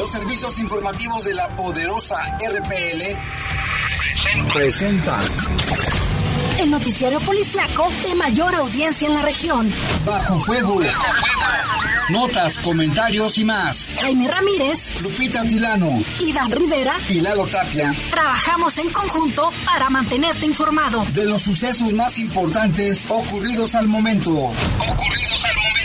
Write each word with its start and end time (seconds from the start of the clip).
Los 0.00 0.12
servicios 0.12 0.58
informativos 0.58 1.26
de 1.26 1.34
la 1.34 1.46
poderosa 1.48 2.16
RPL 2.38 3.02
presentan 4.54 5.20
el 6.58 6.70
noticiario 6.70 7.20
policiaco 7.20 7.86
de 8.02 8.14
mayor 8.14 8.54
audiencia 8.54 9.06
en 9.08 9.12
la 9.12 9.20
región. 9.20 9.70
Bajo 10.06 10.40
fuego. 10.40 10.80
Notas, 12.08 12.58
comentarios 12.60 13.36
y 13.36 13.44
más. 13.44 13.92
Jaime 14.00 14.26
Ramírez, 14.26 15.02
Lupita 15.02 15.42
Tilano, 15.42 16.02
Iván 16.20 16.50
Rivera 16.50 16.94
y 17.10 17.20
Lalo 17.20 17.46
Tapia. 17.48 17.94
Trabajamos 18.10 18.78
en 18.78 18.88
conjunto 18.88 19.52
para 19.66 19.90
mantenerte 19.90 20.46
informado 20.46 21.04
de 21.12 21.26
los 21.26 21.42
sucesos 21.42 21.92
más 21.92 22.18
importantes 22.18 23.04
ocurridos 23.10 23.74
al 23.74 23.86
momento. 23.86 24.30
Ocurridos 24.30 25.44
al 25.44 25.56
momento. 25.56 25.79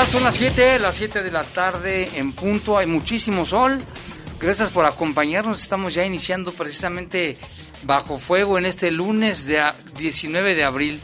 Son 0.06 0.22
las 0.22 0.36
7, 0.36 0.78
las 0.78 0.94
7 0.94 1.22
de 1.22 1.30
la 1.30 1.44
tarde 1.44 2.08
en 2.14 2.32
punto. 2.32 2.78
Hay 2.78 2.86
muchísimo 2.86 3.44
sol. 3.44 3.78
Gracias 4.40 4.70
por 4.70 4.86
acompañarnos. 4.86 5.60
Estamos 5.60 5.92
ya 5.92 6.06
iniciando 6.06 6.52
precisamente 6.52 7.36
bajo 7.82 8.18
fuego 8.18 8.56
en 8.58 8.64
este 8.64 8.90
lunes 8.90 9.44
de 9.44 9.62
19 9.98 10.54
de 10.54 10.64
abril 10.64 11.00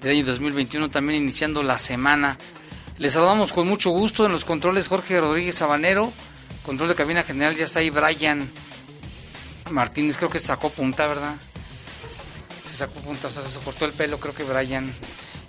del 0.00 0.16
año 0.16 0.24
2021, 0.24 0.90
también 0.90 1.22
iniciando 1.22 1.62
la 1.62 1.78
semana. 1.78 2.36
Les 2.98 3.12
saludamos 3.12 3.52
con 3.52 3.68
mucho 3.68 3.90
gusto 3.90 4.26
en 4.26 4.32
los 4.32 4.44
controles 4.44 4.88
Jorge 4.88 5.20
Rodríguez 5.20 5.56
Sabanero. 5.56 6.12
Control 6.64 6.88
de 6.88 6.94
cabina 6.96 7.22
general 7.22 7.54
ya 7.54 7.64
está 7.64 7.78
ahí 7.80 7.90
Brian 7.90 8.48
Martínez, 9.70 10.16
creo 10.16 10.30
que 10.30 10.38
sacó 10.38 10.70
punta, 10.70 11.06
¿verdad? 11.06 11.34
Se 12.68 12.76
sacó 12.76 12.98
punta, 13.00 13.28
o 13.28 13.30
sea, 13.30 13.42
se 13.42 13.60
cortó 13.60 13.84
el 13.84 13.92
pelo, 13.92 14.18
creo 14.18 14.34
que 14.34 14.42
Brian. 14.42 14.92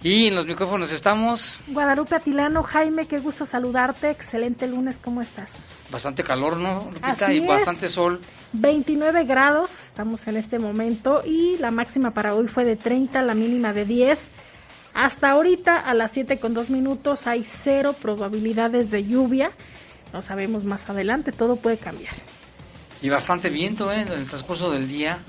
Y 0.03 0.27
en 0.27 0.35
los 0.35 0.45
micrófonos 0.45 0.91
estamos. 0.91 1.61
Guadalupe 1.67 2.15
Atilano, 2.15 2.61
Jaime, 2.63 3.07
qué 3.07 3.19
gusto 3.19 3.45
saludarte. 3.45 4.09
Excelente 4.09 4.67
lunes, 4.67 4.97
¿cómo 5.01 5.21
estás? 5.21 5.49
Bastante 5.89 6.23
calor, 6.23 6.57
¿no, 6.57 6.89
Lupita? 6.93 7.31
y 7.31 7.39
bastante 7.39 7.87
sol. 7.87 8.19
29 8.51 9.23
grados, 9.23 9.69
estamos 9.85 10.27
en 10.27 10.35
este 10.35 10.59
momento. 10.59 11.21
Y 11.25 11.57
la 11.59 11.71
máxima 11.71 12.11
para 12.11 12.35
hoy 12.35 12.47
fue 12.47 12.65
de 12.65 12.75
30, 12.75 13.21
la 13.21 13.33
mínima 13.33 13.71
de 13.71 13.85
10. 13.85 14.19
Hasta 14.93 15.31
ahorita, 15.31 15.79
a 15.79 15.93
las 15.93 16.11
7 16.11 16.37
con 16.37 16.53
2 16.53 16.69
minutos, 16.69 17.25
hay 17.25 17.45
cero 17.63 17.95
probabilidades 17.99 18.91
de 18.91 19.05
lluvia. 19.05 19.51
No 20.11 20.21
sabemos 20.21 20.65
más 20.65 20.89
adelante, 20.89 21.31
todo 21.31 21.55
puede 21.55 21.77
cambiar. 21.77 22.13
Y 23.01 23.09
bastante 23.09 23.49
viento, 23.49 23.91
¿eh? 23.91 24.01
En 24.01 24.09
el 24.09 24.27
transcurso 24.27 24.69
del 24.69 24.87
día. 24.87 25.19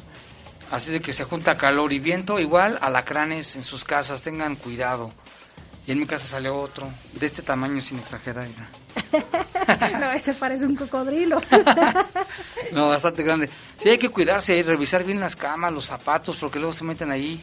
Así 0.71 0.93
de 0.93 1.01
que 1.01 1.13
se 1.13 1.25
junta 1.25 1.57
calor 1.57 1.93
y 1.93 1.99
viento, 1.99 2.41
igual 2.41 2.79
alacranes 2.81 3.57
en 3.57 3.63
sus 3.63 3.85
casas, 3.85 4.23
tengan 4.23 4.57
cuidado. 4.57 5.11
Y 5.87 5.93
en 5.93 6.01
mi 6.01 6.07
casa 6.07 6.27
salió 6.27 6.59
otro, 6.59 6.89
de 7.13 7.27
este 7.27 7.43
tamaño 7.43 7.81
sin 7.83 7.99
exagerar. 7.99 8.47
no, 10.01 10.13
ese 10.13 10.33
parece 10.35 10.65
un 10.65 10.77
cocodrilo. 10.77 11.41
no, 12.73 12.89
bastante 12.89 13.23
grande. 13.23 13.51
Sí, 13.83 13.91
hay 13.91 13.99
que 13.99 14.09
cuidarse, 14.09 14.63
revisar 14.63 15.05
bien 15.05 15.21
las 15.21 15.37
camas, 15.37 15.73
los 15.73 15.85
zapatos, 15.85 16.37
porque 16.37 16.59
luego 16.59 16.73
se 16.73 16.85
meten 16.85 17.11
ahí 17.11 17.43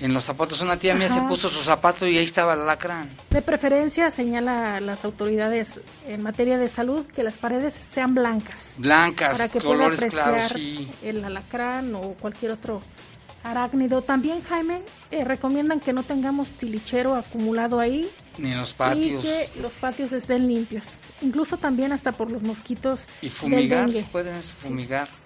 en 0.00 0.12
los 0.12 0.24
zapatos. 0.24 0.60
Una 0.60 0.76
tía 0.76 0.94
mía 0.94 1.12
se 1.12 1.20
puso 1.22 1.48
su 1.48 1.62
zapato 1.62 2.06
y 2.06 2.18
ahí 2.18 2.24
estaba 2.24 2.54
el 2.54 2.60
alacrán. 2.60 3.08
De 3.30 3.42
preferencia, 3.42 4.10
señala 4.10 4.80
las 4.80 5.04
autoridades 5.04 5.80
en 6.06 6.22
materia 6.22 6.58
de 6.58 6.68
salud 6.68 7.06
que 7.06 7.22
las 7.22 7.34
paredes 7.34 7.74
sean 7.94 8.14
blancas. 8.14 8.60
Blancas, 8.76 9.36
para 9.36 9.48
que 9.48 9.60
colores 9.60 10.00
pueda 10.00 10.10
claros, 10.10 10.52
sí. 10.54 10.90
El 11.02 11.24
alacrán 11.24 11.94
o 11.94 12.14
cualquier 12.20 12.52
otro 12.52 12.82
arácnido. 13.44 14.02
También, 14.02 14.42
Jaime, 14.42 14.82
eh, 15.10 15.24
recomiendan 15.24 15.80
que 15.80 15.92
no 15.92 16.02
tengamos 16.02 16.48
tilichero 16.48 17.14
acumulado 17.14 17.80
ahí. 17.80 18.08
Ni 18.38 18.52
en 18.52 18.58
los 18.58 18.72
patios. 18.72 19.24
Y 19.24 19.26
que 19.26 19.50
los 19.60 19.72
patios 19.72 20.12
estén 20.12 20.46
limpios. 20.46 20.84
Incluso 21.22 21.56
también 21.56 21.92
hasta 21.92 22.12
por 22.12 22.30
los 22.30 22.42
mosquitos. 22.42 23.00
Y 23.22 23.30
fumigar, 23.30 23.90
del 23.90 24.04
pueden 24.04 24.42
fumigar. 24.42 25.08
Sí. 25.08 25.25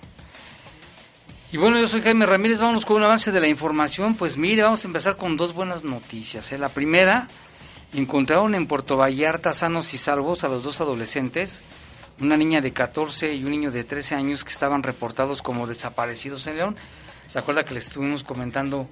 Y 1.52 1.56
bueno, 1.56 1.80
yo 1.80 1.88
soy 1.88 2.00
Jaime 2.00 2.26
Ramírez, 2.26 2.60
vamos 2.60 2.86
con 2.86 2.98
un 2.98 3.02
avance 3.02 3.32
de 3.32 3.40
la 3.40 3.48
información. 3.48 4.14
Pues 4.14 4.36
mire, 4.36 4.62
vamos 4.62 4.84
a 4.84 4.86
empezar 4.86 5.16
con 5.16 5.36
dos 5.36 5.52
buenas 5.52 5.82
noticias. 5.82 6.52
¿eh? 6.52 6.58
La 6.58 6.68
primera, 6.68 7.26
encontraron 7.92 8.54
en 8.54 8.68
Puerto 8.68 8.96
Vallarta 8.96 9.52
sanos 9.52 9.92
y 9.92 9.98
salvos 9.98 10.44
a 10.44 10.48
los 10.48 10.62
dos 10.62 10.80
adolescentes, 10.80 11.62
una 12.20 12.36
niña 12.36 12.60
de 12.60 12.72
14 12.72 13.34
y 13.34 13.42
un 13.42 13.50
niño 13.50 13.72
de 13.72 13.82
13 13.82 14.14
años 14.14 14.44
que 14.44 14.52
estaban 14.52 14.84
reportados 14.84 15.42
como 15.42 15.66
desaparecidos 15.66 16.46
en 16.46 16.56
León. 16.56 16.76
¿Se 17.26 17.40
acuerda 17.40 17.64
que 17.64 17.74
les 17.74 17.86
estuvimos 17.86 18.22
comentando 18.22 18.88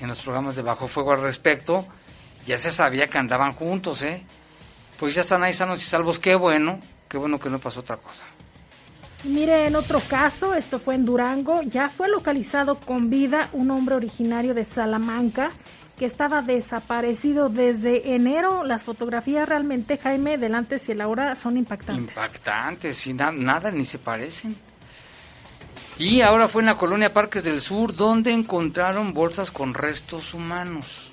en 0.00 0.08
los 0.08 0.20
programas 0.20 0.56
de 0.56 0.62
Bajo 0.62 0.88
Fuego 0.88 1.12
al 1.12 1.20
respecto? 1.20 1.86
Ya 2.46 2.56
se 2.56 2.70
sabía 2.70 3.10
que 3.10 3.18
andaban 3.18 3.52
juntos, 3.52 4.00
¿eh? 4.00 4.24
Pues 4.98 5.14
ya 5.14 5.20
están 5.20 5.42
ahí 5.42 5.52
sanos 5.52 5.82
y 5.82 5.84
salvos, 5.84 6.18
qué 6.18 6.36
bueno, 6.36 6.80
qué 7.06 7.18
bueno 7.18 7.38
que 7.38 7.50
no 7.50 7.58
pasó 7.58 7.80
otra 7.80 7.98
cosa. 7.98 8.24
Mire, 9.24 9.66
en 9.66 9.74
otro 9.74 10.00
caso, 10.00 10.54
esto 10.54 10.78
fue 10.78 10.94
en 10.94 11.04
Durango, 11.04 11.62
ya 11.62 11.88
fue 11.88 12.08
localizado 12.08 12.76
con 12.78 13.10
vida 13.10 13.48
un 13.52 13.70
hombre 13.70 13.96
originario 13.96 14.54
de 14.54 14.64
Salamanca 14.64 15.50
que 15.98 16.06
estaba 16.06 16.40
desaparecido 16.42 17.48
desde 17.48 18.14
enero. 18.14 18.62
Las 18.62 18.84
fotografías 18.84 19.48
realmente, 19.48 19.98
Jaime, 19.98 20.38
del 20.38 20.54
antes 20.54 20.88
y 20.88 20.92
el 20.92 21.00
ahora 21.00 21.34
son 21.34 21.56
impactantes. 21.56 22.08
Impactantes, 22.08 23.06
y 23.08 23.14
na 23.14 23.32
nada, 23.32 23.72
ni 23.72 23.84
se 23.84 23.98
parecen. 23.98 24.56
Y 25.98 26.20
ahora 26.20 26.46
fue 26.46 26.62
en 26.62 26.66
la 26.66 26.76
colonia 26.76 27.12
Parques 27.12 27.42
del 27.42 27.60
Sur 27.60 27.96
donde 27.96 28.32
encontraron 28.32 29.12
bolsas 29.12 29.50
con 29.50 29.74
restos 29.74 30.32
humanos. 30.32 31.07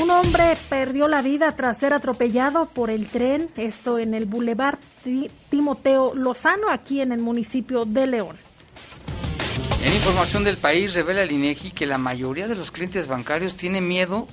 Un 0.00 0.10
hombre 0.10 0.56
perdió 0.68 1.06
la 1.06 1.22
vida 1.22 1.52
tras 1.52 1.78
ser 1.78 1.92
atropellado 1.92 2.66
por 2.66 2.90
el 2.90 3.06
tren, 3.06 3.48
esto 3.56 3.98
en 3.98 4.14
el 4.14 4.24
Boulevard 4.24 4.78
Timoteo 5.50 6.14
Lozano, 6.14 6.70
aquí 6.70 7.00
en 7.00 7.12
el 7.12 7.20
municipio 7.20 7.84
de 7.84 8.06
León. 8.06 8.36
En 9.84 9.92
información 9.92 10.44
del 10.44 10.56
país 10.56 10.94
revela 10.94 11.22
el 11.22 11.32
INEGI 11.32 11.72
que 11.72 11.86
la 11.86 11.98
mayoría 11.98 12.48
de 12.48 12.54
los 12.54 12.70
clientes 12.70 13.08
bancarios 13.08 13.56
tiene 13.56 13.80
miedo 13.80 14.28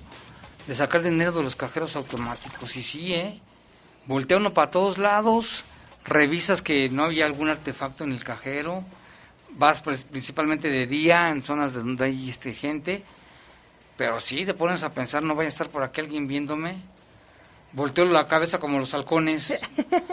de 0.67 0.75
sacar 0.75 1.01
dinero 1.01 1.31
de 1.31 1.43
los 1.43 1.55
cajeros 1.55 1.95
automáticos. 1.95 2.75
Y 2.75 2.83
sí, 2.83 3.13
¿eh? 3.13 3.39
Voltea 4.05 4.37
uno 4.37 4.53
para 4.53 4.71
todos 4.71 4.99
lados, 4.99 5.63
revisas 6.05 6.61
que 6.61 6.89
no 6.89 7.03
había 7.03 7.25
algún 7.25 7.49
artefacto 7.49 8.03
en 8.03 8.11
el 8.11 8.23
cajero, 8.23 8.83
vas 9.51 9.81
pues, 9.81 10.03
principalmente 10.03 10.69
de 10.69 10.87
día 10.87 11.29
en 11.29 11.43
zonas 11.43 11.73
de 11.73 11.79
donde 11.79 12.05
hay 12.05 12.29
este, 12.29 12.53
gente, 12.53 13.03
pero 13.99 14.17
sí, 14.21 14.45
te 14.45 14.53
pones 14.53 14.81
a 14.83 14.93
pensar, 14.93 15.21
no 15.23 15.35
vaya 15.35 15.47
a 15.47 15.49
estar 15.49 15.67
por 15.67 15.83
aquí 15.83 15.99
alguien 15.99 16.25
viéndome. 16.25 16.77
Volteo 17.73 18.05
la 18.05 18.27
cabeza 18.27 18.57
como 18.57 18.79
los 18.79 18.93
halcones 18.93 19.59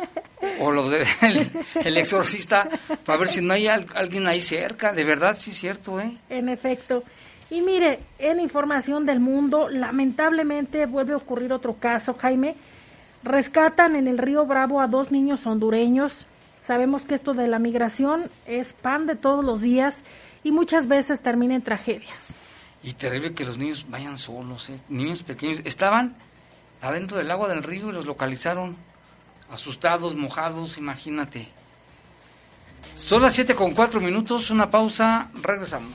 o 0.61 0.73
los 0.73 0.91
del 0.91 1.05
de, 1.05 1.65
el 1.85 1.97
exorcista 1.97 2.69
para 3.05 3.21
ver 3.21 3.29
si 3.29 3.43
no 3.43 3.53
hay 3.53 3.69
alguien 3.69 4.27
ahí 4.27 4.41
cerca. 4.41 4.93
De 4.93 5.05
verdad, 5.05 5.37
sí 5.39 5.53
es 5.53 5.59
cierto, 5.59 6.01
¿eh? 6.01 6.17
En 6.29 6.49
efecto. 6.49 7.05
Y 7.49 7.61
mire, 7.61 8.01
en 8.19 8.41
información 8.41 9.07
del 9.07 9.21
mundo, 9.21 9.69
lamentablemente 9.69 10.85
vuelve 10.87 11.13
a 11.13 11.19
ocurrir 11.19 11.53
otro 11.53 11.75
caso, 11.75 12.15
Jaime. 12.15 12.57
Rescatan 13.23 13.95
en 13.95 14.09
el 14.09 14.19
río 14.19 14.47
Bravo 14.47 14.81
a 14.81 14.89
dos 14.89 15.13
niños 15.13 15.47
hondureños. 15.47 16.27
Sabemos 16.61 17.03
que 17.03 17.15
esto 17.15 17.35
de 17.35 17.47
la 17.47 17.61
migración 17.61 18.25
es 18.47 18.73
pan 18.73 19.07
de 19.07 19.15
todos 19.15 19.45
los 19.45 19.61
días 19.61 19.95
y 20.43 20.51
muchas 20.51 20.89
veces 20.89 21.21
termina 21.21 21.55
en 21.55 21.63
tragedias. 21.63 22.35
Y 22.87 22.95
terrible 22.95 23.35
que 23.35 23.45
los 23.45 23.59
niños 23.59 23.85
vayan 23.91 24.17
solos, 24.17 24.71
¿eh? 24.71 24.81
niños 24.89 25.23
pequeños. 25.25 25.61
Estaban 25.65 26.17
adentro 26.81 27.19
del 27.19 27.29
agua 27.33 27.49
del 27.49 27.65
río 27.65 27.89
y 27.89 27.93
los 27.93 28.07
localizaron 28.07 28.77
asustados, 29.51 30.15
mojados, 30.15 30.79
imagínate. 30.79 31.49
Son 32.95 33.23
las 33.23 33.35
7 33.35 33.57
con 33.57 33.75
4 33.75 34.01
minutos, 34.01 34.51
una 34.51 34.71
pausa, 34.71 35.33
regresamos. 35.43 35.91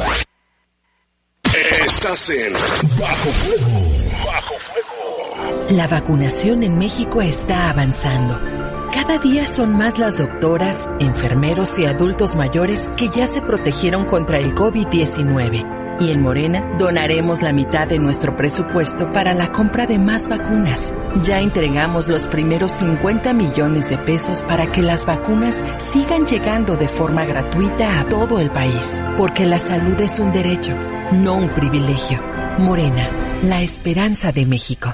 Estás 1.69 2.27
en 2.31 2.53
Bajo 2.99 3.29
Fuego. 3.29 4.25
Bajo 4.25 4.55
Fuego. 4.55 5.65
La 5.69 5.87
vacunación 5.87 6.63
en 6.63 6.79
México 6.79 7.21
está 7.21 7.69
avanzando. 7.69 8.39
Cada 8.91 9.19
día 9.19 9.45
son 9.45 9.77
más 9.77 9.99
las 9.99 10.17
doctoras, 10.17 10.89
enfermeros 10.99 11.77
y 11.77 11.85
adultos 11.85 12.35
mayores 12.35 12.89
que 12.97 13.09
ya 13.09 13.27
se 13.27 13.43
protegieron 13.43 14.05
contra 14.05 14.39
el 14.39 14.55
COVID-19 14.55 15.81
y 16.01 16.09
en 16.09 16.21
Morena 16.23 16.67
donaremos 16.79 17.43
la 17.43 17.53
mitad 17.53 17.87
de 17.87 17.99
nuestro 17.99 18.35
presupuesto 18.35 19.11
para 19.11 19.35
la 19.35 19.51
compra 19.51 19.85
de 19.85 19.99
más 19.99 20.27
vacunas. 20.27 20.93
Ya 21.21 21.39
entregamos 21.41 22.07
los 22.07 22.27
primeros 22.27 22.71
50 22.71 23.33
millones 23.33 23.89
de 23.89 23.99
pesos 23.99 24.41
para 24.43 24.71
que 24.71 24.81
las 24.81 25.05
vacunas 25.05 25.63
sigan 25.77 26.25
llegando 26.25 26.75
de 26.75 26.87
forma 26.87 27.25
gratuita 27.25 27.99
a 27.99 28.05
todo 28.05 28.39
el 28.39 28.49
país, 28.49 29.01
porque 29.17 29.45
la 29.45 29.59
salud 29.59 29.99
es 30.01 30.19
un 30.19 30.31
derecho, 30.31 30.75
no 31.11 31.35
un 31.35 31.49
privilegio. 31.49 32.19
Morena, 32.57 33.09
la 33.43 33.61
esperanza 33.61 34.31
de 34.31 34.45
México. 34.45 34.93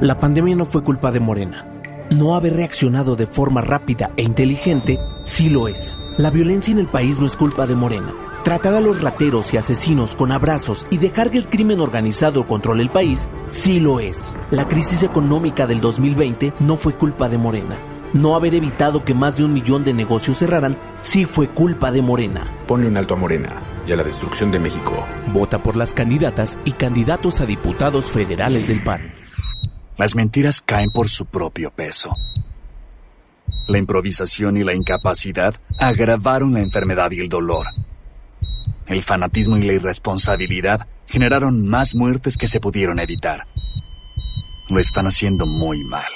La 0.00 0.18
pandemia 0.18 0.56
no 0.56 0.66
fue 0.66 0.82
culpa 0.82 1.12
de 1.12 1.20
Morena. 1.20 1.66
No 2.10 2.34
haber 2.34 2.54
reaccionado 2.54 3.16
de 3.16 3.26
forma 3.26 3.60
rápida 3.60 4.10
e 4.16 4.22
inteligente 4.22 4.98
sí 5.24 5.48
lo 5.48 5.68
es. 5.68 5.98
La 6.16 6.30
violencia 6.30 6.72
en 6.72 6.78
el 6.78 6.88
país 6.88 7.18
no 7.18 7.26
es 7.26 7.36
culpa 7.36 7.66
de 7.66 7.76
Morena 7.76 8.12
Tratar 8.48 8.74
a 8.74 8.80
los 8.80 9.02
rateros 9.02 9.52
y 9.52 9.58
asesinos 9.58 10.14
con 10.14 10.32
abrazos 10.32 10.86
y 10.90 10.96
dejar 10.96 11.30
que 11.30 11.38
el 11.38 11.48
crimen 11.48 11.80
organizado 11.80 12.46
controle 12.46 12.82
el 12.82 12.88
país, 12.88 13.28
sí 13.50 13.78
lo 13.78 14.00
es. 14.00 14.36
La 14.50 14.66
crisis 14.66 15.02
económica 15.02 15.66
del 15.66 15.82
2020 15.82 16.54
no 16.60 16.78
fue 16.78 16.94
culpa 16.94 17.28
de 17.28 17.36
Morena. 17.36 17.76
No 18.14 18.36
haber 18.36 18.54
evitado 18.54 19.04
que 19.04 19.12
más 19.12 19.36
de 19.36 19.44
un 19.44 19.52
millón 19.52 19.84
de 19.84 19.92
negocios 19.92 20.38
cerraran, 20.38 20.76
sí 21.02 21.26
fue 21.26 21.48
culpa 21.48 21.90
de 21.90 22.00
Morena. 22.00 22.46
Ponle 22.66 22.88
un 22.88 22.96
alto 22.96 23.14
a 23.14 23.16
Morena 23.18 23.67
y 23.88 23.92
a 23.92 23.96
la 23.96 24.04
destrucción 24.04 24.50
de 24.50 24.60
México. 24.60 25.06
Vota 25.32 25.62
por 25.62 25.74
las 25.76 25.94
candidatas 25.94 26.58
y 26.64 26.72
candidatos 26.72 27.40
a 27.40 27.46
diputados 27.46 28.04
federales 28.04 28.68
del 28.68 28.84
PAN. 28.84 29.14
Las 29.96 30.14
mentiras 30.14 30.60
caen 30.60 30.90
por 30.90 31.08
su 31.08 31.26
propio 31.26 31.70
peso. 31.70 32.14
La 33.66 33.78
improvisación 33.78 34.56
y 34.56 34.64
la 34.64 34.74
incapacidad 34.74 35.56
agravaron 35.78 36.52
la 36.52 36.60
enfermedad 36.60 37.10
y 37.10 37.20
el 37.20 37.28
dolor 37.28 37.66
el 38.88 39.02
fanatismo 39.02 39.56
y 39.56 39.62
la 39.62 39.74
irresponsabilidad 39.74 40.88
generaron 41.06 41.66
más 41.66 41.94
muertes 41.94 42.36
que 42.36 42.48
se 42.48 42.60
pudieron 42.60 42.98
evitar. 42.98 43.46
Lo 44.68 44.78
están 44.78 45.06
haciendo 45.06 45.46
muy 45.46 45.84
mal. 45.84 46.10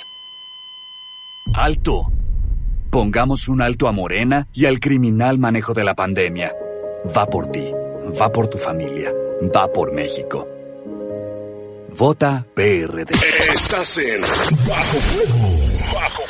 ¡Alto! 1.55 2.13
Pongamos 2.91 3.49
un 3.49 3.63
alto 3.63 3.89
a 3.89 3.93
Morena 3.93 4.49
y 4.53 4.67
al 4.67 4.81
criminal 4.81 5.39
manejo 5.39 5.73
de 5.73 5.85
la 5.85 5.95
pandemia. 5.95 6.53
Va 7.05 7.27
por 7.27 7.51
ti, 7.51 7.75
va 8.21 8.31
por 8.31 8.47
tu 8.47 8.59
familia, 8.59 9.13
va 9.55 9.67
por 9.73 9.93
México. 9.93 10.47
Vota 11.99 12.47
PRD. 12.55 13.13
Estás 13.53 13.99
en 13.99 14.21
Bajo 14.67 14.99
Fuego. 14.99 15.49
Bajo 15.93 16.23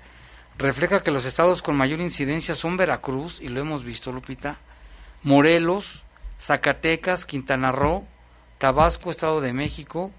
refleja 0.60 1.01
que 1.01 1.10
los 1.10 1.25
estados 1.25 1.63
con 1.63 1.75
mayor 1.75 2.01
incidencia 2.01 2.53
son 2.53 2.77
Veracruz, 2.77 3.42
y 3.42 3.50
lo 3.50 3.62
hemos 3.62 3.84
visto, 3.84 4.12
Lupita, 4.12 4.60
Morelos, 5.24 6.03
Zacatecas, 6.44 7.26
Quintana 7.26 7.72
Roo, 7.72 8.06
Tabasco, 8.58 9.12
Estado 9.12 9.40
de 9.40 9.54
México, 9.54 10.12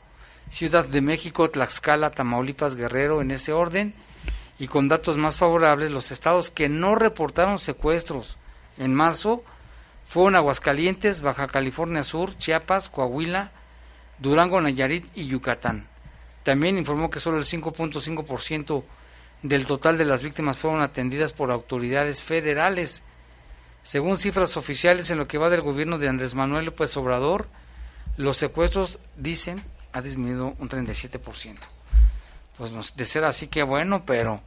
Ciudad 0.50 0.86
de 0.86 1.02
México, 1.02 1.50
Tlaxcala, 1.50 2.12
Tamaulipas, 2.12 2.76
Guerrero, 2.76 3.20
en 3.20 3.30
ese 3.30 3.52
orden, 3.52 3.94
y 4.58 4.68
con 4.68 4.88
datos 4.88 5.18
más 5.18 5.36
favorables, 5.36 5.90
los 5.90 6.10
estados 6.12 6.50
que 6.50 6.70
no 6.70 6.94
reportaron 6.94 7.58
secuestros 7.58 8.38
en 8.78 8.94
marzo 8.94 9.44
fueron 10.06 10.36
Aguascalientes, 10.36 11.20
Baja 11.20 11.46
California 11.46 12.04
Sur, 12.04 12.38
Chiapas, 12.38 12.88
Coahuila, 12.88 13.50
Durango, 14.18 14.60
Nayarit 14.60 15.06
y 15.14 15.26
Yucatán. 15.26 15.88
También 16.42 16.78
informó 16.78 17.10
que 17.10 17.20
solo 17.20 17.36
el 17.36 17.44
5.5% 17.44 18.84
del 19.42 19.66
total 19.66 19.98
de 19.98 20.06
las 20.06 20.22
víctimas 20.22 20.56
fueron 20.56 20.80
atendidas 20.80 21.34
por 21.34 21.50
autoridades 21.50 22.22
federales. 22.22 23.02
Según 23.84 24.16
cifras 24.16 24.56
oficiales 24.56 25.10
en 25.10 25.18
lo 25.18 25.28
que 25.28 25.36
va 25.36 25.50
del 25.50 25.60
gobierno 25.60 25.98
de 25.98 26.08
Andrés 26.08 26.34
Manuel 26.34 26.64
López 26.64 26.96
Obrador, 26.96 27.48
los 28.16 28.38
secuestros, 28.38 28.98
dicen, 29.14 29.62
ha 29.92 30.00
disminuido 30.00 30.54
un 30.58 30.70
37%. 30.70 31.58
Pues 32.56 32.96
de 32.96 33.04
ser 33.04 33.24
así 33.24 33.48
que 33.48 33.62
bueno, 33.62 34.06
pero 34.06 34.40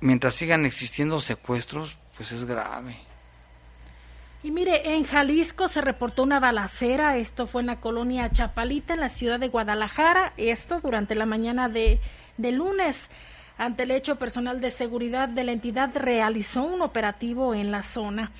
mientras 0.00 0.34
sigan 0.34 0.66
existiendo 0.66 1.18
secuestros, 1.18 1.96
pues 2.14 2.30
es 2.32 2.44
grave. 2.44 2.98
Y 4.42 4.50
mire, 4.50 4.94
en 4.94 5.04
Jalisco 5.04 5.68
se 5.68 5.80
reportó 5.80 6.22
una 6.22 6.38
balacera, 6.38 7.16
esto 7.16 7.46
fue 7.46 7.62
en 7.62 7.68
la 7.68 7.80
colonia 7.80 8.30
Chapalita, 8.30 8.92
en 8.92 9.00
la 9.00 9.08
ciudad 9.08 9.40
de 9.40 9.48
Guadalajara, 9.48 10.34
esto 10.36 10.80
durante 10.82 11.14
la 11.14 11.24
mañana 11.24 11.70
de, 11.70 12.00
de 12.36 12.52
lunes. 12.52 13.08
Ante 13.56 13.84
el 13.84 13.92
hecho, 13.92 14.16
personal 14.16 14.60
de 14.60 14.70
seguridad 14.70 15.30
de 15.30 15.44
la 15.44 15.52
entidad 15.52 15.90
realizó 15.94 16.64
un 16.64 16.82
operativo 16.82 17.54
en 17.54 17.70
la 17.70 17.82
zona. 17.82 18.30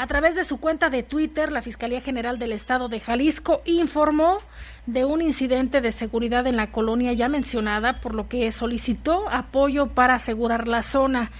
A 0.00 0.06
través 0.06 0.36
de 0.36 0.44
su 0.44 0.60
cuenta 0.60 0.90
de 0.90 1.02
Twitter, 1.02 1.50
la 1.50 1.60
Fiscalía 1.60 2.00
General 2.00 2.38
del 2.38 2.52
Estado 2.52 2.88
de 2.88 3.00
Jalisco 3.00 3.62
informó 3.64 4.38
de 4.86 5.04
un 5.04 5.20
incidente 5.20 5.80
de 5.80 5.90
seguridad 5.90 6.46
en 6.46 6.56
la 6.56 6.70
colonia 6.70 7.12
ya 7.14 7.28
mencionada, 7.28 8.00
por 8.00 8.14
lo 8.14 8.28
que 8.28 8.52
solicitó 8.52 9.28
apoyo 9.28 9.88
para 9.88 10.14
asegurar 10.14 10.68
la 10.68 10.84
zona. 10.84 11.32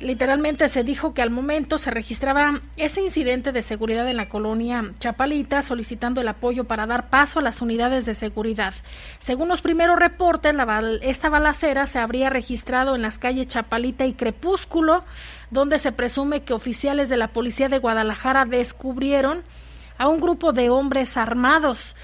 Literalmente 0.00 0.68
se 0.68 0.82
dijo 0.82 1.14
que 1.14 1.22
al 1.22 1.30
momento 1.30 1.78
se 1.78 1.92
registraba 1.92 2.60
ese 2.76 3.00
incidente 3.00 3.52
de 3.52 3.62
seguridad 3.62 4.06
en 4.10 4.16
la 4.16 4.28
colonia 4.28 4.92
Chapalita, 4.98 5.62
solicitando 5.62 6.20
el 6.20 6.28
apoyo 6.28 6.64
para 6.64 6.86
dar 6.86 7.08
paso 7.08 7.38
a 7.38 7.42
las 7.42 7.62
unidades 7.62 8.04
de 8.04 8.14
seguridad. 8.14 8.74
Según 9.20 9.46
los 9.46 9.62
primeros 9.62 9.96
reportes, 9.96 10.54
esta 11.02 11.28
balacera 11.28 11.86
se 11.86 12.00
habría 12.00 12.30
registrado 12.30 12.96
en 12.96 13.02
las 13.02 13.16
calles 13.16 13.46
Chapalita 13.46 14.04
y 14.04 14.12
Crepúsculo, 14.12 15.04
donde 15.50 15.78
se 15.78 15.92
presume 15.92 16.42
que 16.42 16.54
oficiales 16.54 17.08
de 17.08 17.16
la 17.16 17.28
policía 17.28 17.68
de 17.68 17.78
Guadalajara 17.78 18.44
descubrieron 18.44 19.42
a 19.98 20.08
un 20.08 20.20
grupo 20.20 20.52
de 20.52 20.70
hombres 20.70 21.16
armados. 21.16 21.96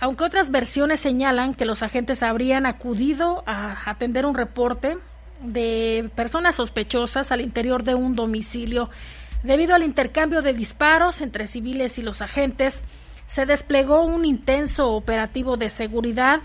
Aunque 0.00 0.24
otras 0.24 0.50
versiones 0.50 1.00
señalan 1.00 1.54
que 1.54 1.64
los 1.64 1.82
agentes 1.82 2.22
habrían 2.22 2.66
acudido 2.66 3.42
a 3.46 3.90
atender 3.90 4.24
un 4.24 4.34
reporte 4.34 4.96
de 5.42 6.10
personas 6.14 6.56
sospechosas 6.56 7.32
al 7.32 7.40
interior 7.40 7.82
de 7.82 7.94
un 7.94 8.14
domicilio. 8.14 8.90
Debido 9.42 9.74
al 9.74 9.82
intercambio 9.82 10.42
de 10.42 10.52
disparos 10.52 11.20
entre 11.20 11.46
civiles 11.46 11.98
y 11.98 12.02
los 12.02 12.20
agentes, 12.20 12.84
se 13.26 13.46
desplegó 13.46 14.02
un 14.02 14.24
intenso 14.24 14.90
operativo 14.92 15.56
de 15.56 15.70
seguridad 15.70 16.40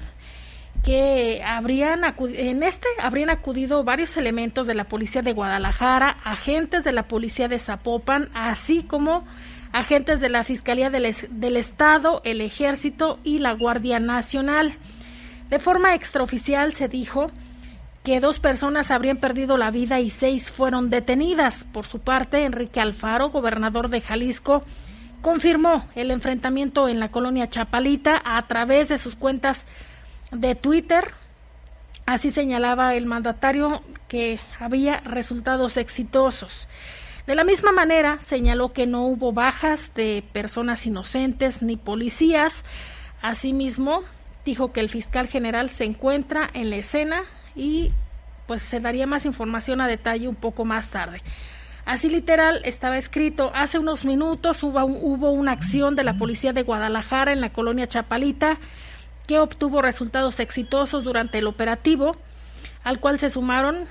que 0.85 1.41
habrían 1.43 2.01
en 2.03 2.61
este 2.61 2.87
habrían 3.01 3.31
acudido 3.31 3.83
varios 3.83 4.15
elementos 4.17 4.67
de 4.67 4.75
la 4.75 4.83
policía 4.83 5.23
de 5.23 5.33
Guadalajara, 5.33 6.17
agentes 6.23 6.83
de 6.83 6.91
la 6.91 7.07
policía 7.07 7.47
de 7.47 7.57
Zapopan, 7.57 8.29
así 8.35 8.83
como 8.83 9.25
agentes 9.73 10.19
de 10.19 10.29
la 10.29 10.43
Fiscalía 10.43 10.91
del, 10.91 11.15
del 11.31 11.57
Estado, 11.57 12.21
el 12.23 12.39
Ejército 12.39 13.19
y 13.23 13.39
la 13.39 13.53
Guardia 13.53 13.99
Nacional. 13.99 14.73
De 15.49 15.57
forma 15.57 15.95
extraoficial 15.95 16.73
se 16.73 16.87
dijo 16.87 17.31
que 18.03 18.19
dos 18.19 18.37
personas 18.37 18.91
habrían 18.91 19.17
perdido 19.17 19.57
la 19.57 19.71
vida 19.71 19.99
y 19.99 20.11
seis 20.11 20.51
fueron 20.51 20.91
detenidas. 20.91 21.63
Por 21.63 21.87
su 21.87 21.99
parte, 21.99 22.45
Enrique 22.45 22.79
Alfaro, 22.79 23.29
gobernador 23.29 23.89
de 23.89 24.01
Jalisco, 24.01 24.61
confirmó 25.23 25.87
el 25.95 26.11
enfrentamiento 26.11 26.87
en 26.87 26.99
la 26.99 27.09
colonia 27.09 27.49
Chapalita 27.49 28.21
a 28.23 28.45
través 28.45 28.89
de 28.89 28.99
sus 28.99 29.15
cuentas 29.15 29.65
de 30.37 30.55
Twitter. 30.55 31.13
Así 32.05 32.31
señalaba 32.31 32.95
el 32.95 33.05
mandatario 33.05 33.81
que 34.07 34.39
había 34.59 34.99
resultados 34.99 35.77
exitosos. 35.77 36.67
De 37.25 37.33
la 37.33 37.43
misma 37.43 37.71
manera, 37.71 38.19
señaló 38.21 38.71
que 38.71 38.85
no 38.85 39.03
hubo 39.05 39.33
bajas 39.33 39.91
de 39.95 40.23
personas 40.31 40.85
inocentes 40.85 41.63
ni 41.63 41.75
policías. 41.75 42.63
Asimismo, 43.21 44.03
dijo 44.45 44.71
que 44.71 44.79
el 44.79 44.89
fiscal 44.89 45.27
general 45.27 45.69
se 45.69 45.85
encuentra 45.85 46.49
en 46.53 46.69
la 46.69 46.75
escena 46.75 47.23
y 47.55 47.91
pues 48.45 48.61
se 48.61 48.79
daría 48.79 49.07
más 49.07 49.25
información 49.25 49.81
a 49.81 49.87
detalle 49.87 50.27
un 50.27 50.35
poco 50.35 50.65
más 50.65 50.89
tarde. 50.89 51.23
Así 51.85 52.09
literal 52.09 52.61
estaba 52.63 52.97
escrito, 52.97 53.51
hace 53.53 53.79
unos 53.79 54.05
minutos 54.05 54.63
hubo, 54.63 54.85
hubo 54.85 55.31
una 55.31 55.51
acción 55.51 55.95
de 55.95 56.03
la 56.03 56.17
policía 56.17 56.53
de 56.53 56.63
Guadalajara 56.63 57.31
en 57.31 57.41
la 57.41 57.53
colonia 57.53 57.87
Chapalita 57.87 58.59
que 59.27 59.39
obtuvo 59.39 59.81
resultados 59.81 60.39
exitosos 60.39 61.03
durante 61.03 61.39
el 61.39 61.47
operativo, 61.47 62.15
al 62.83 62.99
cual 62.99 63.19
se 63.19 63.29
sumaron 63.29 63.87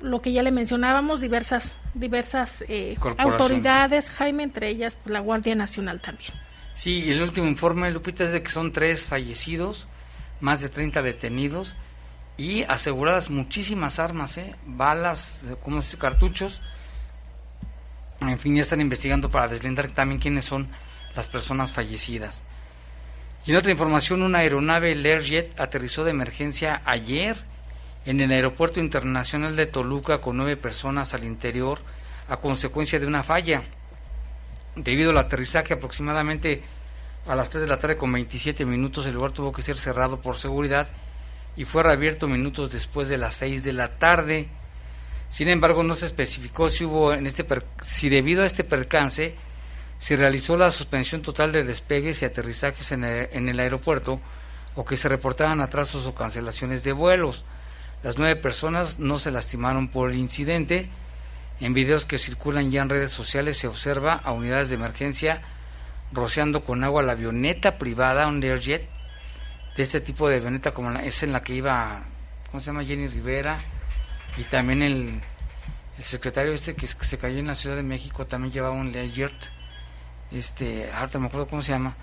lo 0.00 0.20
que 0.20 0.32
ya 0.32 0.42
le 0.42 0.50
mencionábamos, 0.50 1.20
diversas, 1.20 1.72
diversas 1.94 2.64
eh, 2.68 2.96
autoridades, 3.18 4.10
Jaime, 4.10 4.42
entre 4.42 4.68
ellas 4.68 4.98
la 5.04 5.20
Guardia 5.20 5.54
Nacional 5.54 6.00
también. 6.00 6.32
Sí, 6.74 7.10
el 7.10 7.22
último 7.22 7.46
informe, 7.46 7.90
Lupita, 7.90 8.24
es 8.24 8.32
de 8.32 8.42
que 8.42 8.50
son 8.50 8.72
tres 8.72 9.06
fallecidos, 9.06 9.86
más 10.40 10.60
de 10.60 10.68
30 10.68 11.02
detenidos 11.02 11.76
y 12.36 12.64
aseguradas 12.64 13.30
muchísimas 13.30 13.98
armas, 13.98 14.38
¿eh? 14.38 14.56
balas, 14.66 15.46
como 15.62 15.80
cartuchos. 15.98 16.60
En 18.20 18.38
fin, 18.38 18.56
ya 18.56 18.62
están 18.62 18.80
investigando 18.80 19.30
para 19.30 19.48
deslindar 19.48 19.90
también 19.92 20.20
quiénes 20.20 20.44
son 20.44 20.68
las 21.14 21.28
personas 21.28 21.72
fallecidas. 21.72 22.42
Y 23.44 23.50
en 23.50 23.56
otra 23.56 23.72
información, 23.72 24.22
una 24.22 24.38
aeronave 24.38 24.94
Learjet 24.94 25.58
aterrizó 25.58 26.04
de 26.04 26.12
emergencia 26.12 26.80
ayer 26.84 27.36
en 28.06 28.20
el 28.20 28.30
Aeropuerto 28.30 28.78
Internacional 28.78 29.56
de 29.56 29.66
Toluca 29.66 30.20
con 30.20 30.36
nueve 30.36 30.56
personas 30.56 31.12
al 31.14 31.24
interior 31.24 31.80
a 32.28 32.36
consecuencia 32.36 33.00
de 33.00 33.06
una 33.06 33.24
falla. 33.24 33.62
Debido 34.76 35.10
al 35.10 35.18
aterrizaje 35.18 35.74
aproximadamente 35.74 36.62
a 37.26 37.34
las 37.34 37.50
3 37.50 37.62
de 37.62 37.68
la 37.68 37.78
tarde 37.78 37.96
con 37.96 38.12
27 38.12 38.64
minutos, 38.64 39.06
el 39.06 39.14
lugar 39.14 39.32
tuvo 39.32 39.52
que 39.52 39.62
ser 39.62 39.76
cerrado 39.76 40.20
por 40.20 40.36
seguridad 40.36 40.88
y 41.56 41.64
fue 41.64 41.82
reabierto 41.82 42.28
minutos 42.28 42.70
después 42.70 43.08
de 43.08 43.18
las 43.18 43.34
6 43.34 43.64
de 43.64 43.72
la 43.72 43.98
tarde. 43.98 44.48
Sin 45.30 45.48
embargo, 45.48 45.82
no 45.82 45.94
se 45.94 46.06
especificó 46.06 46.68
si 46.68 46.84
hubo 46.84 47.12
en 47.12 47.26
este 47.26 47.44
si 47.82 48.08
debido 48.08 48.42
a 48.42 48.46
este 48.46 48.64
percance 48.64 49.34
se 50.02 50.16
realizó 50.16 50.56
la 50.56 50.72
suspensión 50.72 51.22
total 51.22 51.52
de 51.52 51.62
despegues 51.62 52.22
y 52.22 52.24
aterrizajes 52.24 52.90
en 52.90 53.04
el, 53.04 53.60
aeropuerto 53.60 54.20
o 54.74 54.84
que 54.84 54.96
se 54.96 55.08
reportaban 55.08 55.60
atrasos 55.60 56.06
o 56.06 56.14
cancelaciones 56.16 56.82
de 56.82 56.90
vuelos. 56.90 57.44
Las 58.02 58.18
nueve 58.18 58.34
personas 58.34 58.98
no 58.98 59.20
se 59.20 59.30
lastimaron 59.30 59.86
por 59.86 60.10
el 60.10 60.18
incidente. 60.18 60.90
En 61.60 61.72
videos 61.72 62.04
que 62.04 62.18
circulan 62.18 62.72
ya 62.72 62.82
en 62.82 62.88
redes 62.88 63.12
sociales 63.12 63.58
se 63.58 63.68
observa 63.68 64.14
a 64.14 64.32
unidades 64.32 64.70
de 64.70 64.74
emergencia 64.74 65.40
rociando 66.10 66.64
con 66.64 66.82
agua 66.82 67.04
la 67.04 67.12
avioneta 67.12 67.78
privada, 67.78 68.26
un 68.26 68.40
Learjet, 68.40 68.88
de 69.76 69.82
este 69.84 70.00
tipo 70.00 70.28
de 70.28 70.38
avioneta 70.38 70.74
como 70.74 70.90
es 70.98 71.22
en 71.22 71.30
la 71.30 71.44
que 71.44 71.54
iba, 71.54 72.02
¿cómo 72.50 72.58
se 72.58 72.66
llama? 72.66 72.82
Jenny 72.82 73.06
Rivera 73.06 73.56
y 74.36 74.42
también 74.42 74.82
el, 74.82 75.20
el 75.96 76.04
secretario 76.04 76.54
este 76.54 76.74
que, 76.74 76.88
se 76.88 77.18
cayó 77.18 77.38
en 77.38 77.46
la 77.46 77.54
Ciudad 77.54 77.76
de 77.76 77.84
México 77.84 78.26
también 78.26 78.52
llevaba 78.52 78.74
un 78.74 78.90
Learjet, 78.90 79.61
este, 80.34 80.90
ahorita 80.92 81.18
me 81.18 81.26
acuerdo 81.26 81.48
cómo 81.48 81.62
se 81.62 81.72
llama, 81.72 81.96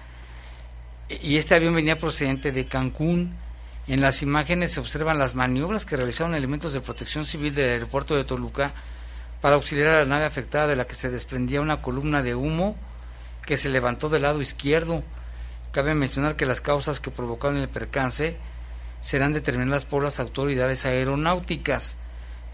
y 1.21 1.37
este 1.37 1.55
avión 1.55 1.75
venía 1.75 1.97
procedente 1.97 2.51
de 2.51 2.67
Cancún. 2.67 3.35
En 3.87 4.01
las 4.01 4.21
imágenes 4.21 4.71
se 4.71 4.79
observan 4.79 5.17
las 5.17 5.33
maniobras 5.33 5.85
que 5.85 5.97
realizaron 5.97 6.35
elementos 6.35 6.73
de 6.73 6.81
protección 6.81 7.25
civil 7.25 7.55
del 7.55 7.69
aeropuerto 7.69 8.15
de 8.15 8.23
Toluca 8.23 8.73
para 9.41 9.55
auxiliar 9.55 9.87
a 9.87 9.99
la 9.99 10.05
nave 10.05 10.25
afectada 10.25 10.67
de 10.67 10.75
la 10.75 10.85
que 10.85 10.93
se 10.93 11.09
desprendía 11.09 11.61
una 11.61 11.81
columna 11.81 12.21
de 12.21 12.35
humo 12.35 12.75
que 13.47 13.57
se 13.57 13.69
levantó 13.69 14.09
del 14.09 14.21
lado 14.21 14.41
izquierdo 14.41 15.03
Cabe 15.71 15.93
mencionar 15.93 16.35
que 16.35 16.47
las 16.47 16.61
causas 16.61 16.99
que 16.99 17.11
provocaron 17.11 17.57
el 17.57 17.69
percance 17.69 18.37
serán 19.01 19.33
determinadas 19.33 19.85
por 19.85 20.03
las 20.03 20.19
autoridades 20.19 20.85
aeronáuticas. 20.85 21.95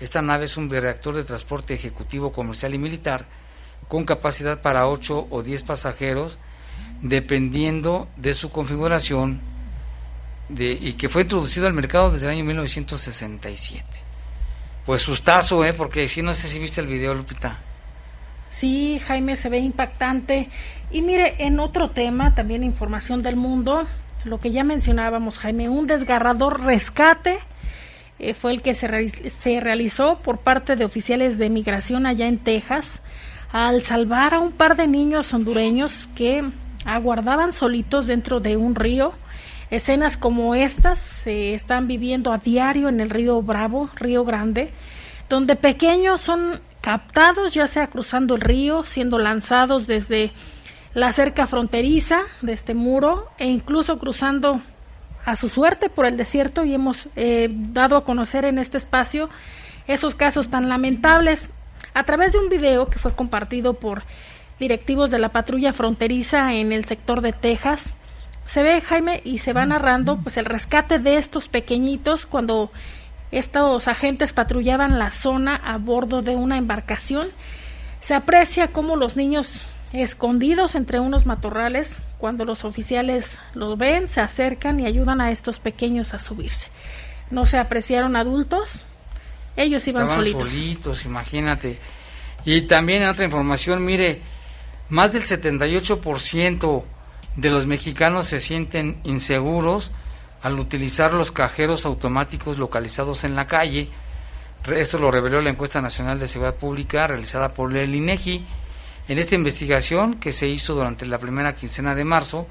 Esta 0.02 0.22
nave 0.22 0.46
es 0.46 0.58
un 0.58 0.70
reactor 0.70 1.16
de 1.16 1.24
transporte 1.24 1.74
ejecutivo, 1.74 2.34
comercial 2.34 2.74
y 2.74 2.78
militar 2.78 3.26
con 3.88 4.06
capacidad 4.06 4.62
para 4.62 4.88
8 4.88 5.28
o 5.30 5.44
10 5.44 5.64
pasajeros, 5.64 6.40
dependiendo 7.02 8.08
de 8.18 8.34
su 8.34 8.50
configuración 8.50 9.40
de, 10.50 10.72
y 10.72 10.94
que 10.94 11.10
fue 11.10 11.24
introducido 11.24 11.68
al 11.68 11.74
mercado 11.74 12.12
desde 12.12 12.28
el 12.28 12.34
año 12.34 12.46
1967. 12.46 13.86
Pues 14.86 15.02
sustazo, 15.02 15.66
¿eh? 15.66 15.74
Porque 15.74 16.08
si 16.08 16.22
no 16.22 16.34
sé 16.34 16.48
si 16.48 16.60
viste 16.60 16.82
el 16.82 16.88
video, 16.88 17.14
Lupita. 17.14 17.60
Sí, 18.50 19.00
Jaime, 19.00 19.36
se 19.36 19.50
ve 19.50 19.58
impactante. 19.58 20.50
Y 20.92 21.02
mire, 21.02 21.36
en 21.40 21.60
otro 21.60 21.90
tema, 21.90 22.36
también 22.36 22.64
información 22.64 23.24
del 23.24 23.36
mundo, 23.36 23.88
lo 24.24 24.40
que 24.40 24.52
ya 24.52 24.64
mencionábamos, 24.64 25.40
Jaime, 25.40 25.70
un 25.70 25.88
desgarrador 25.88 26.62
rescate 26.62 27.40
eh, 28.20 28.34
fue 28.34 28.52
el 28.52 28.62
que 28.62 28.74
se, 28.74 29.10
se 29.30 29.60
realizó 29.60 30.20
por 30.20 30.40
parte 30.40 30.76
de 30.76 30.86
oficiales 30.86 31.38
de 31.38 31.50
migración 31.50 32.06
allá 32.06 32.28
en 32.28 32.38
Texas 32.38 33.02
al 33.56 33.84
salvar 33.84 34.34
a 34.34 34.42
un 34.42 34.52
par 34.52 34.76
de 34.76 34.86
niños 34.86 35.34
hondureños 35.34 36.10
que 36.14 36.44
aguardaban 36.86 37.54
solitos 37.54 38.06
dentro 38.06 38.42
de 38.42 38.58
un 38.58 38.76
río. 38.76 39.14
Escenas 39.72 40.18
como 40.18 40.56
estas 40.56 41.00
se 41.00 41.54
están 41.54 41.88
viviendo 41.88 42.34
a 42.34 42.38
diario 42.38 42.90
en 42.90 43.00
el 43.00 43.10
río 43.10 43.42
Bravo, 43.42 43.90
Río 43.96 44.26
Grande, 44.26 44.72
donde 45.30 45.56
pequeños 45.56 46.20
son 46.20 46.60
captados 46.82 47.54
ya 47.54 47.68
sea 47.68 47.88
cruzando 47.88 48.36
el 48.36 48.42
río, 48.42 48.84
siendo 48.84 49.20
lanzados 49.20 49.88
desde 49.88 50.34
la 50.94 51.14
cerca 51.14 51.48
fronteriza 51.48 52.24
de 52.42 52.52
este 52.52 52.74
muro 52.74 53.30
e 53.38 53.48
incluso 53.48 54.00
cruzando 54.00 54.60
a 55.24 55.38
su 55.38 55.48
suerte 55.48 55.90
por 55.90 56.06
el 56.06 56.18
desierto 56.18 56.66
y 56.66 56.74
hemos 56.74 57.08
eh, 57.16 57.48
dado 57.50 57.96
a 57.96 58.04
conocer 58.04 58.44
en 58.44 58.60
este 58.60 58.78
espacio 58.78 59.30
esos 59.88 60.14
casos 60.14 60.50
tan 60.50 60.68
lamentables 60.68 61.52
a 61.96 62.04
través 62.04 62.34
de 62.34 62.40
un 62.40 62.50
video 62.50 62.88
que 62.90 63.00
fue 63.00 63.16
compartido 63.16 63.74
por 63.74 64.04
directivos 64.60 65.10
de 65.10 65.18
la 65.18 65.30
patrulla 65.30 65.74
fronteriza 65.74 66.54
en 66.54 66.72
el 66.74 66.86
sector 66.86 67.22
de 67.22 67.34
Texas. 67.34 67.96
Se 68.46 68.62
ve 68.64 68.82
Jaime 68.82 69.22
y 69.24 69.40
se 69.40 69.54
va 69.54 69.66
narrando 69.66 70.18
pues 70.18 70.38
el 70.38 70.46
rescate 70.46 71.00
de 71.00 71.18
estos 71.18 71.48
pequeñitos 71.48 72.26
cuando 72.26 72.70
estos 73.32 73.88
agentes 73.88 74.34
patrullaban 74.34 75.00
la 75.00 75.10
zona 75.10 75.56
a 75.56 75.78
bordo 75.78 76.22
de 76.22 76.36
una 76.36 76.58
embarcación. 76.58 77.28
Se 78.02 78.14
aprecia 78.14 78.68
cómo 78.68 78.98
los 78.98 79.16
niños 79.16 79.50
escondidos 79.94 80.76
entre 80.76 81.00
unos 81.00 81.26
matorrales, 81.26 82.00
cuando 82.18 82.44
los 82.44 82.66
oficiales 82.66 83.40
los 83.54 83.78
ven, 83.78 84.10
se 84.10 84.20
acercan 84.20 84.82
y 84.82 84.86
ayudan 84.86 85.22
a 85.22 85.32
estos 85.32 85.60
pequeños 85.60 86.14
a 86.14 86.20
subirse. 86.20 86.68
No 87.32 87.46
se 87.46 87.58
apreciaron 87.58 88.18
adultos, 88.18 88.86
Ellos 89.56 89.88
iban 89.88 90.04
Estaban 90.04 90.24
solitos. 90.24 90.52
solitos, 90.52 91.06
imagínate. 91.06 91.80
Y 92.44 92.62
también 92.64 93.04
en 93.04 93.10
otra 93.10 93.26
información, 93.26 93.84
mire, 93.84 94.22
más 94.90 95.14
del 95.14 95.24
78% 95.24 96.84
de 97.36 97.50
los 97.50 97.66
mexicanos 97.68 98.28
se 98.28 98.40
sienten 98.40 98.98
inseguros 99.04 99.92
al 100.42 100.60
utilizar 100.60 101.14
los 101.14 101.32
cajeros 101.32 101.86
automáticos 101.86 102.58
localizados 102.58 103.24
en 103.24 103.36
la 103.36 103.48
calle. 103.48 103.90
Esto 104.76 105.00
lo 105.00 105.12
reveló 105.12 105.42
la 105.42 105.50
encuesta 105.50 105.82
nacional 105.82 106.20
de 106.20 106.28
seguridad 106.28 106.56
pública 106.56 107.08
realizada 107.08 107.54
por 107.54 107.76
el 107.76 107.96
INEGI. 107.96 108.46
En 109.08 109.18
esta 109.20 109.36
investigación 109.36 110.16
que 110.16 110.32
se 110.32 110.48
hizo 110.48 110.74
durante 110.74 111.06
la 111.06 111.18
primera 111.18 111.56
quincena 111.56 111.96
de 111.96 112.06
marzo, 112.06 112.48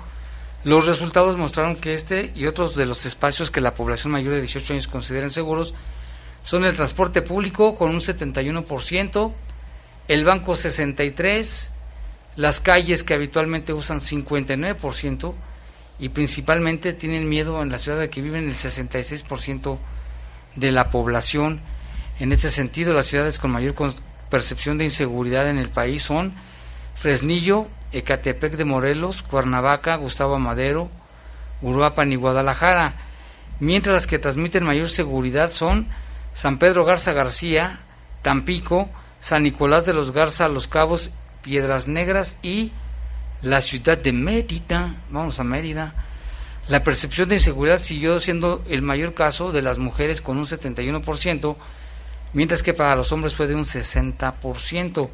los 0.65 0.87
resultados 0.87 1.37
mostraron 1.37 1.77
que 1.77 1.95
este 1.95 2.33
y 2.35 2.47
otros 2.47 2.75
de 2.75 2.87
los 2.87 3.07
espacios 3.07 3.51
que 3.51 3.61
la 3.61 3.75
población 3.75 4.13
mayor 4.13 4.35
de 4.35 4.41
18 4.41 4.73
años 4.73 4.89
consideran 4.89 5.31
seguros 5.31 5.75
son 6.45 6.65
el 6.67 6.77
transporte 6.77 7.23
público 7.23 7.75
con 7.75 7.91
un 7.91 8.01
71%, 8.01 9.33
el 10.09 10.25
banco 10.25 10.53
63%, 10.53 11.71
las 12.37 12.61
calles 12.61 13.03
que 13.03 13.15
habitualmente 13.15 13.73
usan 13.73 14.01
59% 14.01 15.35
y 15.99 16.11
principalmente 16.11 16.93
tienen 16.93 17.29
miedo 17.31 17.63
en 17.63 17.71
la 17.71 17.79
ciudad 17.79 17.99
de 17.99 18.11
que 18.11 18.21
viven 18.21 18.47
el 18.47 18.55
66% 18.55 19.79
de 20.57 20.71
la 20.71 20.91
población. 20.91 21.61
En 22.21 22.31
este 22.31 22.51
sentido, 22.51 22.93
las 22.93 23.07
ciudades 23.07 23.39
con 23.39 23.51
mayor 23.51 23.75
percepción 24.29 24.77
de 24.77 24.85
inseguridad 24.85 25.49
en 25.49 25.57
el 25.57 25.71
país 25.71 26.03
son 26.03 26.35
Fresnillo, 26.95 27.69
Ecatepec 27.93 28.57
de 28.57 28.67
Morelos, 28.67 29.23
Cuernavaca, 29.23 29.97
Gustavo 29.97 30.39
Madero, 30.39 30.91
Uruapan 31.63 32.13
y 32.13 32.17
Guadalajara, 32.17 32.97
mientras 33.61 33.95
las 33.95 34.07
que 34.07 34.19
transmiten 34.19 34.65
mayor 34.65 34.91
seguridad 34.91 35.51
son 35.51 35.89
San 36.35 36.59
Pedro 36.59 36.85
Garza 36.85 37.13
García, 37.13 37.81
Tampico, 38.23 38.91
San 39.21 39.45
Nicolás 39.45 39.87
de 39.87 39.95
los 39.95 40.13
Garza, 40.13 40.49
Los 40.49 40.69
Cabos, 40.69 41.11
Piedras 41.43 41.89
Negras 41.89 42.37
y 42.43 42.73
la 43.41 43.61
ciudad 43.61 43.97
de 43.97 44.13
Mérida. 44.13 44.97
Vamos 45.11 45.41
a 45.41 45.45
Mérida. 45.45 45.95
La 46.69 46.83
percepción 46.83 47.29
de 47.29 47.37
inseguridad 47.37 47.81
siguió 47.81 48.19
siendo 48.19 48.65
el 48.69 48.83
mayor 48.83 49.15
caso 49.15 49.53
de 49.53 49.63
las 49.63 49.79
mujeres 49.79 50.21
con 50.21 50.39
un 50.39 50.45
71%, 50.45 51.57
mientras 52.33 52.63
que 52.63 52.75
para 52.75 52.97
los 52.97 53.13
hombres 53.13 53.35
fue 53.35 53.47
de 53.47 53.55
un 53.55 53.65
60%. 53.65 55.09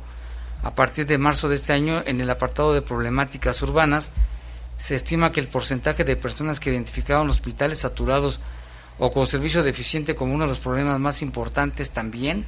A 0.62 0.74
partir 0.74 1.06
de 1.06 1.18
marzo 1.18 1.48
de 1.48 1.56
este 1.56 1.72
año, 1.72 2.02
en 2.06 2.20
el 2.20 2.30
apartado 2.30 2.72
de 2.72 2.82
problemáticas 2.82 3.60
urbanas, 3.62 4.10
se 4.78 4.94
estima 4.94 5.32
que 5.32 5.40
el 5.40 5.48
porcentaje 5.48 6.04
de 6.04 6.16
personas 6.16 6.60
que 6.60 6.70
identificaron 6.70 7.28
hospitales 7.28 7.80
saturados 7.80 8.40
o 9.00 9.12
con 9.12 9.26
servicio 9.26 9.62
deficiente 9.62 10.14
como 10.14 10.35
uno 10.35 10.45
de 10.45 10.50
los 10.50 10.61
problemas 10.61 11.00
más 11.00 11.23
importantes 11.23 11.90
también 11.90 12.45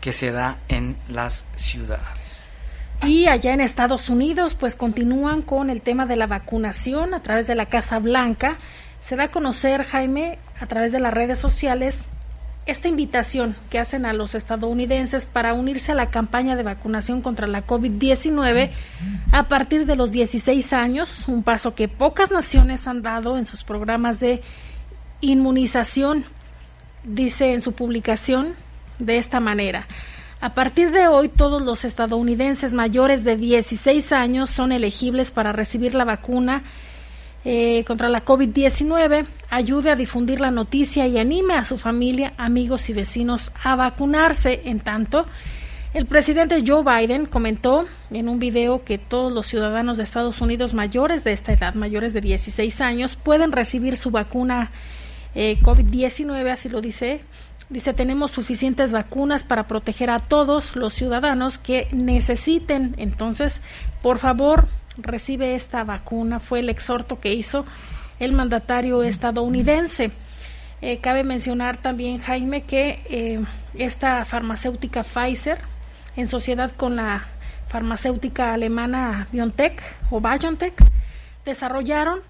que 0.00 0.12
se 0.12 0.30
da 0.30 0.58
en 0.68 0.96
las 1.08 1.46
ciudades. 1.56 2.46
Y 3.02 3.26
allá 3.26 3.52
en 3.52 3.60
Estados 3.60 4.08
Unidos, 4.08 4.54
pues 4.54 4.74
continúan 4.74 5.42
con 5.42 5.70
el 5.70 5.82
tema 5.82 6.06
de 6.06 6.16
la 6.16 6.26
vacunación 6.26 7.14
a 7.14 7.22
través 7.22 7.46
de 7.46 7.54
la 7.54 7.66
Casa 7.66 7.98
Blanca. 7.98 8.56
Se 9.00 9.16
da 9.16 9.24
a 9.24 9.30
conocer, 9.30 9.84
Jaime, 9.84 10.38
a 10.60 10.66
través 10.66 10.92
de 10.92 11.00
las 11.00 11.12
redes 11.12 11.38
sociales, 11.38 11.98
esta 12.66 12.88
invitación 12.88 13.56
que 13.70 13.78
hacen 13.78 14.06
a 14.06 14.12
los 14.12 14.34
estadounidenses 14.34 15.24
para 15.24 15.54
unirse 15.54 15.92
a 15.92 15.94
la 15.94 16.10
campaña 16.10 16.56
de 16.56 16.64
vacunación 16.64 17.22
contra 17.22 17.46
la 17.46 17.64
COVID-19 17.64 18.70
a 19.30 19.42
partir 19.44 19.86
de 19.86 19.94
los 19.94 20.10
16 20.10 20.72
años, 20.72 21.28
un 21.28 21.44
paso 21.44 21.74
que 21.74 21.86
pocas 21.86 22.32
naciones 22.32 22.88
han 22.88 23.02
dado 23.02 23.38
en 23.38 23.46
sus 23.46 23.62
programas 23.62 24.18
de 24.18 24.42
inmunización, 25.20 26.24
dice 27.04 27.52
en 27.52 27.60
su 27.60 27.72
publicación 27.72 28.54
de 28.98 29.18
esta 29.18 29.40
manera. 29.40 29.86
A 30.40 30.50
partir 30.50 30.90
de 30.90 31.08
hoy, 31.08 31.28
todos 31.28 31.62
los 31.62 31.84
estadounidenses 31.84 32.74
mayores 32.74 33.24
de 33.24 33.36
16 33.36 34.12
años 34.12 34.50
son 34.50 34.70
elegibles 34.70 35.30
para 35.30 35.52
recibir 35.52 35.94
la 35.94 36.04
vacuna 36.04 36.62
eh, 37.44 37.84
contra 37.86 38.08
la 38.08 38.24
COVID-19. 38.24 39.26
Ayude 39.48 39.90
a 39.90 39.96
difundir 39.96 40.40
la 40.40 40.50
noticia 40.50 41.06
y 41.06 41.18
anime 41.18 41.54
a 41.54 41.64
su 41.64 41.78
familia, 41.78 42.34
amigos 42.36 42.90
y 42.90 42.92
vecinos 42.92 43.50
a 43.62 43.76
vacunarse. 43.76 44.62
En 44.64 44.80
tanto, 44.80 45.24
el 45.94 46.04
presidente 46.04 46.62
Joe 46.66 46.84
Biden 46.84 47.24
comentó 47.24 47.86
en 48.10 48.28
un 48.28 48.38
video 48.38 48.84
que 48.84 48.98
todos 48.98 49.32
los 49.32 49.46
ciudadanos 49.46 49.96
de 49.96 50.02
Estados 50.02 50.42
Unidos 50.42 50.74
mayores 50.74 51.24
de 51.24 51.32
esta 51.32 51.54
edad, 51.54 51.74
mayores 51.74 52.12
de 52.12 52.20
16 52.20 52.82
años, 52.82 53.16
pueden 53.16 53.52
recibir 53.52 53.96
su 53.96 54.10
vacuna 54.10 54.72
eh, 55.36 55.58
COVID-19, 55.60 56.50
así 56.50 56.70
lo 56.70 56.80
dice. 56.80 57.20
Dice, 57.68 57.92
tenemos 57.92 58.30
suficientes 58.30 58.90
vacunas 58.90 59.44
para 59.44 59.66
proteger 59.68 60.08
a 60.08 60.20
todos 60.20 60.76
los 60.76 60.94
ciudadanos 60.94 61.58
que 61.58 61.88
necesiten. 61.92 62.94
Entonces, 62.96 63.60
por 64.02 64.18
favor, 64.18 64.66
recibe 64.96 65.54
esta 65.54 65.84
vacuna. 65.84 66.40
Fue 66.40 66.60
el 66.60 66.70
exhorto 66.70 67.20
que 67.20 67.34
hizo 67.34 67.66
el 68.18 68.32
mandatario 68.32 69.02
estadounidense. 69.02 70.10
Eh, 70.80 70.98
cabe 70.98 71.22
mencionar 71.22 71.76
también, 71.76 72.18
Jaime, 72.18 72.62
que 72.62 73.00
eh, 73.10 73.44
esta 73.74 74.24
farmacéutica 74.24 75.02
Pfizer, 75.02 75.58
en 76.16 76.28
sociedad 76.28 76.70
con 76.70 76.96
la 76.96 77.26
farmacéutica 77.68 78.54
alemana 78.54 79.28
BioNTech 79.32 79.82
o 80.10 80.20
BioNTech, 80.20 80.74
desarrollaron 81.44 82.20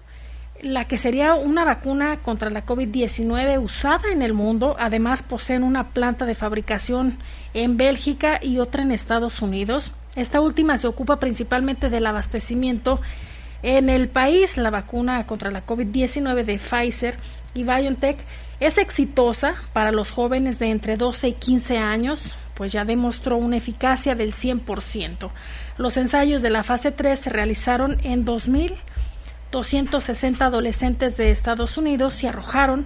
la 0.61 0.85
que 0.85 0.97
sería 0.97 1.35
una 1.35 1.63
vacuna 1.63 2.17
contra 2.17 2.49
la 2.49 2.65
COVID-19 2.65 3.61
usada 3.61 4.11
en 4.11 4.21
el 4.21 4.33
mundo. 4.33 4.75
Además, 4.79 5.21
poseen 5.21 5.63
una 5.63 5.89
planta 5.89 6.25
de 6.25 6.35
fabricación 6.35 7.17
en 7.53 7.77
Bélgica 7.77 8.39
y 8.41 8.59
otra 8.59 8.83
en 8.83 8.91
Estados 8.91 9.41
Unidos. 9.41 9.91
Esta 10.15 10.41
última 10.41 10.77
se 10.77 10.87
ocupa 10.87 11.17
principalmente 11.19 11.89
del 11.89 12.05
abastecimiento 12.07 12.99
en 13.61 13.89
el 13.89 14.09
país. 14.09 14.57
La 14.57 14.69
vacuna 14.69 15.25
contra 15.27 15.51
la 15.51 15.65
COVID-19 15.65 16.43
de 16.43 16.59
Pfizer 16.59 17.15
y 17.53 17.63
BioNTech 17.63 18.17
es 18.59 18.77
exitosa 18.77 19.55
para 19.73 19.91
los 19.91 20.09
jóvenes 20.11 20.57
de 20.57 20.71
entre 20.71 20.97
12 20.97 21.27
y 21.27 21.33
15 21.33 21.77
años, 21.77 22.35
pues 22.55 22.71
ya 22.71 22.85
demostró 22.85 23.37
una 23.37 23.57
eficacia 23.57 24.15
del 24.15 24.33
100%. 24.33 25.29
Los 25.77 25.97
ensayos 25.97 26.41
de 26.41 26.49
la 26.49 26.63
fase 26.63 26.91
3 26.91 27.19
se 27.19 27.29
realizaron 27.29 27.97
en 28.03 28.25
2000 28.25 28.73
260 29.51 30.45
adolescentes 30.45 31.17
de 31.17 31.31
Estados 31.31 31.77
Unidos 31.77 32.23
y 32.23 32.27
arrojaron 32.27 32.85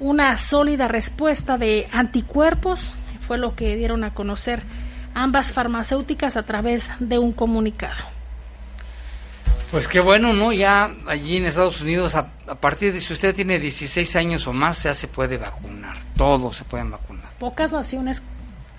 una 0.00 0.36
sólida 0.36 0.88
respuesta 0.88 1.56
de 1.56 1.88
anticuerpos, 1.92 2.90
fue 3.26 3.38
lo 3.38 3.54
que 3.54 3.76
dieron 3.76 4.04
a 4.04 4.12
conocer 4.12 4.62
ambas 5.14 5.52
farmacéuticas 5.52 6.36
a 6.36 6.42
través 6.42 6.88
de 6.98 7.18
un 7.18 7.32
comunicado. 7.32 8.14
Pues 9.70 9.88
qué 9.88 10.00
bueno, 10.00 10.32
¿no? 10.32 10.52
Ya 10.52 10.90
allí 11.06 11.36
en 11.36 11.46
Estados 11.46 11.80
Unidos, 11.80 12.14
a, 12.14 12.28
a, 12.46 12.54
partir 12.54 12.92
de 12.92 13.00
si 13.00 13.12
usted 13.12 13.34
tiene 13.34 13.58
16 13.58 14.14
años 14.16 14.46
o 14.46 14.52
más, 14.52 14.82
ya 14.84 14.94
se 14.94 15.08
puede 15.08 15.36
vacunar. 15.36 15.96
Todos 16.16 16.56
se 16.56 16.64
pueden 16.64 16.90
vacunar. 16.90 17.30
Pocas 17.38 17.72
naciones 17.72 18.22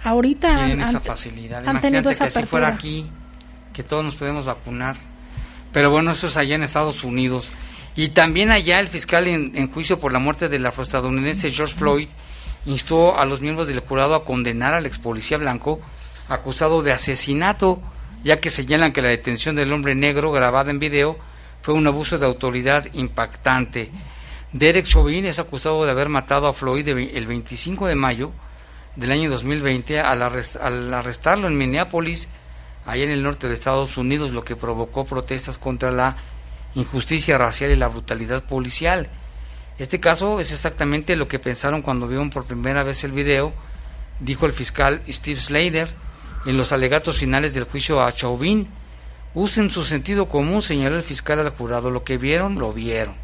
ahorita 0.04 0.52
tienen 0.52 0.82
han, 0.82 0.90
esa 0.90 1.00
facilidad. 1.02 1.68
han 1.68 1.82
tenido 1.82 2.02
Imagínate 2.02 2.12
esa 2.12 2.26
que 2.26 2.32
si 2.32 2.44
fuera 2.44 2.68
aquí, 2.70 3.10
que 3.74 3.84
todos 3.84 4.06
nos 4.06 4.16
podemos 4.16 4.46
vacunar. 4.46 4.96
Pero 5.76 5.90
bueno, 5.90 6.12
eso 6.12 6.28
es 6.28 6.38
allá 6.38 6.56
en 6.56 6.64
Estados 6.64 7.04
Unidos. 7.04 7.52
Y 7.98 8.08
también 8.08 8.50
allá 8.50 8.80
el 8.80 8.88
fiscal 8.88 9.28
en, 9.28 9.70
juicio 9.74 10.00
por 10.00 10.14
la 10.14 10.20
muerte 10.20 10.48
del 10.48 10.66
afroestadounidense 10.66 11.52
George 11.52 11.76
Floyd 11.76 12.08
instó 12.66 13.20
a 13.20 13.26
los 13.26 13.42
miembros 13.42 13.68
del 13.68 13.82
jurado 13.82 14.16
a 14.16 14.24
condenar 14.24 14.74
al 14.74 14.86
ex 14.86 15.00
policía 15.00 15.38
blanco 15.38 15.82
acusado 16.30 16.82
de 16.82 16.94
asesinato, 16.94 17.82
ya 18.24 18.40
que 18.40 18.50
señalan 18.52 18.94
que 18.94 19.02
la 19.02 19.10
detención 19.10 19.58
del 19.58 19.74
hombre 19.74 19.96
negro 19.96 20.32
grabada 20.32 20.72
en 20.72 20.80
video 20.80 21.18
fue 21.62 21.74
un 21.74 21.86
abuso 21.86 22.18
de 22.18 22.26
autoridad 22.26 22.86
impactante. 22.94 23.92
Derek 24.54 24.86
Chauvin 24.86 25.26
es 25.26 25.40
acusado 25.40 25.84
de 25.84 25.92
haber 25.92 26.08
matado 26.08 26.48
a 26.48 26.54
Floyd 26.54 26.88
el 26.88 27.28
25 27.28 27.88
de 27.88 27.96
mayo 27.96 28.32
del 28.96 29.12
año 29.12 29.30
2020 29.30 30.00
al, 30.00 30.22
al 30.22 30.94
arrestarlo 30.94 31.50
en 31.50 31.58
Minneapolis, 31.58 32.30
allá 32.86 33.04
en 33.04 33.12
el 33.12 33.24
norte 33.24 33.48
de 33.48 33.54
Estados 33.54 33.98
Unidos, 33.98 34.32
lo 34.32 34.44
que 34.44 34.56
provocó 34.56 35.06
protestas 35.06 35.58
contra 35.58 35.92
la 35.92 36.18
injusticia 36.76 37.38
racial 37.38 37.72
y 37.72 37.76
la 37.76 37.88
brutalidad 37.88 38.44
policial. 38.44 39.10
Este 39.78 40.00
caso 40.00 40.40
es 40.40 40.52
exactamente 40.52 41.16
lo 41.16 41.28
que 41.28 41.40
pensaron 41.40 41.82
cuando 41.82 42.08
vieron 42.08 42.30
por 42.30 42.46
primera 42.46 42.84
vez 42.84 43.04
el 43.04 43.12
video, 43.12 43.54
dijo 44.20 44.46
el 44.46 44.54
fiscal 44.54 45.02
Steve 45.10 45.40
Slater 45.40 45.90
en 46.46 46.58
los 46.58 46.72
alegatos 46.72 47.18
finales 47.18 47.54
del 47.54 47.66
juicio 47.66 48.02
a 48.02 48.12
Chauvin. 48.12 48.68
Usen 49.34 49.70
su 49.70 49.84
sentido 49.84 50.30
común, 50.30 50.62
señaló 50.62 50.96
el 50.96 51.04
fiscal 51.04 51.40
al 51.40 51.50
jurado. 51.50 51.92
Lo 51.92 52.04
que 52.04 52.18
vieron, 52.18 52.56
lo 52.58 52.72
vieron. 52.72 53.16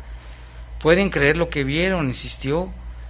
Pueden 0.82 1.10
creer 1.10 1.38
lo 1.38 1.50
que 1.50 1.64
vieron, 1.64 2.08
insistió. 2.08 2.70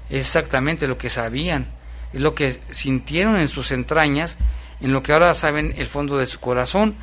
Es 0.09 0.25
exactamente 0.25 0.87
lo 0.87 0.97
que 0.97 1.09
sabían. 1.09 1.67
Es 2.13 2.21
lo 2.21 2.35
que 2.35 2.51
sintieron 2.51 3.37
en 3.37 3.47
sus 3.47 3.71
entrañas, 3.71 4.37
en 4.81 4.93
lo 4.93 5.03
que 5.03 5.13
ahora 5.13 5.33
saben 5.33 5.73
el 5.77 5.87
fondo 5.87 6.17
de 6.17 6.25
su 6.25 6.39
corazón. 6.39 6.95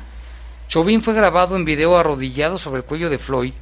Chauvin 0.67 1.01
fue 1.01 1.13
grabado 1.13 1.55
en 1.55 1.65
video 1.65 1.97
arrodillado 1.97 2.57
sobre 2.57 2.81
el 2.81 2.85
cuello 2.85 3.09
de 3.09 3.17
Floyd. 3.17 3.53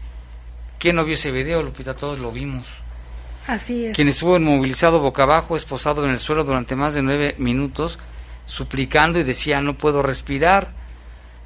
¿Quién 0.80 0.96
no 0.96 1.06
vio 1.06 1.16
ese 1.16 1.32
video, 1.32 1.64
Lupita? 1.64 1.96
Todos 1.96 2.20
lo 2.20 2.32
vimos. 2.32 2.68
Así 3.48 3.86
es. 3.86 3.96
quien 3.96 4.10
estuvo 4.10 4.36
inmovilizado 4.36 5.00
boca 5.00 5.24
abajo, 5.24 5.56
esposado 5.56 6.04
en 6.04 6.12
el 6.12 6.20
suelo 6.20 6.44
durante 6.44 6.76
más 6.76 6.94
de 6.94 7.02
nueve 7.02 7.34
minutos, 7.38 7.98
suplicando 8.46 9.20
y 9.20 9.24
decía 9.24 9.62
no 9.62 9.78
puedo 9.78 10.02
respirar. 10.02 10.74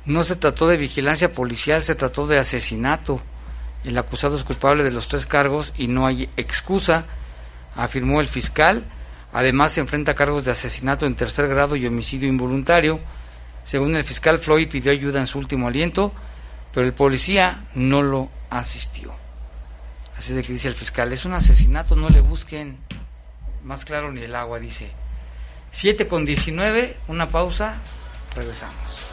No 0.06 0.24
se 0.24 0.36
trató 0.36 0.68
de 0.68 0.78
vigilancia 0.78 1.32
policial, 1.32 1.84
se 1.84 1.94
trató 1.94 2.26
de 2.26 2.40
asesinato. 2.40 3.22
El 3.84 3.98
acusado 4.00 4.36
es 4.36 4.44
culpable 4.44 4.84
de 4.84 4.92
los 4.92 5.08
tres 5.08 5.28
cargos 5.28 5.74
y 5.78 5.88
no 5.88 6.08
hay 6.08 6.28
excusa, 6.38 7.06
afirmó 7.76 8.20
el 8.20 8.28
fiscal. 8.28 8.84
Además, 9.34 9.74
se 9.74 9.82
enfrenta 9.82 10.12
a 10.12 10.16
cargos 10.16 10.46
de 10.46 10.52
asesinato 10.52 11.06
en 11.06 11.16
tercer 11.16 11.48
grado 11.48 11.76
y 11.76 11.86
homicidio 11.86 12.28
involuntario. 12.28 13.00
Según 13.64 13.96
el 13.96 14.04
fiscal, 14.04 14.40
Floyd 14.40 14.70
pidió 14.70 14.92
ayuda 14.92 15.20
en 15.20 15.28
su 15.28 15.40
último 15.40 15.68
aliento, 15.68 16.12
pero 16.74 16.86
el 16.86 16.94
policía 16.94 17.66
no 17.76 18.02
lo 18.02 18.30
asistió. 18.50 19.14
Así 20.18 20.34
de 20.34 20.44
que 20.44 20.54
dice 20.54 20.68
el 20.68 20.76
fiscal, 20.76 21.12
es 21.14 21.26
un 21.26 21.34
asesinato, 21.34 21.96
no 21.96 22.10
le 22.10 22.22
busquen 22.22 22.78
más 23.64 23.86
claro 23.86 24.12
ni 24.12 24.22
el 24.22 24.36
agua, 24.36 24.60
dice. 24.60 24.92
7 25.72 26.08
con 26.08 26.26
19, 26.26 26.98
una 27.08 27.30
pausa, 27.30 27.76
regresamos. 28.36 29.11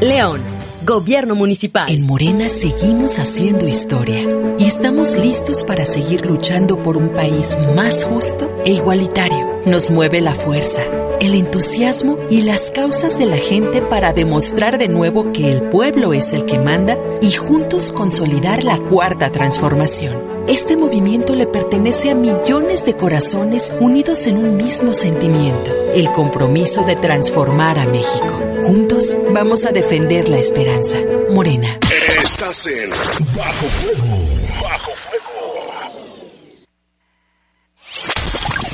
León. 0.00 0.61
Gobierno 0.84 1.36
Municipal. 1.36 1.88
En 1.88 2.02
Morena 2.06 2.48
seguimos 2.48 3.20
haciendo 3.20 3.68
historia 3.68 4.26
y 4.58 4.64
estamos 4.64 5.16
listos 5.16 5.62
para 5.62 5.86
seguir 5.86 6.26
luchando 6.26 6.82
por 6.82 6.96
un 6.96 7.10
país 7.10 7.56
más 7.76 8.04
justo 8.04 8.50
e 8.64 8.72
igualitario. 8.72 9.60
Nos 9.64 9.92
mueve 9.92 10.20
la 10.20 10.34
fuerza, 10.34 10.82
el 11.20 11.34
entusiasmo 11.34 12.18
y 12.30 12.42
las 12.42 12.70
causas 12.70 13.18
de 13.18 13.26
la 13.26 13.36
gente 13.36 13.82
para 13.82 14.12
demostrar 14.12 14.78
de 14.78 14.88
nuevo 14.88 15.32
que 15.32 15.50
el 15.50 15.62
pueblo 15.70 16.12
es 16.12 16.32
el 16.32 16.44
que 16.44 16.58
manda 16.58 16.98
y 17.20 17.32
juntos 17.32 17.92
consolidar 17.92 18.64
la 18.64 18.78
cuarta 18.78 19.30
transformación. 19.30 20.32
Este 20.48 20.76
movimiento 20.76 21.36
le 21.36 21.46
pertenece 21.46 22.10
a 22.10 22.14
millones 22.14 22.84
de 22.84 22.96
corazones 22.96 23.72
unidos 23.80 24.26
en 24.26 24.38
un 24.38 24.56
mismo 24.56 24.92
sentimiento, 24.92 25.70
el 25.94 26.10
compromiso 26.10 26.82
de 26.82 26.96
transformar 26.96 27.78
a 27.78 27.86
México. 27.86 28.40
Juntos 28.64 29.16
vamos 29.32 29.64
a 29.64 29.70
defender 29.70 30.28
la 30.28 30.38
esperanza. 30.38 30.98
Morena. 31.30 31.78
Estás 32.22 32.66
en 32.66 32.90
Bajo 33.36 33.66
Fuego. 33.66 34.16
Bajo 34.62 34.92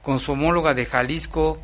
con 0.00 0.20
su 0.20 0.32
homóloga 0.32 0.72
de 0.72 0.84
Jalisco 0.84 1.60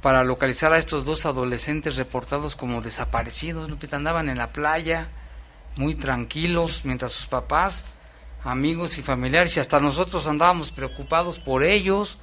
para 0.00 0.22
localizar 0.22 0.72
a 0.72 0.78
estos 0.78 1.04
dos 1.04 1.26
adolescentes 1.26 1.96
reportados 1.96 2.54
como 2.54 2.82
desaparecidos. 2.82 3.68
Lupita, 3.68 3.96
andaban 3.96 4.28
en 4.28 4.38
la 4.38 4.52
playa, 4.52 5.08
muy 5.76 5.96
tranquilos, 5.96 6.82
mientras 6.84 7.10
sus 7.12 7.26
papás, 7.26 7.84
amigos 8.44 8.96
y 8.98 9.02
familiares, 9.02 9.56
y 9.56 9.60
hasta 9.60 9.80
nosotros 9.80 10.28
andábamos 10.28 10.70
preocupados 10.70 11.40
por 11.40 11.64
ellos. 11.64 12.18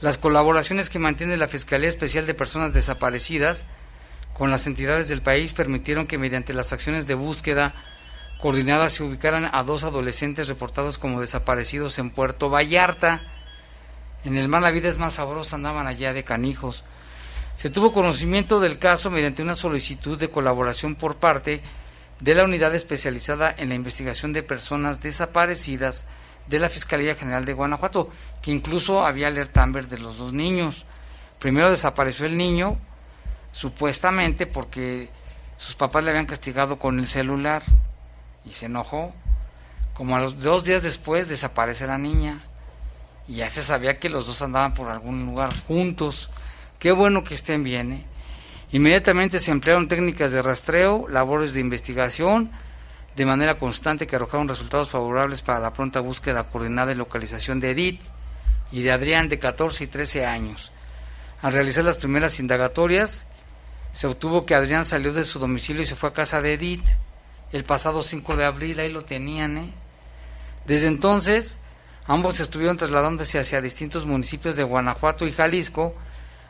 Las 0.00 0.16
colaboraciones 0.16 0.88
que 0.88 0.98
mantiene 0.98 1.36
la 1.36 1.48
Fiscalía 1.48 1.88
Especial 1.88 2.26
de 2.26 2.32
Personas 2.32 2.72
Desaparecidas 2.72 3.66
con 4.32 4.50
las 4.50 4.66
entidades 4.66 5.08
del 5.08 5.20
país 5.20 5.52
permitieron 5.52 6.06
que 6.06 6.16
mediante 6.16 6.54
las 6.54 6.72
acciones 6.72 7.06
de 7.06 7.14
búsqueda 7.14 7.74
coordinadas 8.40 8.94
se 8.94 9.02
ubicaran 9.02 9.48
a 9.52 9.62
dos 9.62 9.84
adolescentes 9.84 10.48
reportados 10.48 10.98
como 10.98 11.20
desaparecidos 11.20 11.98
en 11.98 12.10
Puerto 12.10 12.50
Vallarta. 12.50 13.22
En 14.24 14.36
el 14.36 14.48
mar 14.48 14.62
la 14.62 14.70
vida 14.70 14.88
es 14.88 14.98
más 14.98 15.14
sabrosa, 15.14 15.56
andaban 15.56 15.86
allá 15.86 16.12
de 16.12 16.24
canijos. 16.24 16.84
Se 17.54 17.70
tuvo 17.70 17.92
conocimiento 17.92 18.60
del 18.60 18.78
caso 18.78 19.10
mediante 19.10 19.42
una 19.42 19.54
solicitud 19.54 20.18
de 20.18 20.30
colaboración 20.30 20.96
por 20.96 21.16
parte 21.16 21.62
de 22.20 22.34
la 22.34 22.44
unidad 22.44 22.74
especializada 22.74 23.54
en 23.56 23.68
la 23.68 23.74
investigación 23.74 24.32
de 24.32 24.42
personas 24.42 25.00
desaparecidas 25.00 26.04
de 26.46 26.58
la 26.58 26.68
Fiscalía 26.68 27.14
General 27.14 27.44
de 27.44 27.52
Guanajuato, 27.52 28.10
que 28.42 28.50
incluso 28.50 29.06
había 29.06 29.28
alerta 29.28 29.62
Amber 29.62 29.88
de 29.88 29.98
los 29.98 30.18
dos 30.18 30.32
niños. 30.32 30.84
Primero 31.38 31.70
desapareció 31.70 32.26
el 32.26 32.36
niño, 32.36 32.78
supuestamente 33.52 34.46
porque 34.46 35.08
sus 35.56 35.74
papás 35.74 36.04
le 36.04 36.10
habían 36.10 36.26
castigado 36.26 36.78
con 36.78 36.98
el 36.98 37.06
celular 37.06 37.62
y 38.44 38.52
se 38.52 38.66
enojó. 38.66 39.12
Como 39.94 40.16
a 40.16 40.20
los 40.20 40.40
dos 40.40 40.64
días 40.64 40.82
después 40.82 41.28
desaparece 41.28 41.86
la 41.86 41.98
niña 41.98 42.40
y 43.28 43.36
ya 43.36 43.48
se 43.48 43.62
sabía 43.62 43.98
que 43.98 44.08
los 44.08 44.26
dos 44.26 44.42
andaban 44.42 44.74
por 44.74 44.88
algún 44.88 45.24
lugar 45.26 45.50
juntos. 45.66 46.30
Qué 46.78 46.92
bueno 46.92 47.24
que 47.24 47.34
estén 47.34 47.62
bien. 47.62 47.92
¿eh? 47.92 48.04
Inmediatamente 48.72 49.38
se 49.38 49.50
emplearon 49.50 49.88
técnicas 49.88 50.32
de 50.32 50.42
rastreo, 50.42 51.06
labores 51.08 51.54
de 51.54 51.60
investigación, 51.60 52.50
de 53.16 53.24
manera 53.24 53.58
constante 53.58 54.06
que 54.06 54.16
arrojaron 54.16 54.48
resultados 54.48 54.90
favorables 54.90 55.42
para 55.42 55.60
la 55.60 55.72
pronta 55.72 56.00
búsqueda 56.00 56.44
coordinada 56.44 56.92
y 56.92 56.96
localización 56.96 57.60
de 57.60 57.70
Edith 57.70 58.02
y 58.72 58.82
de 58.82 58.90
Adrián 58.90 59.28
de 59.28 59.38
14 59.38 59.84
y 59.84 59.86
13 59.86 60.26
años. 60.26 60.72
Al 61.40 61.52
realizar 61.52 61.84
las 61.84 61.96
primeras 61.96 62.40
indagatorias, 62.40 63.26
se 63.92 64.08
obtuvo 64.08 64.44
que 64.44 64.56
Adrián 64.56 64.84
salió 64.84 65.12
de 65.12 65.24
su 65.24 65.38
domicilio 65.38 65.82
y 65.82 65.86
se 65.86 65.94
fue 65.94 66.08
a 66.08 66.12
casa 66.12 66.42
de 66.42 66.54
Edith 66.54 66.84
el 67.52 67.64
pasado 67.64 68.02
5 68.02 68.36
de 68.36 68.44
abril, 68.44 68.80
ahí 68.80 68.90
lo 68.90 69.02
tenían. 69.02 69.58
¿eh? 69.58 69.72
Desde 70.66 70.88
entonces, 70.88 71.56
ambos 72.06 72.40
estuvieron 72.40 72.76
trasladándose 72.76 73.38
hacia 73.38 73.60
distintos 73.60 74.06
municipios 74.06 74.56
de 74.56 74.64
Guanajuato 74.64 75.26
y 75.26 75.32
Jalisco 75.32 75.94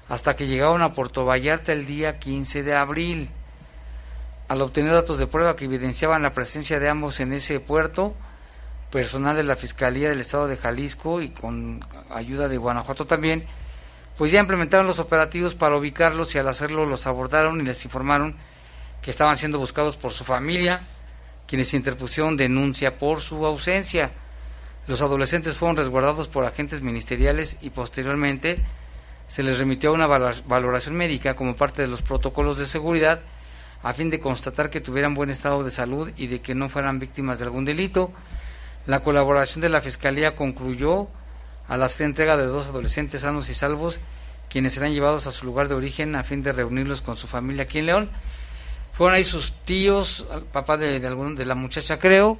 hasta 0.09 0.37
que 0.37 0.46
llegaron 0.46 0.83
a 0.83 0.92
Puerto 0.92 1.24
Vallarta 1.24 1.72
el 1.72 1.87
día 1.87 2.18
15 2.18 2.62
de 2.62 2.74
abril. 2.74 3.30
Al 4.48 4.61
obtener 4.61 4.92
datos 4.92 5.18
de 5.18 5.26
prueba 5.26 5.57
que 5.57 5.64
evidenciaban 5.64 6.22
la 6.22 6.33
presencia 6.33 6.78
de 6.78 6.88
ambos 6.88 7.20
en 7.20 7.33
ese 7.33 7.61
puerto, 7.61 8.14
personal 8.90 9.35
de 9.37 9.42
la 9.42 9.57
Fiscalía 9.57 10.11
del 10.11 10.20
Estado 10.20 10.46
de 10.46 10.57
Jalisco 10.57 11.20
y 11.20 11.30
con 11.30 11.85
ayuda 12.11 12.46
de 12.46 12.59
Guanajuato 12.59 13.07
también, 13.07 13.44
pues 14.16 14.30
ya 14.30 14.38
implementaron 14.38 14.87
los 14.87 15.00
operativos 15.00 15.57
para 15.57 15.76
ubicarlos 15.76 16.35
y 16.35 16.38
al 16.38 16.46
hacerlo 16.46 16.87
los 16.87 17.07
abordaron 17.09 17.61
y 17.61 17.64
les 17.64 17.85
informaron 17.85 18.37
que 19.04 19.10
estaban 19.10 19.36
siendo 19.36 19.58
buscados 19.58 19.98
por 19.98 20.12
su 20.12 20.24
familia, 20.24 20.80
quienes 21.46 21.74
interpusieron 21.74 22.38
denuncia 22.38 22.98
por 22.98 23.20
su 23.20 23.44
ausencia. 23.44 24.12
Los 24.86 25.02
adolescentes 25.02 25.56
fueron 25.56 25.76
resguardados 25.76 26.26
por 26.26 26.46
agentes 26.46 26.80
ministeriales 26.80 27.58
y 27.60 27.68
posteriormente 27.68 28.60
se 29.28 29.42
les 29.42 29.58
remitió 29.58 29.92
una 29.92 30.06
valoración 30.06 30.96
médica 30.96 31.36
como 31.36 31.54
parte 31.54 31.82
de 31.82 31.88
los 31.88 32.00
protocolos 32.00 32.56
de 32.56 32.64
seguridad 32.64 33.20
a 33.82 33.92
fin 33.92 34.08
de 34.08 34.20
constatar 34.20 34.70
que 34.70 34.80
tuvieran 34.80 35.14
buen 35.14 35.28
estado 35.28 35.62
de 35.64 35.70
salud 35.70 36.10
y 36.16 36.28
de 36.28 36.40
que 36.40 36.54
no 36.54 36.70
fueran 36.70 36.98
víctimas 36.98 37.38
de 37.38 37.44
algún 37.44 37.66
delito. 37.66 38.10
La 38.86 39.00
colaboración 39.00 39.60
de 39.60 39.68
la 39.68 39.82
Fiscalía 39.82 40.34
concluyó 40.34 41.08
a 41.68 41.76
la 41.76 41.90
entrega 41.98 42.38
de 42.38 42.46
dos 42.46 42.68
adolescentes 42.68 43.20
sanos 43.20 43.50
y 43.50 43.54
salvos, 43.54 44.00
quienes 44.48 44.72
serán 44.72 44.94
llevados 44.94 45.26
a 45.26 45.30
su 45.30 45.44
lugar 45.44 45.68
de 45.68 45.74
origen 45.74 46.16
a 46.16 46.24
fin 46.24 46.42
de 46.42 46.54
reunirlos 46.54 47.02
con 47.02 47.16
su 47.16 47.26
familia 47.26 47.64
aquí 47.64 47.80
en 47.80 47.86
León. 47.86 48.10
Fueron 48.94 49.16
ahí 49.16 49.24
sus 49.24 49.52
tíos, 49.64 50.24
el 50.33 50.42
papá 50.44 50.76
de, 50.76 51.00
de, 51.00 51.35
de 51.35 51.44
la 51.44 51.54
muchacha 51.54 51.98
creo, 51.98 52.38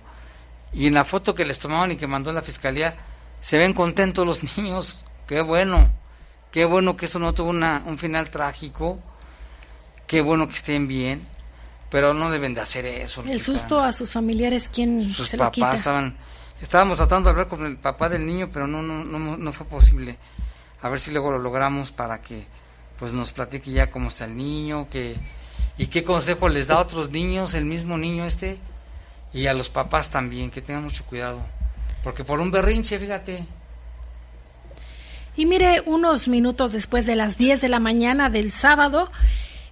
y 0.73 0.87
en 0.87 0.95
la 0.95 1.05
foto 1.05 1.35
que 1.35 1.45
les 1.45 1.59
tomaban 1.59 1.93
y 1.93 1.97
que 1.97 2.07
mandó 2.07 2.33
la 2.33 2.43
Fiscalía, 2.43 2.97
se 3.40 3.59
ven 3.59 3.75
contentos 3.75 4.27
los 4.27 4.43
niños, 4.57 5.05
qué 5.27 5.40
bueno, 5.43 5.90
qué 6.51 6.64
bueno 6.64 6.97
que 6.97 7.07
eso 7.07 7.19
no 7.19 7.35
tuvo 7.35 7.51
una, 7.51 7.83
un 7.87 7.99
final 7.99 8.31
trágico, 8.31 9.01
qué 10.07 10.21
bueno 10.21 10.49
que 10.49 10.55
estén 10.55 10.88
bien 10.88 11.35
pero 11.95 12.12
no 12.12 12.29
deben 12.29 12.55
de 12.55 12.61
hacer 12.61 12.87
eso. 12.87 13.23
El 13.25 13.40
susto 13.40 13.81
a 13.81 13.93
sus 13.93 14.11
familiares, 14.11 14.69
¿quién 14.69 15.09
sus 15.09 15.29
se 15.29 15.38
papás 15.38 15.47
lo 15.47 15.53
quita? 15.53 15.75
estaban, 15.75 16.17
estábamos 16.61 16.97
tratando 16.97 17.29
de 17.29 17.31
hablar 17.31 17.47
con 17.47 17.64
el 17.64 17.77
papá 17.77 18.09
del 18.09 18.27
niño, 18.27 18.51
pero 18.53 18.67
no, 18.67 18.83
no, 18.83 19.05
no, 19.05 19.37
no 19.37 19.53
fue 19.53 19.64
posible. 19.69 20.19
A 20.83 20.88
ver 20.88 20.99
si 20.99 21.12
luego 21.12 21.31
lo 21.31 21.38
logramos 21.38 21.93
para 21.93 22.21
que 22.21 22.47
pues 22.99 23.12
nos 23.12 23.31
platique 23.31 23.71
ya 23.71 23.93
cómo 23.93 24.09
está 24.09 24.25
el 24.25 24.37
niño, 24.37 24.88
que 24.90 25.14
y 25.77 25.87
qué 25.87 26.05
consejo 26.05 26.49
les 26.49 26.69
da 26.69 26.77
a 26.77 26.81
otros 26.81 27.11
niños, 27.11 27.55
el 27.55 27.65
mismo 27.65 27.99
niño 27.99 28.25
este, 28.25 28.59
y 29.33 29.47
a 29.47 29.55
los 29.55 29.69
papás 29.69 30.11
también, 30.11 30.51
que 30.51 30.63
tengan 30.63 30.85
mucho 30.85 31.05
cuidado. 31.05 31.41
Porque 32.03 32.25
por 32.25 32.41
un 32.41 32.51
berrinche, 32.51 32.99
fíjate. 32.99 33.45
Y 35.37 35.47
mire, 35.47 35.83
unos 35.87 36.29
minutos 36.29 36.73
después 36.73 37.07
de 37.07 37.17
las 37.17 37.37
10 37.37 37.61
de 37.61 37.69
la 37.69 37.81
mañana 37.81 38.31
del 38.31 38.53
sábado, 38.53 39.11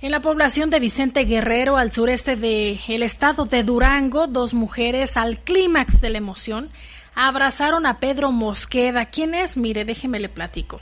en 0.01 0.11
la 0.11 0.21
población 0.21 0.71
de 0.71 0.81
Vicente 0.81 1.25
Guerrero, 1.25 1.77
al 1.77 1.93
sureste 1.93 2.35
del 2.35 2.81
el 2.89 3.03
estado 3.05 3.45
de 3.45 3.63
Durango, 3.63 4.27
dos 4.27 4.55
mujeres 4.55 5.17
al 5.17 5.39
clímax 5.39 6.01
de 6.01 6.11
la 6.11 6.19
emoción 6.19 6.71
abrazaron 7.15 7.87
a 7.87 8.01
Pedro 8.01 8.33
Mosqueda. 8.33 9.07
¿Quién 9.07 9.35
es? 9.35 9.57
Mire, 9.57 9.85
déjeme 9.85 10.19
le 10.19 10.29
platico. 10.29 10.81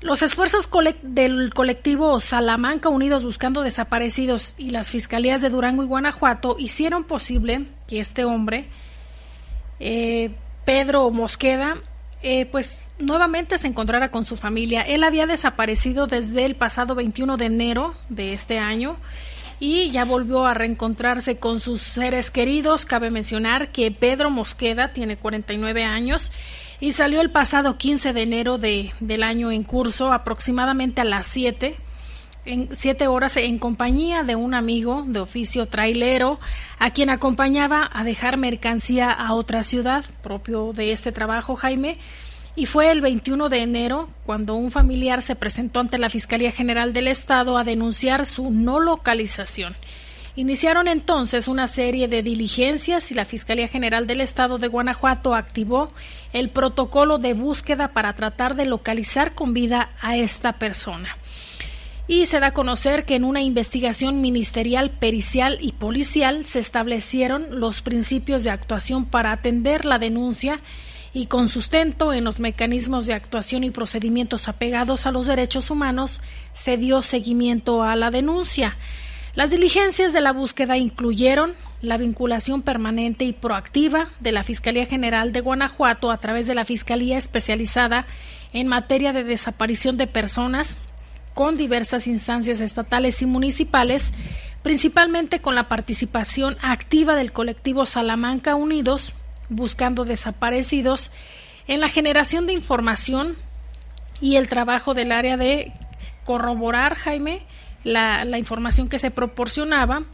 Los 0.00 0.22
esfuerzos 0.22 0.68
del 1.02 1.52
colectivo 1.52 2.20
Salamanca 2.20 2.88
Unidos 2.88 3.22
Buscando 3.22 3.62
Desaparecidos 3.62 4.54
y 4.56 4.70
las 4.70 4.88
fiscalías 4.88 5.42
de 5.42 5.50
Durango 5.50 5.82
y 5.82 5.86
Guanajuato 5.86 6.56
hicieron 6.58 7.04
posible 7.04 7.66
que 7.86 8.00
este 8.00 8.24
hombre, 8.24 8.68
eh, 9.78 10.30
Pedro 10.64 11.10
Mosqueda, 11.10 11.76
eh, 12.22 12.46
pues 12.46 12.90
nuevamente 12.98 13.58
se 13.58 13.66
encontrara 13.66 14.10
con 14.10 14.24
su 14.24 14.36
familia. 14.36 14.80
Él 14.80 15.04
había 15.04 15.26
desaparecido 15.26 16.06
desde 16.06 16.46
el 16.46 16.54
pasado 16.54 16.94
21 16.94 17.36
de 17.36 17.44
enero 17.44 17.94
de 18.08 18.32
este 18.32 18.58
año 18.58 18.96
y 19.58 19.90
ya 19.90 20.06
volvió 20.06 20.46
a 20.46 20.54
reencontrarse 20.54 21.36
con 21.36 21.60
sus 21.60 21.82
seres 21.82 22.30
queridos. 22.30 22.86
Cabe 22.86 23.10
mencionar 23.10 23.70
que 23.70 23.90
Pedro 23.90 24.30
Mosqueda 24.30 24.94
tiene 24.94 25.18
49 25.18 25.84
años 25.84 26.32
y 26.80 26.92
salió 26.92 27.20
el 27.20 27.30
pasado 27.30 27.76
15 27.76 28.12
de 28.12 28.22
enero 28.22 28.58
de, 28.58 28.92
del 29.00 29.22
año 29.22 29.50
en 29.50 29.62
curso, 29.62 30.12
aproximadamente 30.12 31.00
a 31.00 31.04
las 31.04 31.26
7 31.26 31.76
en 32.46 32.70
siete 32.72 33.06
horas 33.06 33.36
en 33.36 33.58
compañía 33.58 34.22
de 34.22 34.34
un 34.34 34.54
amigo 34.54 35.04
de 35.06 35.20
oficio 35.20 35.66
trailero 35.66 36.38
a 36.78 36.90
quien 36.90 37.10
acompañaba 37.10 37.88
a 37.92 38.02
dejar 38.02 38.38
mercancía 38.38 39.10
a 39.10 39.34
otra 39.34 39.62
ciudad 39.62 40.04
propio 40.22 40.72
de 40.72 40.92
este 40.92 41.12
trabajo 41.12 41.54
Jaime 41.54 41.98
y 42.56 42.66
fue 42.66 42.90
el 42.90 43.00
21 43.00 43.48
de 43.48 43.58
enero 43.58 44.08
cuando 44.24 44.54
un 44.54 44.70
familiar 44.70 45.22
se 45.22 45.36
presentó 45.36 45.80
ante 45.80 45.98
la 45.98 46.10
Fiscalía 46.10 46.50
General 46.50 46.92
del 46.92 47.08
Estado 47.08 47.56
a 47.56 47.64
denunciar 47.64 48.26
su 48.26 48.50
no 48.50 48.80
localización. 48.80 49.76
Iniciaron 50.40 50.88
entonces 50.88 51.48
una 51.48 51.66
serie 51.66 52.08
de 52.08 52.22
diligencias 52.22 53.10
y 53.10 53.14
la 53.14 53.26
Fiscalía 53.26 53.68
General 53.68 54.06
del 54.06 54.22
Estado 54.22 54.56
de 54.56 54.68
Guanajuato 54.68 55.34
activó 55.34 55.92
el 56.32 56.48
protocolo 56.48 57.18
de 57.18 57.34
búsqueda 57.34 57.88
para 57.88 58.14
tratar 58.14 58.56
de 58.56 58.64
localizar 58.64 59.34
con 59.34 59.52
vida 59.52 59.90
a 60.00 60.16
esta 60.16 60.54
persona 60.54 61.14
y 62.08 62.24
se 62.24 62.40
da 62.40 62.46
a 62.46 62.54
conocer 62.54 63.04
que 63.04 63.16
en 63.16 63.24
una 63.24 63.42
investigación 63.42 64.22
ministerial, 64.22 64.88
pericial 64.88 65.58
y 65.60 65.72
policial 65.72 66.46
se 66.46 66.60
establecieron 66.60 67.60
los 67.60 67.82
principios 67.82 68.42
de 68.42 68.48
actuación 68.48 69.04
para 69.04 69.32
atender 69.32 69.84
la 69.84 69.98
denuncia 69.98 70.58
y 71.12 71.26
con 71.26 71.50
sustento 71.50 72.14
en 72.14 72.24
los 72.24 72.40
mecanismos 72.40 73.04
de 73.04 73.12
actuación 73.12 73.62
y 73.62 73.70
procedimientos 73.70 74.48
apegados 74.48 75.04
a 75.04 75.12
los 75.12 75.26
derechos 75.26 75.70
humanos, 75.70 76.22
se 76.54 76.78
dio 76.78 77.02
seguimiento 77.02 77.82
a 77.82 77.94
la 77.94 78.10
denuncia. 78.10 78.78
Las 79.34 79.50
diligencias 79.50 80.12
de 80.12 80.20
la 80.20 80.32
búsqueda 80.32 80.76
incluyeron 80.76 81.54
la 81.82 81.96
vinculación 81.96 82.62
permanente 82.62 83.24
y 83.24 83.32
proactiva 83.32 84.10
de 84.18 84.32
la 84.32 84.42
Fiscalía 84.42 84.86
General 84.86 85.32
de 85.32 85.40
Guanajuato 85.40 86.10
a 86.10 86.16
través 86.16 86.46
de 86.46 86.54
la 86.54 86.64
Fiscalía 86.64 87.16
Especializada 87.16 88.06
en 88.52 88.66
materia 88.66 89.12
de 89.12 89.22
desaparición 89.22 89.96
de 89.96 90.08
personas 90.08 90.76
con 91.34 91.56
diversas 91.56 92.08
instancias 92.08 92.60
estatales 92.60 93.22
y 93.22 93.26
municipales, 93.26 94.12
principalmente 94.62 95.40
con 95.40 95.54
la 95.54 95.68
participación 95.68 96.56
activa 96.60 97.14
del 97.14 97.32
colectivo 97.32 97.86
Salamanca 97.86 98.56
Unidos, 98.56 99.14
buscando 99.48 100.04
desaparecidos, 100.04 101.12
en 101.68 101.80
la 101.80 101.88
generación 101.88 102.46
de 102.46 102.52
información 102.52 103.36
y 104.20 104.36
el 104.36 104.48
trabajo 104.48 104.92
del 104.92 105.12
área 105.12 105.36
de 105.36 105.72
corroborar, 106.24 106.96
Jaime, 106.96 107.42
la, 107.84 108.24
la 108.24 108.38
información 108.38 108.88
que 108.88 108.98
se 108.98 109.10
proporcionaba 109.10 110.04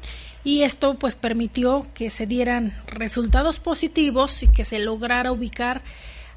y 0.44 0.62
esto 0.62 0.94
pues 0.94 1.16
permitió 1.16 1.86
que 1.94 2.10
se 2.10 2.26
dieran 2.26 2.80
resultados 2.86 3.58
positivos 3.58 4.42
y 4.42 4.48
que 4.48 4.64
se 4.64 4.78
lograra 4.78 5.32
ubicar 5.32 5.82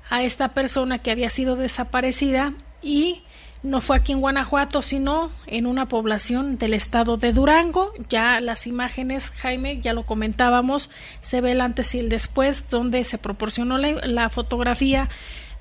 a 0.10 0.24
esta 0.24 0.50
persona 0.50 1.00
que 1.00 1.12
había 1.12 1.30
sido 1.30 1.56
desaparecida 1.56 2.54
y 2.82 3.22
no 3.62 3.82
fue 3.82 3.98
aquí 3.98 4.14
en 4.14 4.22
Guanajuato, 4.22 4.82
sino 4.82 5.32
en 5.46 5.66
una 5.66 5.88
población 5.88 6.58
del 6.58 6.74
estado 6.74 7.18
de 7.18 7.34
Durango. 7.34 7.92
Ya 8.08 8.40
las 8.40 8.68
imágenes, 8.68 9.32
Jaime, 9.32 9.82
ya 9.82 9.92
lo 9.94 10.06
comentábamos, 10.06 10.90
se 11.20 11.42
ve 11.42 11.52
el 11.52 11.62
antes 11.62 11.94
y 11.94 12.00
el 12.00 12.08
después, 12.08 12.70
donde 12.70 13.04
se 13.04 13.18
proporcionó 13.18 13.78
la, 13.78 14.30
fotografía 14.30 15.10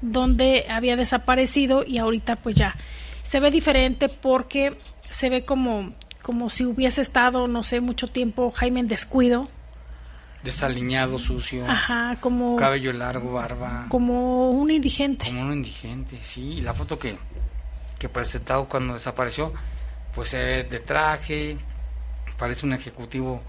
donde 0.00 0.66
había 0.70 0.94
desaparecido 0.94 1.84
y 1.84 1.98
ahorita 1.98 2.36
pues 2.36 2.54
ya 2.54 2.76
se 3.22 3.40
ve 3.40 3.50
diferente 3.50 4.08
porque 4.08 4.76
se 5.10 5.30
ve 5.30 5.44
como, 5.44 5.92
como 6.22 6.50
si 6.50 6.64
hubiese 6.64 7.02
estado, 7.02 7.46
no 7.46 7.62
sé, 7.62 7.80
mucho 7.80 8.08
tiempo 8.08 8.50
Jaime 8.50 8.80
en 8.80 8.88
descuido. 8.88 9.48
Desaliñado, 10.42 11.18
sucio. 11.18 11.68
Ajá, 11.68 12.16
como... 12.20 12.56
Cabello 12.56 12.92
largo, 12.92 13.32
barba. 13.32 13.86
Como 13.88 14.50
un 14.50 14.70
indigente. 14.70 15.26
Como 15.26 15.42
un 15.42 15.52
indigente, 15.52 16.20
sí. 16.22 16.58
Y 16.58 16.60
la 16.60 16.74
foto 16.74 16.98
que, 16.98 17.18
que 17.98 18.08
presentado 18.08 18.66
cuando 18.68 18.94
desapareció, 18.94 19.52
pues 20.14 20.32
de 20.32 20.82
traje, 20.84 21.58
parece 22.38 22.64
un 22.64 22.72
ejecutivo, 22.72 23.42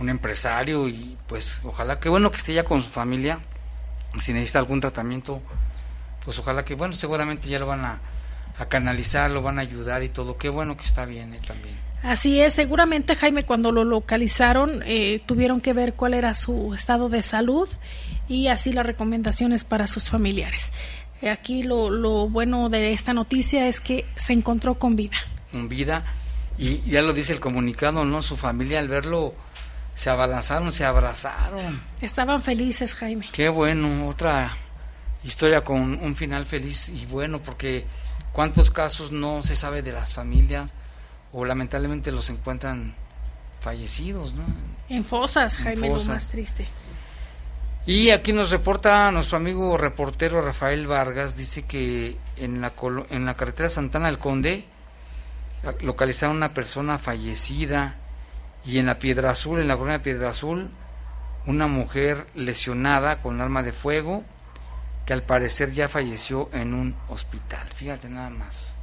un 0.00 0.08
empresario 0.08 0.88
y 0.88 1.16
pues 1.28 1.60
ojalá 1.64 2.00
que 2.00 2.08
bueno 2.08 2.30
que 2.30 2.38
esté 2.38 2.54
ya 2.54 2.64
con 2.64 2.80
su 2.80 2.88
familia, 2.88 3.38
si 4.18 4.32
necesita 4.32 4.58
algún 4.58 4.80
tratamiento, 4.80 5.40
pues 6.24 6.38
ojalá 6.38 6.64
que 6.64 6.74
bueno, 6.74 6.94
seguramente 6.94 7.48
ya 7.48 7.58
lo 7.58 7.66
van 7.66 7.84
a, 7.84 8.00
canalizar, 8.68 9.30
lo 9.30 9.42
van 9.42 9.58
a 9.58 9.62
ayudar 9.62 10.02
y 10.02 10.08
todo, 10.08 10.36
qué 10.36 10.48
bueno 10.48 10.76
que 10.76 10.84
está 10.84 11.04
bien 11.04 11.32
eh, 11.34 11.38
también. 11.46 11.78
Así 12.02 12.40
es, 12.40 12.54
seguramente 12.54 13.14
Jaime 13.14 13.44
cuando 13.44 13.72
lo 13.72 13.84
localizaron 13.84 14.82
eh, 14.86 15.20
tuvieron 15.26 15.60
que 15.60 15.74
ver 15.74 15.94
cuál 15.94 16.14
era 16.14 16.32
su 16.34 16.72
estado 16.72 17.10
de 17.10 17.20
salud 17.20 17.68
y 18.26 18.46
así 18.48 18.72
las 18.72 18.86
recomendaciones 18.86 19.64
para 19.64 19.86
sus 19.86 20.08
familiares. 20.08 20.72
Aquí 21.30 21.62
lo, 21.62 21.90
lo 21.90 22.28
bueno 22.28 22.70
de 22.70 22.92
esta 22.92 23.12
noticia 23.12 23.68
es 23.68 23.80
que 23.80 24.06
se 24.16 24.32
encontró 24.32 24.76
con 24.76 24.96
vida. 24.96 25.16
Con 25.52 25.68
vida, 25.68 26.04
y 26.56 26.80
ya 26.82 27.02
lo 27.02 27.12
dice 27.12 27.32
el 27.32 27.40
comunicado, 27.40 28.04
¿no? 28.04 28.22
Su 28.22 28.36
familia 28.36 28.80
al 28.80 28.88
verlo 28.88 29.34
se 29.94 30.08
abalanzaron, 30.08 30.72
se 30.72 30.84
abrazaron. 30.84 31.82
Estaban 32.00 32.42
felices, 32.42 32.94
Jaime. 32.94 33.26
Qué 33.32 33.48
bueno, 33.48 34.08
otra 34.08 34.56
historia 35.24 35.62
con 35.62 35.98
un 36.02 36.16
final 36.16 36.46
feliz 36.46 36.88
y 36.88 37.04
bueno, 37.06 37.42
porque 37.42 37.84
cuántos 38.32 38.70
casos 38.70 39.12
no 39.12 39.42
se 39.42 39.56
sabe 39.56 39.82
de 39.82 39.92
las 39.92 40.12
familias 40.12 40.70
o 41.32 41.44
lamentablemente 41.44 42.12
los 42.12 42.30
encuentran 42.30 42.94
fallecidos, 43.60 44.34
¿no? 44.34 44.44
En 44.88 45.04
fosas, 45.04 45.58
Jaime, 45.58 45.88
lo 45.88 46.02
más 46.04 46.28
triste. 46.28 46.66
Y 47.86 48.10
aquí 48.10 48.32
nos 48.32 48.50
reporta 48.50 49.10
nuestro 49.10 49.38
amigo 49.38 49.76
reportero 49.76 50.42
Rafael 50.42 50.86
Vargas, 50.86 51.36
dice 51.36 51.62
que 51.62 52.16
en 52.36 52.60
la, 52.60 52.72
en 53.10 53.24
la 53.24 53.34
carretera 53.34 53.68
Santana 53.68 54.06
del 54.06 54.18
Conde 54.18 54.64
localizaron 55.80 56.36
una 56.36 56.52
persona 56.52 56.98
fallecida 56.98 57.96
y 58.64 58.78
en 58.78 58.86
la 58.86 58.98
Piedra 58.98 59.30
Azul, 59.30 59.60
en 59.60 59.68
la 59.68 59.76
colonia 59.76 60.02
Piedra 60.02 60.30
Azul, 60.30 60.70
una 61.46 61.66
mujer 61.66 62.26
lesionada 62.34 63.22
con 63.22 63.40
arma 63.40 63.62
de 63.62 63.72
fuego 63.72 64.24
que 65.10 65.14
al 65.14 65.24
parecer 65.24 65.72
ya 65.72 65.88
falleció 65.88 66.48
en 66.52 66.72
un 66.72 66.94
hospital. 67.08 67.66
Fíjate 67.74 68.08
nada 68.08 68.30
más. 68.30 68.76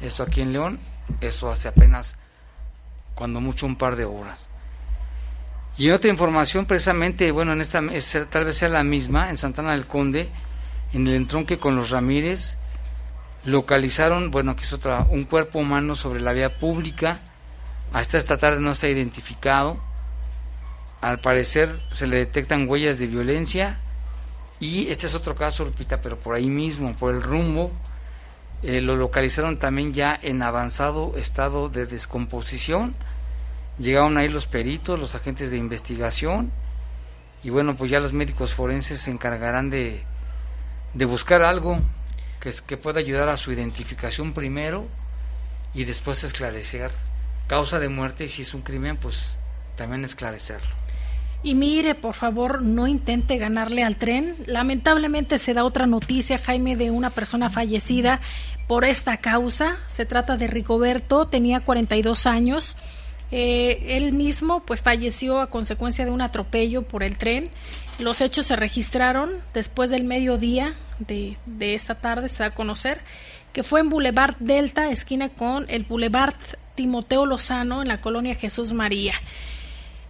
Esto 0.00 0.22
aquí 0.22 0.40
en 0.40 0.54
León, 0.54 0.78
eso 1.20 1.50
hace 1.50 1.68
apenas 1.68 2.16
cuando 3.14 3.42
mucho 3.42 3.66
un 3.66 3.76
par 3.76 3.96
de 3.96 4.06
horas. 4.06 4.48
Y 5.76 5.90
otra 5.90 6.08
información, 6.08 6.64
precisamente, 6.64 7.30
bueno, 7.32 7.52
en 7.52 7.60
esta 7.60 7.82
tal 8.30 8.46
vez 8.46 8.56
sea 8.56 8.70
la 8.70 8.82
misma, 8.82 9.28
en 9.28 9.36
Santana 9.36 9.72
del 9.72 9.84
Conde, 9.84 10.30
en 10.94 11.06
el 11.06 11.12
entronque 11.12 11.58
con 11.58 11.76
los 11.76 11.90
Ramírez, 11.90 12.56
localizaron, 13.44 14.30
bueno, 14.30 14.52
aquí 14.52 14.64
es 14.64 14.72
otra, 14.72 15.06
un 15.10 15.24
cuerpo 15.24 15.58
humano 15.58 15.96
sobre 15.96 16.22
la 16.22 16.32
vía 16.32 16.58
pública. 16.58 17.20
Hasta 17.92 18.16
esta 18.16 18.38
tarde 18.38 18.62
no 18.62 18.72
está 18.72 18.88
identificado. 18.88 19.78
Al 21.02 21.20
parecer 21.20 21.68
se 21.90 22.06
le 22.06 22.16
detectan 22.16 22.66
huellas 22.70 22.98
de 22.98 23.06
violencia. 23.06 23.80
Y 24.60 24.88
este 24.88 25.06
es 25.06 25.14
otro 25.14 25.34
caso, 25.34 25.64
Lupita, 25.64 26.00
pero 26.00 26.18
por 26.18 26.34
ahí 26.34 26.48
mismo, 26.48 26.94
por 26.96 27.14
el 27.14 27.22
rumbo, 27.22 27.70
eh, 28.62 28.80
lo 28.80 28.96
localizaron 28.96 29.56
también 29.56 29.92
ya 29.92 30.18
en 30.20 30.42
avanzado 30.42 31.16
estado 31.16 31.68
de 31.68 31.86
descomposición. 31.86 32.94
Llegaron 33.78 34.16
ahí 34.18 34.28
los 34.28 34.46
peritos, 34.46 34.98
los 34.98 35.14
agentes 35.14 35.50
de 35.50 35.58
investigación. 35.58 36.50
Y 37.44 37.50
bueno, 37.50 37.76
pues 37.76 37.90
ya 37.90 38.00
los 38.00 38.12
médicos 38.12 38.52
forenses 38.52 39.00
se 39.00 39.12
encargarán 39.12 39.70
de, 39.70 40.02
de 40.94 41.04
buscar 41.04 41.42
algo 41.42 41.78
que, 42.40 42.52
que 42.66 42.76
pueda 42.76 42.98
ayudar 42.98 43.28
a 43.28 43.36
su 43.36 43.52
identificación 43.52 44.32
primero 44.32 44.86
y 45.72 45.84
después 45.84 46.24
esclarecer 46.24 46.90
causa 47.46 47.78
de 47.78 47.88
muerte 47.88 48.24
y 48.24 48.28
si 48.28 48.42
es 48.42 48.54
un 48.54 48.62
crimen, 48.62 48.96
pues 48.96 49.36
también 49.76 50.04
esclarecerlo. 50.04 50.68
Y 51.42 51.54
mire, 51.54 51.94
por 51.94 52.14
favor, 52.14 52.62
no 52.62 52.86
intente 52.88 53.38
ganarle 53.38 53.84
al 53.84 53.96
tren. 53.96 54.34
Lamentablemente 54.46 55.38
se 55.38 55.54
da 55.54 55.64
otra 55.64 55.86
noticia, 55.86 56.38
Jaime, 56.38 56.76
de 56.76 56.90
una 56.90 57.10
persona 57.10 57.48
fallecida 57.48 58.20
por 58.66 58.84
esta 58.84 59.18
causa. 59.18 59.76
Se 59.86 60.04
trata 60.04 60.36
de 60.36 60.48
Rigoberto, 60.48 61.26
tenía 61.26 61.60
42 61.60 62.26
años. 62.26 62.76
Eh, 63.30 63.96
él 63.96 64.12
mismo 64.12 64.64
pues 64.64 64.82
falleció 64.82 65.40
a 65.40 65.50
consecuencia 65.50 66.04
de 66.04 66.10
un 66.10 66.22
atropello 66.22 66.82
por 66.82 67.04
el 67.04 67.16
tren. 67.16 67.50
Los 67.98 68.20
hechos 68.20 68.46
se 68.46 68.56
registraron 68.56 69.30
después 69.54 69.90
del 69.90 70.04
mediodía 70.04 70.74
de, 70.98 71.36
de 71.46 71.74
esta 71.74 71.96
tarde, 71.96 72.28
se 72.28 72.42
da 72.42 72.46
a 72.46 72.54
conocer, 72.54 73.00
que 73.52 73.62
fue 73.62 73.80
en 73.80 73.90
Boulevard 73.90 74.36
Delta, 74.38 74.90
esquina 74.90 75.28
con 75.28 75.66
el 75.68 75.84
Boulevard 75.84 76.34
Timoteo 76.74 77.26
Lozano, 77.26 77.82
en 77.82 77.88
la 77.88 78.00
colonia 78.00 78.34
Jesús 78.34 78.72
María. 78.72 79.14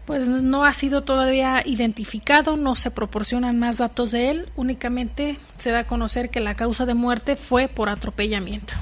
Pues 0.08 0.26
no 0.26 0.64
ha 0.64 0.72
sido 0.72 1.02
todavía 1.02 1.62
identificado, 1.66 2.56
no 2.56 2.74
se 2.76 2.90
proporcionan 2.90 3.58
más 3.58 3.76
datos 3.76 4.10
de 4.10 4.30
él, 4.30 4.50
únicamente 4.56 5.38
se 5.58 5.70
da 5.70 5.80
a 5.80 5.86
conocer 5.86 6.30
que 6.30 6.40
la 6.40 6.54
causa 6.54 6.86
de 6.86 6.94
muerte 6.94 7.36
fue 7.36 7.68
por 7.68 7.90
atropellamiento. 7.90 8.72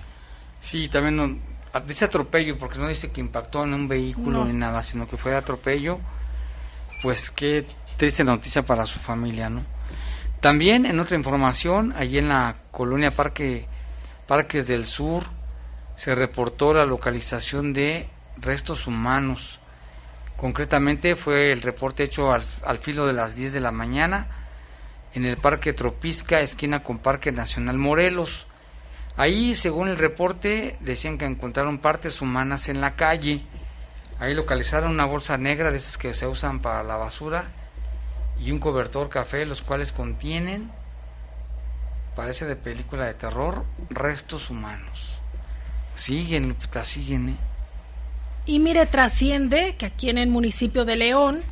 Sí, 0.61 0.87
también 0.87 1.17
no, 1.17 1.37
dice 1.85 2.05
atropello 2.05 2.57
porque 2.57 2.79
no 2.79 2.87
dice 2.87 3.11
que 3.11 3.21
impactó 3.21 3.65
en 3.65 3.75
un 3.75 3.89
vehículo 3.89 4.45
ni 4.45 4.53
nada, 4.53 4.85
sino 4.85 5.09
que 5.09 5.17
fue 5.17 5.35
atropello. 5.35 5.99
Pues 7.03 7.33
qué 7.33 7.67
triste 7.97 8.23
noticia 8.23 8.63
para 8.63 8.87
su 8.87 9.01
familia, 9.01 9.51
¿no? 9.51 9.65
También 10.39 10.87
en 10.87 11.01
otra 11.01 11.17
información, 11.17 11.93
allí 11.97 12.19
en 12.19 12.29
la 12.29 12.55
colonia 12.71 13.13
Parque 13.13 13.67
Parques 14.29 14.69
del 14.69 14.87
Sur 14.87 15.25
se 15.97 16.15
reportó 16.15 16.73
la 16.73 16.87
localización 16.87 17.73
de 17.73 18.09
restos 18.37 18.87
humanos. 18.87 19.59
Concretamente 20.37 21.17
fue 21.17 21.51
el 21.53 21.63
reporte 21.63 22.05
hecho 22.05 22.31
al, 22.33 22.79
filo 22.79 23.07
de 23.07 23.15
las 23.15 23.37
10 23.37 23.55
de 23.55 23.61
la 23.61 23.73
mañana 23.73 24.27
en 25.15 25.25
el 25.25 25.39
Parque 25.39 25.73
Tropisca, 25.73 26.41
esquina 26.41 26.83
con 26.83 26.99
Parque 26.99 27.33
Nacional 27.33 27.79
Morelos. 27.79 28.47
Ahí, 29.17 29.55
según 29.55 29.89
el 29.89 29.97
reporte, 29.97 30.77
decían 30.81 31.17
que 31.17 31.25
encontraron 31.25 31.79
partes 31.79 32.21
humanas 32.21 32.69
en 32.69 32.83
la 32.83 32.97
calle. 32.97 33.41
Ahí 34.19 34.35
localizaron 34.35 34.91
una 34.91 35.07
bolsa 35.07 35.39
negra 35.39 35.71
de 35.71 35.79
esas 35.79 35.97
que 35.97 36.13
se 36.13 36.27
usan 36.27 36.61
para 36.61 36.83
la 36.83 36.97
basura 36.97 37.47
y 38.39 38.51
un 38.51 38.59
cobertor 38.59 39.09
café, 39.09 39.47
los 39.47 39.63
cuales 39.63 39.93
contienen, 39.93 40.71
parece 42.15 42.45
de 42.45 42.57
película 42.57 43.07
de 43.07 43.15
terror, 43.15 43.65
restos 43.89 44.51
humanos. 44.51 45.19
Siguen, 45.95 46.49
Lupita, 46.49 46.85
siguen, 46.85 47.31
¿eh? 47.31 47.37
Y 48.47 48.61
mire, 48.61 48.87
trasciende 48.87 49.75
que 49.77 49.87
aquí 49.87 50.09
en 50.09 50.19
el 50.19 50.29
municipio 50.29 50.85
de 50.85 50.95
León, 50.95 51.43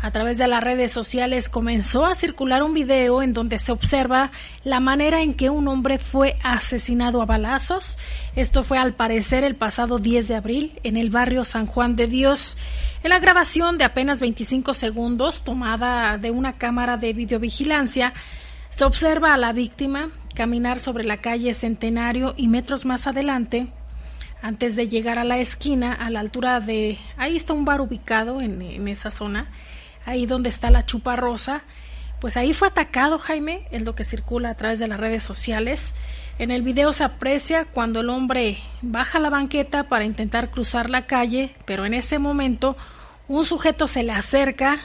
a 0.00 0.12
través 0.12 0.38
de 0.38 0.46
las 0.46 0.62
redes 0.62 0.92
sociales, 0.92 1.48
comenzó 1.48 2.06
a 2.06 2.14
circular 2.14 2.62
un 2.62 2.74
video 2.74 3.22
en 3.22 3.32
donde 3.32 3.58
se 3.58 3.72
observa 3.72 4.30
la 4.62 4.78
manera 4.78 5.20
en 5.20 5.34
que 5.34 5.50
un 5.50 5.66
hombre 5.66 5.98
fue 5.98 6.36
asesinado 6.44 7.20
a 7.20 7.26
balazos. 7.26 7.98
Esto 8.36 8.62
fue 8.62 8.78
al 8.78 8.94
parecer 8.94 9.42
el 9.42 9.56
pasado 9.56 9.98
10 9.98 10.28
de 10.28 10.36
abril 10.36 10.78
en 10.84 10.96
el 10.96 11.10
barrio 11.10 11.42
San 11.42 11.66
Juan 11.66 11.96
de 11.96 12.06
Dios. 12.06 12.56
En 13.02 13.10
la 13.10 13.18
grabación 13.18 13.76
de 13.76 13.84
apenas 13.84 14.20
25 14.20 14.74
segundos, 14.74 15.42
tomada 15.42 16.18
de 16.18 16.30
una 16.30 16.56
cámara 16.56 16.96
de 16.96 17.14
videovigilancia, 17.14 18.12
se 18.68 18.84
observa 18.84 19.34
a 19.34 19.38
la 19.38 19.52
víctima 19.52 20.10
caminar 20.36 20.78
sobre 20.78 21.02
la 21.02 21.16
calle 21.16 21.52
Centenario 21.52 22.34
y 22.36 22.46
metros 22.46 22.84
más 22.84 23.08
adelante 23.08 23.66
antes 24.42 24.76
de 24.76 24.88
llegar 24.88 25.18
a 25.18 25.24
la 25.24 25.38
esquina, 25.38 25.92
a 25.92 26.10
la 26.10 26.20
altura 26.20 26.60
de... 26.60 26.98
Ahí 27.16 27.36
está 27.36 27.52
un 27.52 27.64
bar 27.64 27.80
ubicado 27.80 28.40
en, 28.40 28.86
esa 28.88 29.10
zona, 29.10 29.50
ahí 30.06 30.26
donde 30.26 30.48
está 30.48 30.70
la 30.70 30.86
chupa 30.86 31.16
rosa. 31.16 31.62
Pues 32.20 32.36
ahí 32.36 32.52
fue 32.52 32.68
atacado 32.68 33.18
Jaime, 33.18 33.66
es 33.70 33.82
lo 33.82 33.94
que 33.94 34.04
circula 34.04 34.50
a 34.50 34.54
través 34.54 34.78
de 34.78 34.88
las 34.88 34.98
redes 34.98 35.22
sociales. 35.22 35.94
En 36.38 36.50
el 36.50 36.62
video 36.62 36.92
se 36.92 37.04
aprecia 37.04 37.64
cuando 37.64 38.00
el 38.00 38.10
hombre 38.10 38.58
baja 38.82 39.18
la 39.18 39.30
banqueta 39.30 39.88
para 39.88 40.04
intentar 40.04 40.50
cruzar 40.50 40.90
la 40.90 41.06
calle, 41.06 41.54
pero 41.64 41.84
en 41.84 41.94
ese 41.94 42.18
momento 42.18 42.76
un 43.26 43.44
sujeto 43.44 43.88
se 43.88 44.02
le 44.02 44.12
acerca, 44.12 44.80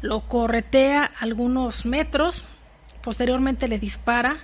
lo 0.00 0.20
corretea 0.20 1.10
algunos 1.18 1.84
metros, 1.84 2.44
posteriormente 3.02 3.68
le 3.68 3.78
dispara 3.78 4.38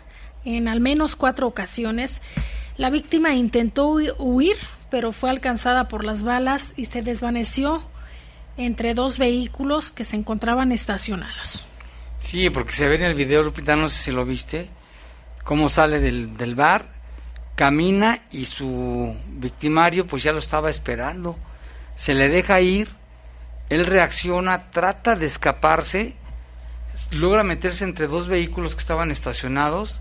en 0.44 0.68
al 0.68 0.80
menos 0.80 1.16
cuatro 1.16 1.46
ocasiones. 1.46 2.20
La 2.80 2.88
víctima 2.88 3.34
intentó 3.34 3.90
huir, 3.90 4.56
pero 4.90 5.12
fue 5.12 5.28
alcanzada 5.28 5.86
por 5.86 6.02
las 6.02 6.22
balas 6.22 6.72
y 6.76 6.86
se 6.86 7.02
desvaneció 7.02 7.82
entre 8.56 8.94
dos 8.94 9.18
vehículos 9.18 9.90
que 9.90 10.06
se 10.06 10.16
encontraban 10.16 10.72
estacionados. 10.72 11.66
Sí, 12.20 12.48
porque 12.48 12.72
se 12.72 12.88
ve 12.88 12.94
en 12.94 13.02
el 13.02 13.14
video, 13.14 13.42
Lupita, 13.42 13.76
no 13.76 13.90
sé 13.90 14.04
si 14.04 14.12
lo 14.12 14.24
viste, 14.24 14.70
cómo 15.44 15.68
sale 15.68 16.00
del, 16.00 16.38
del 16.38 16.54
bar, 16.54 16.86
camina 17.54 18.22
y 18.30 18.46
su 18.46 19.14
victimario 19.28 20.06
pues 20.06 20.22
ya 20.22 20.32
lo 20.32 20.38
estaba 20.38 20.70
esperando. 20.70 21.36
Se 21.96 22.14
le 22.14 22.30
deja 22.30 22.62
ir, 22.62 22.88
él 23.68 23.84
reacciona, 23.84 24.70
trata 24.70 25.16
de 25.16 25.26
escaparse, 25.26 26.14
logra 27.10 27.44
meterse 27.44 27.84
entre 27.84 28.06
dos 28.06 28.26
vehículos 28.26 28.74
que 28.74 28.80
estaban 28.80 29.10
estacionados, 29.10 30.00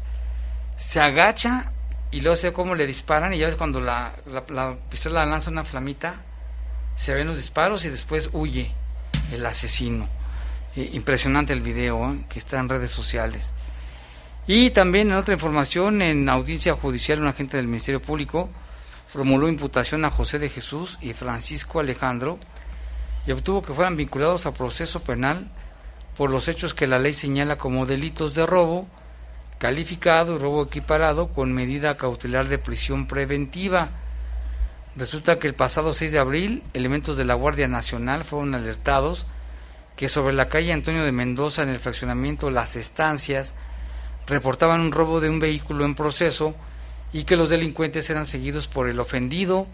se 0.77 1.01
agacha 1.01 1.73
y 2.11 2.21
luego 2.21 2.35
sé 2.35 2.53
cómo 2.53 2.75
le 2.75 2.87
disparan 2.87 3.33
y 3.33 3.37
ya 3.37 3.45
ves 3.45 3.55
cuando 3.55 3.79
la, 3.79 4.13
la, 4.25 4.43
la, 4.49 4.75
pistola 4.89 5.25
lanza 5.25 5.51
una 5.51 5.63
flamita, 5.63 6.21
se 6.95 7.13
ven 7.13 7.27
los 7.27 7.37
disparos 7.37 7.85
y 7.85 7.89
después 7.89 8.29
huye 8.33 8.71
el 9.31 9.45
asesino. 9.45 10.07
Eh, 10.75 10.89
impresionante 10.93 11.53
el 11.53 11.61
video 11.61 12.11
¿eh? 12.11 12.25
que 12.29 12.39
está 12.39 12.59
en 12.59 12.69
redes 12.69 12.91
sociales. 12.91 13.53
Y 14.47 14.71
también 14.71 15.11
en 15.11 15.17
otra 15.17 15.33
información, 15.33 16.01
en 16.01 16.29
audiencia 16.29 16.73
judicial, 16.73 17.21
un 17.21 17.27
agente 17.27 17.57
del 17.57 17.67
Ministerio 17.67 18.01
Público 18.01 18.49
formuló 19.07 19.47
imputación 19.47 20.05
a 20.05 20.11
José 20.11 20.39
de 20.39 20.49
Jesús 20.49 20.97
y 21.01 21.13
Francisco 21.13 21.79
Alejandro 21.79 22.39
y 23.25 23.31
obtuvo 23.31 23.61
que 23.61 23.73
fueran 23.73 23.97
vinculados 23.97 24.45
a 24.45 24.53
proceso 24.53 25.03
penal 25.03 25.51
por 26.15 26.29
los 26.29 26.47
hechos 26.47 26.73
que 26.73 26.87
la 26.87 26.99
ley 26.99 27.13
señala 27.13 27.57
como 27.57 27.85
delitos 27.85 28.33
de 28.35 28.45
robo, 28.45 28.87
calificado 29.59 30.35
y 30.35 30.39
robo 30.39 30.63
equiparado 30.63 31.27
con 31.27 31.53
medida 31.53 31.97
cautelar 31.97 32.47
de 32.47 32.57
prisión 32.57 33.07
preventiva. 33.07 33.89
Resulta 34.95 35.37
que 35.37 35.47
el 35.47 35.53
pasado 35.53 35.93
6 35.93 36.11
de 36.11 36.19
abril, 36.19 36.63
elementos 36.73 37.17
de 37.17 37.25
la 37.25 37.35
Guardia 37.35 37.67
Nacional 37.67 38.23
fueron 38.23 38.55
alertados 38.55 39.27
que 39.95 40.07
sobre 40.07 40.33
la 40.33 40.47
calle 40.47 40.71
Antonio 40.71 41.03
de 41.03 41.11
Mendoza, 41.11 41.61
en 41.61 41.69
el 41.69 41.79
fraccionamiento 41.79 42.49
Las 42.49 42.77
Estancias, 42.77 43.53
reportaban 44.27 44.79
un 44.79 44.93
robo 44.93 45.19
de 45.19 45.29
un 45.29 45.41
vehículo 45.41 45.83
en 45.83 45.93
proceso 45.93 46.55
y 47.11 47.25
que 47.25 47.35
los 47.35 47.49
delincuentes 47.49 48.09
eran 48.09 48.25
seguidos 48.25 48.69
por 48.69 48.87
el 48.87 48.99
ofendido, 48.99 49.67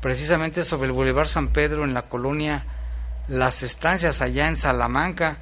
precisamente 0.00 0.64
sobre 0.64 0.86
el 0.86 0.92
Boulevard 0.92 1.28
San 1.28 1.48
Pedro, 1.48 1.84
en 1.84 1.92
la 1.92 2.08
colonia 2.08 2.64
Las 3.28 3.62
Estancias, 3.62 4.22
allá 4.22 4.48
en 4.48 4.56
Salamanca. 4.56 5.36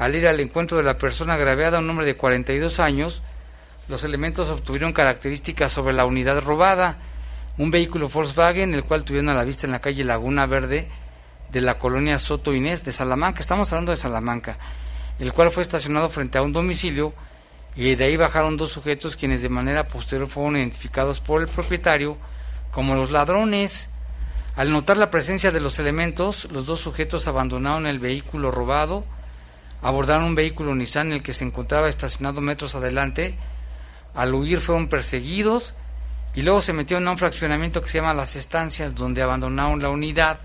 Al 0.00 0.14
ir 0.14 0.26
al 0.26 0.40
encuentro 0.40 0.78
de 0.78 0.82
la 0.82 0.96
persona 0.96 1.34
agraviada, 1.34 1.78
un 1.78 1.90
hombre 1.90 2.06
de 2.06 2.16
42 2.16 2.80
años, 2.80 3.22
los 3.86 4.02
elementos 4.02 4.48
obtuvieron 4.48 4.94
características 4.94 5.70
sobre 5.70 5.92
la 5.92 6.06
unidad 6.06 6.40
robada, 6.40 6.96
un 7.58 7.70
vehículo 7.70 8.08
Volkswagen, 8.08 8.72
el 8.72 8.84
cual 8.84 9.04
tuvieron 9.04 9.28
a 9.28 9.34
la 9.34 9.44
vista 9.44 9.66
en 9.66 9.72
la 9.72 9.80
calle 9.80 10.02
Laguna 10.02 10.46
Verde 10.46 10.88
de 11.52 11.60
la 11.60 11.78
colonia 11.78 12.18
Soto 12.18 12.54
Inés 12.54 12.82
de 12.82 12.92
Salamanca, 12.92 13.40
estamos 13.40 13.70
hablando 13.74 13.92
de 13.92 13.98
Salamanca, 13.98 14.56
el 15.18 15.34
cual 15.34 15.50
fue 15.50 15.62
estacionado 15.62 16.08
frente 16.08 16.38
a 16.38 16.42
un 16.42 16.54
domicilio 16.54 17.12
y 17.76 17.94
de 17.94 18.04
ahí 18.04 18.16
bajaron 18.16 18.56
dos 18.56 18.72
sujetos 18.72 19.16
quienes 19.16 19.42
de 19.42 19.50
manera 19.50 19.86
posterior 19.86 20.28
fueron 20.28 20.56
identificados 20.56 21.20
por 21.20 21.42
el 21.42 21.48
propietario 21.48 22.16
como 22.70 22.94
los 22.94 23.10
ladrones. 23.10 23.90
Al 24.56 24.72
notar 24.72 24.96
la 24.96 25.10
presencia 25.10 25.50
de 25.50 25.60
los 25.60 25.78
elementos, 25.78 26.48
los 26.50 26.64
dos 26.64 26.80
sujetos 26.80 27.28
abandonaron 27.28 27.86
el 27.86 27.98
vehículo 27.98 28.50
robado, 28.50 29.04
abordaron 29.82 30.24
un 30.24 30.34
vehículo 30.34 30.74
Nissan 30.74 31.08
en 31.08 31.12
el 31.14 31.22
que 31.22 31.34
se 31.34 31.44
encontraba 31.44 31.88
estacionado 31.88 32.40
metros 32.40 32.74
adelante, 32.74 33.34
al 34.14 34.34
huir 34.34 34.60
fueron 34.60 34.88
perseguidos 34.88 35.74
y 36.34 36.42
luego 36.42 36.62
se 36.62 36.72
metieron 36.72 37.06
a 37.08 37.12
un 37.12 37.18
fraccionamiento 37.18 37.80
que 37.80 37.88
se 37.88 37.98
llama 37.98 38.14
Las 38.14 38.36
Estancias, 38.36 38.94
donde 38.94 39.22
abandonaron 39.22 39.82
la 39.82 39.90
unidad 39.90 40.38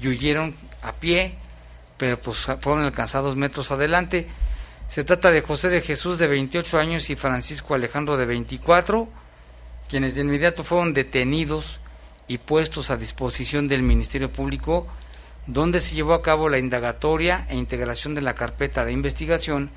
y 0.00 0.08
huyeron 0.08 0.54
a 0.82 0.92
pie, 0.92 1.34
pero 1.96 2.20
pues 2.20 2.46
fueron 2.60 2.84
alcanzados 2.84 3.36
metros 3.36 3.70
adelante. 3.70 4.28
Se 4.88 5.04
trata 5.04 5.30
de 5.30 5.40
José 5.40 5.68
de 5.68 5.80
Jesús 5.80 6.18
de 6.18 6.26
28 6.26 6.78
años 6.78 7.10
y 7.10 7.16
Francisco 7.16 7.74
Alejandro 7.74 8.16
de 8.16 8.26
24, 8.26 9.08
quienes 9.88 10.14
de 10.14 10.20
inmediato 10.20 10.64
fueron 10.64 10.92
detenidos 10.92 11.80
y 12.28 12.38
puestos 12.38 12.90
a 12.90 12.96
disposición 12.96 13.68
del 13.68 13.82
Ministerio 13.82 14.30
Público, 14.30 14.86
donde 15.46 15.80
se 15.80 15.94
llevó 15.94 16.14
a 16.14 16.22
cabo 16.22 16.48
la 16.48 16.58
indagatoria 16.58 17.46
e 17.48 17.56
integración 17.56 18.14
de 18.14 18.22
la 18.22 18.34
carpeta 18.34 18.84
de 18.84 18.92
investigación. 18.92 19.70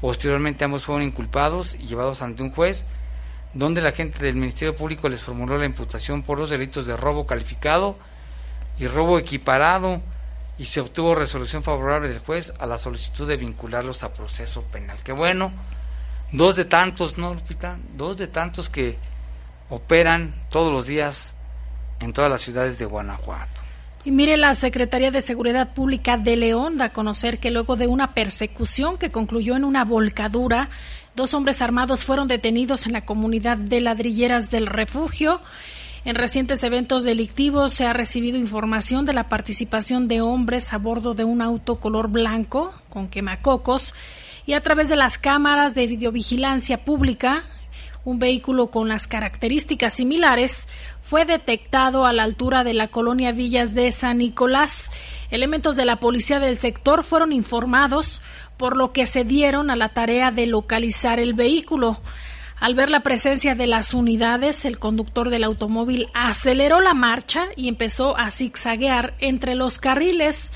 Posteriormente 0.00 0.64
ambos 0.64 0.84
fueron 0.84 1.04
inculpados 1.04 1.74
y 1.74 1.86
llevados 1.86 2.22
ante 2.22 2.42
un 2.42 2.50
juez, 2.50 2.84
donde 3.54 3.82
la 3.82 3.92
gente 3.92 4.24
del 4.24 4.36
Ministerio 4.36 4.74
Público 4.74 5.08
les 5.08 5.22
formuló 5.22 5.58
la 5.58 5.66
imputación 5.66 6.22
por 6.22 6.38
los 6.38 6.50
delitos 6.50 6.86
de 6.86 6.96
robo 6.96 7.26
calificado 7.26 7.96
y 8.78 8.86
robo 8.86 9.18
equiparado 9.18 10.00
y 10.58 10.66
se 10.66 10.80
obtuvo 10.80 11.14
resolución 11.14 11.62
favorable 11.62 12.08
del 12.08 12.20
juez 12.20 12.52
a 12.58 12.66
la 12.66 12.78
solicitud 12.78 13.26
de 13.26 13.36
vincularlos 13.36 14.02
a 14.04 14.12
proceso 14.12 14.62
penal. 14.62 14.98
Qué 15.02 15.12
bueno, 15.12 15.52
dos 16.30 16.56
de 16.56 16.64
tantos, 16.64 17.18
¿no, 17.18 17.34
Lupita? 17.34 17.78
Dos 17.96 18.16
de 18.16 18.28
tantos 18.28 18.68
que 18.68 18.96
operan 19.68 20.34
todos 20.50 20.72
los 20.72 20.86
días 20.86 21.34
en 22.00 22.12
todas 22.12 22.30
las 22.30 22.40
ciudades 22.40 22.78
de 22.78 22.84
Guanajuato. 22.84 23.61
Y 24.04 24.10
mire, 24.10 24.36
la 24.36 24.54
Secretaría 24.56 25.12
de 25.12 25.20
Seguridad 25.20 25.74
Pública 25.74 26.16
de 26.16 26.36
León 26.36 26.76
da 26.76 26.86
a 26.86 26.92
conocer 26.92 27.38
que 27.38 27.52
luego 27.52 27.76
de 27.76 27.86
una 27.86 28.14
persecución 28.14 28.98
que 28.98 29.12
concluyó 29.12 29.54
en 29.54 29.64
una 29.64 29.84
volcadura, 29.84 30.70
dos 31.14 31.34
hombres 31.34 31.62
armados 31.62 32.04
fueron 32.04 32.26
detenidos 32.26 32.86
en 32.86 32.94
la 32.94 33.04
comunidad 33.04 33.56
de 33.56 33.80
ladrilleras 33.80 34.50
del 34.50 34.66
refugio. 34.66 35.40
En 36.04 36.16
recientes 36.16 36.64
eventos 36.64 37.04
delictivos 37.04 37.74
se 37.74 37.86
ha 37.86 37.92
recibido 37.92 38.36
información 38.36 39.04
de 39.06 39.12
la 39.12 39.28
participación 39.28 40.08
de 40.08 40.20
hombres 40.20 40.72
a 40.72 40.78
bordo 40.78 41.14
de 41.14 41.22
un 41.22 41.40
auto 41.40 41.76
color 41.76 42.08
blanco 42.08 42.74
con 42.88 43.08
quemacocos 43.08 43.94
y 44.46 44.54
a 44.54 44.62
través 44.62 44.88
de 44.88 44.96
las 44.96 45.16
cámaras 45.16 45.76
de 45.76 45.86
videovigilancia 45.86 46.84
pública, 46.84 47.44
un 48.04 48.18
vehículo 48.18 48.72
con 48.72 48.88
las 48.88 49.06
características 49.06 49.94
similares 49.94 50.66
fue 51.12 51.26
detectado 51.26 52.06
a 52.06 52.14
la 52.14 52.22
altura 52.22 52.64
de 52.64 52.72
la 52.72 52.88
colonia 52.88 53.32
Villas 53.32 53.74
de 53.74 53.92
San 53.92 54.16
Nicolás. 54.16 54.90
Elementos 55.30 55.76
de 55.76 55.84
la 55.84 55.96
policía 55.96 56.40
del 56.40 56.56
sector 56.56 57.04
fueron 57.04 57.34
informados, 57.34 58.22
por 58.56 58.78
lo 58.78 58.94
que 58.94 59.04
se 59.04 59.22
dieron 59.22 59.68
a 59.68 59.76
la 59.76 59.90
tarea 59.90 60.30
de 60.30 60.46
localizar 60.46 61.20
el 61.20 61.34
vehículo. 61.34 62.00
Al 62.58 62.74
ver 62.74 62.88
la 62.88 63.00
presencia 63.00 63.54
de 63.54 63.66
las 63.66 63.92
unidades, 63.92 64.64
el 64.64 64.78
conductor 64.78 65.28
del 65.28 65.44
automóvil 65.44 66.08
aceleró 66.14 66.80
la 66.80 66.94
marcha 66.94 67.48
y 67.56 67.68
empezó 67.68 68.16
a 68.16 68.30
zigzaguear 68.30 69.12
entre 69.18 69.54
los 69.54 69.76
carriles. 69.76 70.50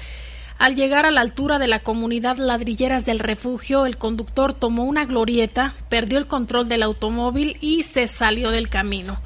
Al 0.56 0.74
llegar 0.74 1.04
a 1.04 1.10
la 1.10 1.20
altura 1.20 1.58
de 1.58 1.68
la 1.68 1.80
comunidad 1.80 2.38
Ladrilleras 2.38 3.04
del 3.04 3.18
Refugio, 3.18 3.84
el 3.84 3.98
conductor 3.98 4.54
tomó 4.54 4.84
una 4.84 5.04
glorieta, 5.04 5.74
perdió 5.90 6.16
el 6.16 6.26
control 6.26 6.66
del 6.66 6.82
automóvil 6.82 7.58
y 7.60 7.82
se 7.82 8.08
salió 8.08 8.50
del 8.50 8.70
camino. 8.70 9.20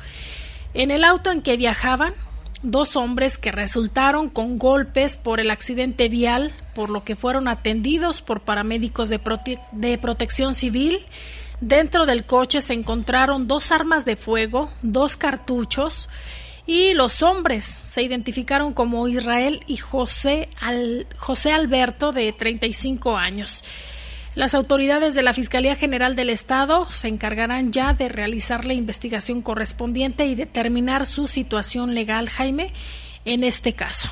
En 0.75 0.91
el 0.91 1.05
auto 1.05 1.31
en 1.31 1.43
que 1.43 1.57
viajaban, 1.57 2.15
dos 2.63 2.97
hombres 2.97 3.39
que 3.39 3.53
resultaron 3.53 4.29
con 4.29 4.59
golpes 4.59 5.17
por 5.17 5.41
el 5.41 5.51
accidente 5.51 6.09
vial, 6.09 6.53
por 6.75 6.91
lo 6.91 7.05
que 7.05 7.17
fueron 7.17 7.49
atendidos 7.49 8.23
por 8.23 8.43
paramédicos 8.43 9.09
de, 9.09 9.21
de 9.73 9.99
protección 9.99 10.55
civil 10.55 11.01
Dentro 11.61 12.07
del 12.07 12.25
coche 12.25 12.63
se 12.63 12.73
encontraron 12.73 13.47
dos 13.47 13.71
armas 13.71 14.07
de 14.07 14.17
fuego, 14.17 14.71
dos 14.81 15.19
cartuchos 15.19 16.09
y 16.67 16.95
los 16.95 17.23
hombres 17.23 17.67
se 17.67 18.03
identificaron 18.03 18.73
como 18.73 19.07
Israel 19.09 19.61
y 19.67 19.77
José, 19.77 20.49
José 21.19 21.53
Alberto 21.53 22.13
de 22.13 22.33
35 22.33 23.17
años. 23.17 23.63
Las 24.37 24.55
autoridades 24.55 25.15
de 25.15 25.23
la 25.23 25.33
Fiscalía 25.33 25.75
General 25.75 26.15
del 26.15 26.31
Estado 26.31 26.89
se 26.91 27.09
encargarán 27.09 27.73
ya 27.73 27.95
de 27.95 28.09
realizar 28.09 28.65
la 28.65 28.75
investigación 28.75 29.43
correspondiente 29.43 30.25
y 30.27 30.37
determinar 30.37 31.05
su 31.05 31.27
situación 31.27 31.95
legal, 31.95 32.31
Jaime, 32.31 32.73
en 33.25 33.43
este 33.43 33.73
caso. 33.73 34.09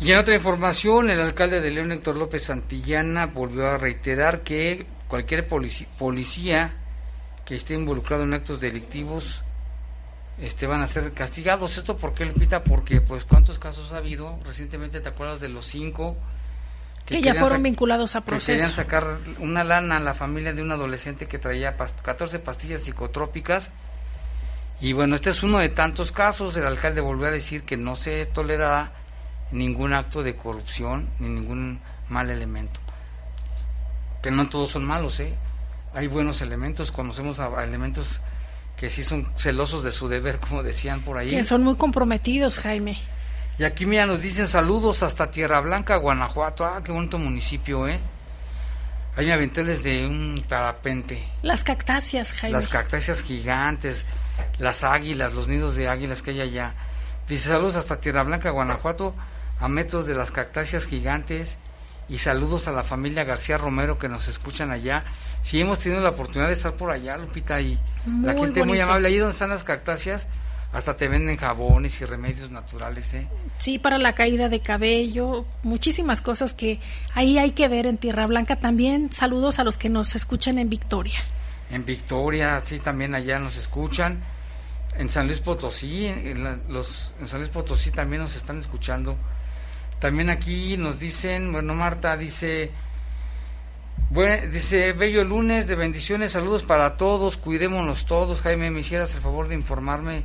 Y 0.00 0.12
en 0.12 0.18
otra 0.18 0.34
información, 0.34 1.10
el 1.10 1.20
alcalde 1.20 1.60
de 1.60 1.70
León, 1.70 1.92
Héctor 1.92 2.16
López 2.16 2.44
Santillana, 2.44 3.26
volvió 3.26 3.66
a 3.66 3.76
reiterar 3.76 4.42
que 4.42 4.86
cualquier 5.06 5.46
policía, 5.46 6.72
que 7.44 7.54
esté 7.54 7.74
involucrado 7.74 8.22
en 8.22 8.32
actos 8.32 8.60
delictivos 8.60 9.42
este, 10.40 10.66
van 10.66 10.80
a 10.80 10.86
ser 10.86 11.12
castigados. 11.12 11.76
¿Esto 11.76 11.96
por 11.96 12.14
qué, 12.14 12.24
Lupita? 12.24 12.64
Porque, 12.64 13.00
pues, 13.00 13.24
¿cuántos 13.24 13.58
casos 13.58 13.92
ha 13.92 13.98
habido? 13.98 14.38
Recientemente, 14.44 15.00
¿te 15.00 15.08
acuerdas 15.08 15.40
de 15.40 15.48
los 15.48 15.66
cinco? 15.66 16.16
Que, 17.08 17.22
ya 17.22 17.34
fueron 17.34 17.62
vinculados 17.62 18.16
a 18.16 18.20
proceso. 18.20 18.46
Que 18.46 18.52
querían 18.52 18.70
sacar 18.70 19.18
una 19.38 19.64
lana 19.64 19.96
a 19.96 20.00
la 20.00 20.12
familia 20.12 20.52
de 20.52 20.60
un 20.60 20.70
adolescente 20.72 21.26
que 21.26 21.38
traía 21.38 21.76
14 21.76 22.38
pastillas 22.40 22.82
psicotrópicas. 22.82 23.70
Y 24.80 24.92
bueno, 24.92 25.16
este 25.16 25.30
es 25.30 25.42
uno 25.42 25.58
de 25.58 25.70
tantos 25.70 26.12
casos. 26.12 26.56
El 26.56 26.66
alcalde 26.66 27.00
volvió 27.00 27.26
a 27.26 27.30
decir 27.30 27.62
que 27.62 27.76
no 27.76 27.96
se 27.96 28.26
tolerará 28.26 28.92
ningún 29.50 29.94
acto 29.94 30.22
de 30.22 30.36
corrupción 30.36 31.08
ni 31.18 31.28
ningún 31.28 31.80
mal 32.08 32.30
elemento. 32.30 32.78
Que 34.22 34.30
no 34.30 34.48
todos 34.48 34.72
son 34.72 34.84
malos, 34.84 35.18
¿eh? 35.20 35.34
Hay 35.94 36.06
buenos 36.06 36.42
elementos, 36.42 36.92
conocemos 36.92 37.40
a, 37.40 37.64
elementos 37.64 38.20
que 38.76 38.90
sí 38.90 39.02
son 39.02 39.26
celosos 39.36 39.82
de 39.82 39.90
su 39.90 40.08
deber, 40.08 40.38
como 40.38 40.62
decían 40.62 41.02
por 41.02 41.16
ahí. 41.16 41.30
Que 41.30 41.44
son 41.44 41.64
muy 41.64 41.76
comprometidos, 41.76 42.58
Jaime. 42.58 42.98
Y 43.58 43.64
aquí, 43.64 43.86
mira, 43.86 44.06
nos 44.06 44.22
dicen 44.22 44.46
saludos 44.46 45.02
hasta 45.02 45.30
Tierra 45.30 45.60
Blanca, 45.60 45.96
Guanajuato. 45.96 46.64
Ah, 46.64 46.80
qué 46.84 46.92
bonito 46.92 47.18
municipio, 47.18 47.88
¿eh? 47.88 47.98
Hay 49.16 49.30
aventeles 49.32 49.82
de 49.82 50.06
un 50.06 50.44
parapente. 50.48 51.26
Las 51.42 51.64
cactáceas, 51.64 52.32
Jaime. 52.34 52.56
Las 52.56 52.68
cactáceas 52.68 53.22
gigantes, 53.22 54.06
las 54.58 54.84
águilas, 54.84 55.34
los 55.34 55.48
nidos 55.48 55.74
de 55.74 55.88
águilas 55.88 56.22
que 56.22 56.30
hay 56.30 56.40
allá. 56.40 56.74
Dice 57.28 57.48
saludos 57.48 57.74
hasta 57.74 58.00
Tierra 58.00 58.22
Blanca, 58.22 58.50
Guanajuato 58.50 59.14
a 59.60 59.68
metros 59.68 60.06
de 60.06 60.14
las 60.14 60.30
cactáceas 60.30 60.86
gigantes 60.86 61.56
y 62.08 62.18
saludos 62.18 62.68
a 62.68 62.72
la 62.72 62.84
familia 62.84 63.24
García 63.24 63.58
Romero 63.58 63.98
que 63.98 64.08
nos 64.08 64.28
escuchan 64.28 64.70
allá. 64.70 65.04
Si 65.42 65.60
hemos 65.60 65.80
tenido 65.80 66.00
la 66.00 66.10
oportunidad 66.10 66.48
de 66.48 66.54
estar 66.54 66.74
por 66.74 66.90
allá, 66.90 67.16
Lupita, 67.16 67.60
y 67.60 67.78
la 68.22 68.34
gente 68.34 68.64
muy 68.64 68.80
amable, 68.80 69.08
ahí 69.08 69.18
donde 69.18 69.32
están 69.32 69.50
las 69.50 69.64
cactáceas, 69.64 70.26
hasta 70.72 70.96
te 70.96 71.08
venden 71.08 71.36
jabones 71.36 72.00
y 72.00 72.04
remedios 72.04 72.50
naturales, 72.50 73.14
¿eh? 73.14 73.26
Sí, 73.58 73.78
para 73.78 73.98
la 73.98 74.14
caída 74.14 74.48
de 74.48 74.60
cabello, 74.60 75.46
muchísimas 75.62 76.20
cosas 76.20 76.52
que 76.52 76.80
ahí 77.14 77.38
hay 77.38 77.52
que 77.52 77.68
ver 77.68 77.86
en 77.86 77.98
Tierra 77.98 78.26
Blanca. 78.26 78.56
También 78.56 79.12
saludos 79.12 79.58
a 79.58 79.64
los 79.64 79.78
que 79.78 79.88
nos 79.88 80.14
escuchan 80.14 80.58
en 80.58 80.68
Victoria. 80.68 81.20
En 81.70 81.84
Victoria, 81.84 82.60
sí, 82.64 82.78
también 82.78 83.14
allá 83.14 83.38
nos 83.38 83.56
escuchan. 83.56 84.22
En 84.96 85.08
San 85.08 85.26
Luis 85.26 85.40
Potosí, 85.40 86.06
en, 86.06 86.62
los, 86.68 87.12
en 87.20 87.26
San 87.26 87.40
Luis 87.40 87.50
Potosí 87.50 87.90
también 87.90 88.22
nos 88.22 88.36
están 88.36 88.58
escuchando 88.58 89.16
también 89.98 90.30
aquí 90.30 90.76
nos 90.76 91.00
dicen, 91.00 91.50
bueno, 91.50 91.74
Marta 91.74 92.16
dice, 92.16 92.70
bueno, 94.10 94.48
dice, 94.50 94.92
bello 94.92 95.24
lunes 95.24 95.66
de 95.66 95.74
bendiciones, 95.74 96.32
saludos 96.32 96.62
para 96.62 96.96
todos, 96.96 97.36
cuidémonos 97.36 98.06
todos. 98.06 98.40
Jaime, 98.40 98.70
me 98.70 98.80
hicieras 98.80 99.14
el 99.16 99.20
favor 99.20 99.48
de 99.48 99.56
informarme 99.56 100.22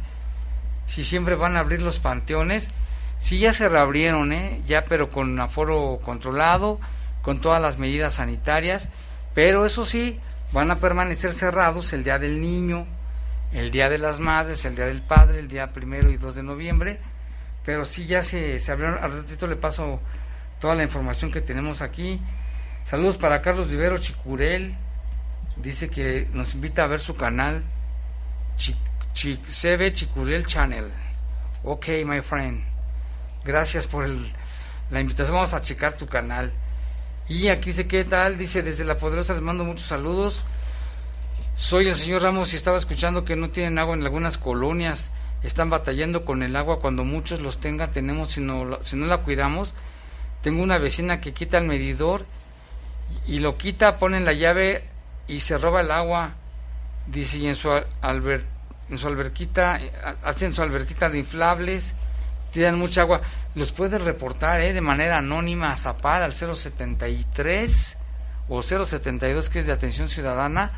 si 0.87 1.03
siempre 1.03 1.35
van 1.35 1.55
a 1.55 1.59
abrir 1.59 1.81
los 1.81 1.99
panteones. 1.99 2.69
Sí, 3.19 3.39
ya 3.39 3.53
se 3.53 3.69
reabrieron, 3.69 4.33
¿eh? 4.33 4.61
ya, 4.65 4.85
pero 4.85 5.09
con 5.09 5.39
aforo 5.39 5.99
controlado, 6.03 6.79
con 7.21 7.39
todas 7.39 7.61
las 7.61 7.77
medidas 7.77 8.15
sanitarias, 8.15 8.89
pero 9.33 9.65
eso 9.65 9.85
sí, 9.85 10.19
van 10.51 10.71
a 10.71 10.77
permanecer 10.77 11.31
cerrados 11.31 11.93
el 11.93 12.03
día 12.03 12.19
del 12.19 12.41
niño, 12.41 12.85
el 13.53 13.71
día 13.71 13.89
de 13.89 13.97
las 13.97 14.19
madres, 14.19 14.65
el 14.65 14.75
día 14.75 14.85
del 14.85 15.01
padre, 15.01 15.39
el 15.39 15.47
día 15.47 15.71
primero 15.71 16.11
y 16.11 16.17
2 16.17 16.35
de 16.35 16.43
noviembre 16.43 16.99
pero 17.65 17.85
sí 17.85 18.05
ya 18.05 18.21
se, 18.21 18.59
se 18.59 18.71
abrieron, 18.71 18.99
al 19.01 19.13
ratito 19.13 19.47
le 19.47 19.55
paso 19.55 19.99
toda 20.59 20.75
la 20.75 20.83
información 20.83 21.31
que 21.31 21.41
tenemos 21.41 21.81
aquí. 21.81 22.19
Saludos 22.83 23.17
para 23.17 23.41
Carlos 23.41 23.69
Vivero 23.69 23.97
Chicurel, 23.97 24.75
dice 25.57 25.89
que 25.89 26.27
nos 26.33 26.53
invita 26.53 26.83
a 26.83 26.87
ver 26.87 26.99
su 26.99 27.15
canal, 27.15 27.63
Chi, 29.13 29.39
Chicurel 29.93 30.45
Channel. 30.45 30.85
Ok, 31.63 31.87
my 32.05 32.21
friend. 32.21 32.63
Gracias 33.45 33.87
por 33.87 34.07
la 34.89 34.99
invitación. 34.99 35.35
Vamos 35.35 35.53
a 35.53 35.61
checar 35.61 35.95
tu 35.95 36.07
canal. 36.07 36.51
Y 37.29 37.47
aquí 37.47 37.69
dice, 37.69 37.87
¿qué 37.87 38.03
tal? 38.03 38.37
Dice, 38.37 38.63
desde 38.63 38.83
La 38.83 38.97
Poderosa 38.97 39.33
les 39.33 39.41
mando 39.41 39.63
muchos 39.63 39.85
saludos. 39.85 40.43
Soy 41.55 41.87
el 41.87 41.95
señor 41.95 42.23
Ramos 42.23 42.53
y 42.53 42.55
estaba 42.55 42.77
escuchando 42.77 43.23
que 43.23 43.35
no 43.35 43.49
tienen 43.49 43.77
agua 43.77 43.95
en 43.95 44.03
algunas 44.03 44.37
colonias. 44.37 45.11
Están 45.43 45.69
batallando 45.69 46.25
con 46.25 46.41
el 46.41 46.55
agua 46.55 46.79
cuando 46.79 47.03
muchos 47.03 47.39
los 47.39 47.59
tengan. 47.59 47.91
Tenemos, 47.91 48.31
si 48.31 48.41
no, 48.41 48.79
si 48.81 48.95
no 48.95 49.05
la 49.05 49.19
cuidamos. 49.19 49.73
Tengo 50.41 50.63
una 50.63 50.79
vecina 50.79 51.21
que 51.21 51.33
quita 51.33 51.59
el 51.59 51.65
medidor 51.65 52.25
y 53.27 53.39
lo 53.39 53.57
quita, 53.57 53.97
ponen 53.97 54.25
la 54.25 54.33
llave 54.33 54.83
y 55.27 55.41
se 55.41 55.57
roba 55.57 55.81
el 55.81 55.91
agua. 55.91 56.33
Dice, 57.07 57.37
y 57.37 57.47
en 57.47 57.55
su, 57.55 57.69
alber, 58.01 58.45
en 58.93 58.99
su 58.99 59.07
alberquita, 59.07 59.77
eh, 59.81 59.91
hacen 60.23 60.53
su 60.53 60.61
alberquita 60.61 61.09
de 61.09 61.19
inflables, 61.19 61.95
tiran 62.51 62.77
mucha 62.77 63.01
agua. 63.01 63.21
Los 63.55 63.71
puede 63.71 63.97
reportar 63.97 64.61
eh, 64.61 64.73
de 64.73 64.81
manera 64.81 65.17
anónima 65.17 65.71
a 65.71 65.77
Zapal 65.77 66.23
al 66.23 66.33
073 66.33 67.97
o 68.47 68.61
072, 68.61 69.49
que 69.49 69.59
es 69.59 69.65
de 69.65 69.71
atención 69.73 70.09
ciudadana. 70.09 70.71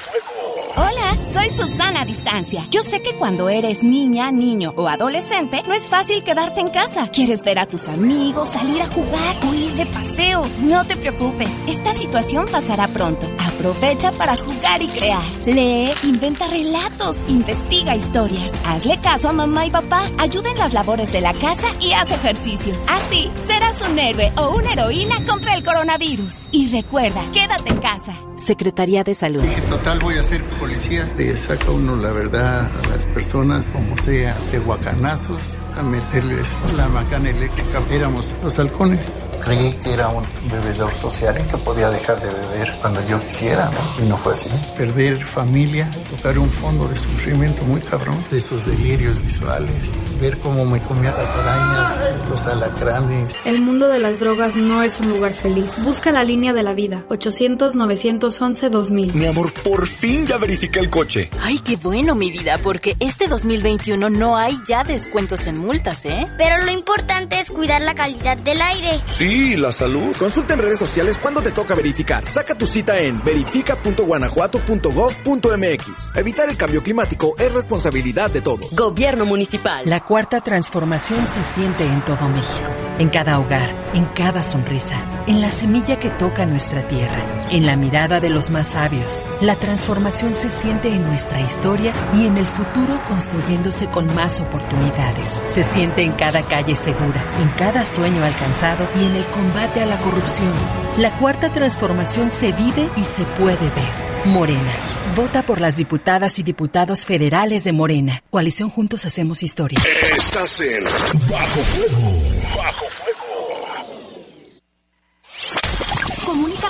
Hola, 0.79 1.17
soy 1.33 1.49
Susana 1.49 2.05
Distancia. 2.05 2.67
Yo 2.69 2.83
sé 2.83 3.01
que 3.01 3.15
cuando 3.15 3.49
eres 3.49 3.81
niña, 3.81 4.31
niño 4.31 4.75
o 4.77 4.87
adolescente, 4.87 5.63
no 5.65 5.73
es 5.73 5.87
fácil 5.87 6.21
quedarte 6.21 6.61
en 6.61 6.69
casa. 6.69 7.07
Quieres 7.07 7.43
ver 7.43 7.57
a 7.57 7.65
tus 7.65 7.87
amigos, 7.87 8.49
salir 8.49 8.83
a 8.83 8.85
jugar 8.85 9.39
o 9.49 9.55
ir 9.55 9.71
de 9.73 9.87
paseo. 9.87 10.47
No 10.61 10.85
te 10.85 10.95
preocupes, 10.95 11.49
esta 11.65 11.95
situación 11.95 12.45
pasará 12.51 12.87
pronto. 12.89 13.25
Aprovecha 13.39 14.11
para 14.11 14.35
jugar 14.35 14.83
y 14.83 14.87
crear. 14.87 15.23
Lee, 15.47 15.89
inventa 16.03 16.47
relatos, 16.47 17.17
investiga 17.27 17.95
historias. 17.95 18.51
Hazle 18.67 18.99
caso 19.01 19.29
a 19.29 19.33
mamá 19.33 19.65
y 19.65 19.71
papá, 19.71 20.03
ayuda 20.19 20.51
en 20.51 20.59
las 20.59 20.73
labores 20.73 21.11
de 21.11 21.21
la 21.21 21.33
casa 21.33 21.69
y 21.81 21.93
haz 21.93 22.11
ejercicio. 22.11 22.75
Así 22.87 23.31
serás 23.47 23.81
un 23.81 23.97
héroe 23.97 24.31
o 24.37 24.55
una 24.55 24.73
heroína 24.73 25.15
contra 25.25 25.55
el 25.55 25.63
coronavirus. 25.63 26.49
Y 26.51 26.67
recuerda, 26.67 27.23
quédate 27.33 27.71
en 27.71 27.79
casa. 27.79 28.26
Secretaría 28.47 29.03
de 29.03 29.13
Salud. 29.13 29.41
Dije, 29.41 29.61
total, 29.63 29.99
voy 29.99 30.15
a 30.15 30.23
ser 30.23 30.41
policía. 30.41 31.05
Le 31.17 31.35
saca 31.35 31.69
uno 31.69 31.97
la 31.97 32.13
verdad 32.13 32.71
a 32.81 32.87
las 32.87 33.05
personas, 33.07 33.73
como 33.73 33.97
sea, 33.97 34.37
de 34.53 34.59
guacanazos, 34.59 35.57
a 35.75 35.83
meterles 35.83 36.53
la 36.77 36.87
macana 36.87 37.29
eléctrica. 37.29 37.83
Éramos 37.91 38.33
los 38.41 38.57
halcones. 38.57 39.25
Creí 39.43 39.73
que 39.73 39.91
era 39.91 40.07
un 40.07 40.23
bebedor 40.49 40.93
social 40.95 41.35
y 41.37 41.43
que 41.43 41.57
podía 41.57 41.89
dejar 41.89 42.21
de 42.21 42.27
beber 42.27 42.73
cuando 42.79 43.05
yo 43.09 43.19
quisiera, 43.19 43.65
¿no? 43.65 44.05
Y 44.05 44.07
no 44.07 44.15
fue 44.15 44.31
así. 44.31 44.49
Perder 44.77 45.17
familia, 45.17 45.91
tocar 46.09 46.39
un 46.39 46.49
fondo 46.49 46.87
de 46.87 46.95
sufrimiento 46.95 47.63
muy 47.65 47.81
cabrón, 47.81 48.23
de 48.31 48.37
esos 48.37 48.65
delirios 48.65 49.21
visuales, 49.21 50.09
ver 50.21 50.37
cómo 50.39 50.63
me 50.63 50.79
comía 50.79 51.11
las 51.11 51.31
arañas, 51.31 51.99
los 52.29 52.45
alacranes. 52.45 53.35
El 53.43 53.61
mundo 53.61 53.89
de 53.89 53.99
las 53.99 54.21
drogas 54.21 54.55
no 54.55 54.83
es 54.83 55.01
un 55.01 55.09
lugar 55.09 55.33
feliz. 55.33 55.83
Busca 55.83 56.13
la 56.13 56.23
línea 56.23 56.53
de 56.53 56.63
la 56.63 56.73
vida. 56.73 57.03
800 57.09 57.75
911 57.75 58.36
2000. 58.39 59.15
Mi 59.15 59.25
amor, 59.25 59.51
por 59.51 59.87
fin 59.87 60.25
ya 60.25 60.37
verifiqué 60.37 60.79
el 60.79 60.89
coche. 60.89 61.29
Ay, 61.41 61.59
qué 61.59 61.75
bueno, 61.75 62.15
mi 62.15 62.31
vida, 62.31 62.57
porque 62.63 62.95
este 62.99 63.27
2021 63.27 64.09
no 64.09 64.37
hay 64.37 64.57
ya 64.67 64.83
descuentos 64.83 65.47
en 65.47 65.57
multas, 65.57 66.05
¿eh? 66.05 66.25
Pero 66.37 66.63
lo 66.63 66.71
importante 66.71 67.39
es 67.39 67.49
cuidar 67.49 67.81
la 67.81 67.95
calidad 67.95 68.37
del 68.37 68.61
aire. 68.61 69.01
Sí, 69.07 69.57
la 69.57 69.71
salud. 69.71 70.15
Consulta 70.17 70.53
en 70.53 70.59
redes 70.61 70.77
sociales 70.79 71.17
cuándo 71.17 71.41
te 71.41 71.51
toca 71.51 71.73
verificar. 71.75 72.27
Saca 72.29 72.55
tu 72.55 72.67
cita 72.67 72.99
en 72.99 73.23
verifica.guanajuato.gov.mx. 73.23 76.15
Evitar 76.15 76.49
el 76.49 76.57
cambio 76.57 76.83
climático 76.83 77.35
es 77.39 77.51
responsabilidad 77.53 78.29
de 78.31 78.41
todos. 78.41 78.75
Gobierno 78.75 79.25
municipal. 79.25 79.83
La 79.85 80.03
cuarta 80.03 80.41
transformación 80.41 81.25
se 81.27 81.43
siente 81.53 81.83
en 81.83 82.03
todo 82.05 82.27
México. 82.29 82.69
En 82.99 83.09
cada 83.09 83.39
hogar, 83.39 83.69
en 83.93 84.05
cada 84.05 84.43
sonrisa, 84.43 84.95
en 85.27 85.41
la 85.41 85.51
semilla 85.51 85.99
que 85.99 86.09
toca 86.09 86.45
nuestra 86.45 86.87
tierra, 86.87 87.36
en 87.51 87.65
la 87.65 87.75
mirada 87.75 88.19
de 88.19 88.29
los 88.29 88.49
más 88.49 88.69
sabios. 88.69 89.23
La 89.41 89.55
transformación 89.55 90.35
se 90.35 90.49
siente 90.49 90.89
en 90.89 91.03
nuestra 91.03 91.41
historia 91.41 91.93
y 92.15 92.25
en 92.25 92.37
el 92.37 92.47
futuro 92.47 92.99
construyéndose 93.07 93.87
con 93.87 94.13
más 94.15 94.39
oportunidades. 94.39 95.41
Se 95.45 95.63
siente 95.63 96.03
en 96.03 96.13
cada 96.13 96.43
calle 96.43 96.75
segura, 96.75 97.23
en 97.41 97.49
cada 97.57 97.85
sueño 97.85 98.23
alcanzado 98.23 98.87
y 98.99 99.05
en 99.05 99.15
el 99.15 99.25
combate 99.25 99.81
a 99.81 99.85
la 99.85 99.97
corrupción. 99.99 100.51
La 100.97 101.11
cuarta 101.17 101.51
transformación 101.51 102.31
se 102.31 102.51
vive 102.51 102.89
y 102.95 103.03
se 103.03 103.23
puede 103.39 103.69
ver. 103.69 104.07
Morena. 104.25 104.73
Vota 105.15 105.43
por 105.43 105.61
las 105.61 105.77
diputadas 105.77 106.37
y 106.37 106.43
diputados 106.43 107.05
federales 107.05 107.63
de 107.63 107.71
Morena. 107.71 108.23
Coalición 108.29 108.69
Juntos 108.69 109.05
Hacemos 109.05 109.41
Historia. 109.41 109.79
Estás 110.15 110.59
en 110.61 110.83
Bajo 111.29 111.59
Fuego. 111.61 112.57
Bajo 112.57 112.86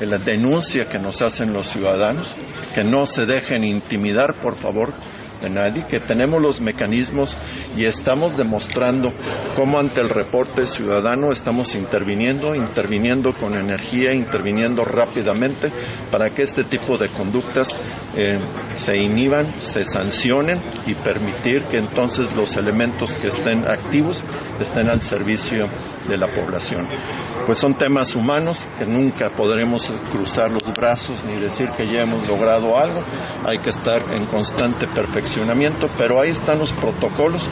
la 0.00 0.18
denuncia 0.18 0.88
que 0.88 0.98
nos 0.98 1.22
hacen 1.22 1.52
los 1.52 1.68
ciudadanos, 1.68 2.36
que 2.74 2.84
no 2.84 3.06
se 3.06 3.26
dejen 3.26 3.64
intimidar, 3.64 4.40
por 4.40 4.56
favor, 4.56 4.92
de 5.40 5.50
nadie, 5.50 5.86
que 5.86 6.00
tenemos 6.00 6.40
los 6.40 6.60
mecanismos 6.60 7.36
y 7.76 7.84
estamos 7.84 8.36
demostrando 8.36 9.12
cómo 9.54 9.78
ante 9.78 10.00
el 10.00 10.08
reporte 10.08 10.66
ciudadano 10.66 11.32
estamos 11.32 11.74
interviniendo, 11.74 12.54
interviniendo 12.54 13.34
con 13.34 13.54
energía, 13.54 14.12
interviniendo 14.12 14.84
rápidamente 14.84 15.70
para 16.10 16.30
que 16.30 16.42
este 16.42 16.64
tipo 16.64 16.96
de 16.96 17.08
conductas 17.08 17.78
eh, 18.16 18.38
se 18.74 18.96
inhiban, 18.96 19.60
se 19.60 19.84
sancionen 19.84 20.62
y 20.86 20.94
permitir 20.94 21.64
que 21.64 21.78
entonces 21.78 22.34
los 22.34 22.56
elementos 22.56 23.16
que 23.16 23.28
estén 23.28 23.66
activos 23.68 24.24
estén 24.60 24.88
al 24.90 25.00
servicio 25.00 25.66
de 26.08 26.16
la 26.16 26.28
población. 26.28 26.86
Pues 27.46 27.58
son 27.58 27.74
temas 27.74 28.14
humanos 28.14 28.66
que 28.78 28.86
nunca 28.86 29.30
podremos 29.30 29.92
cruzar 30.12 30.50
los 30.50 30.72
brazos 30.72 31.24
ni 31.24 31.36
decir 31.36 31.70
que 31.70 31.86
ya 31.86 32.02
hemos 32.02 32.26
logrado 32.26 32.78
algo. 32.78 33.02
Hay 33.44 33.58
que 33.58 33.70
estar 33.70 34.02
en 34.14 34.26
constante 34.26 34.86
perfeccionamiento, 34.86 35.88
pero 35.98 36.20
ahí 36.20 36.30
están 36.30 36.58
los 36.58 36.72
protocolos 36.72 37.48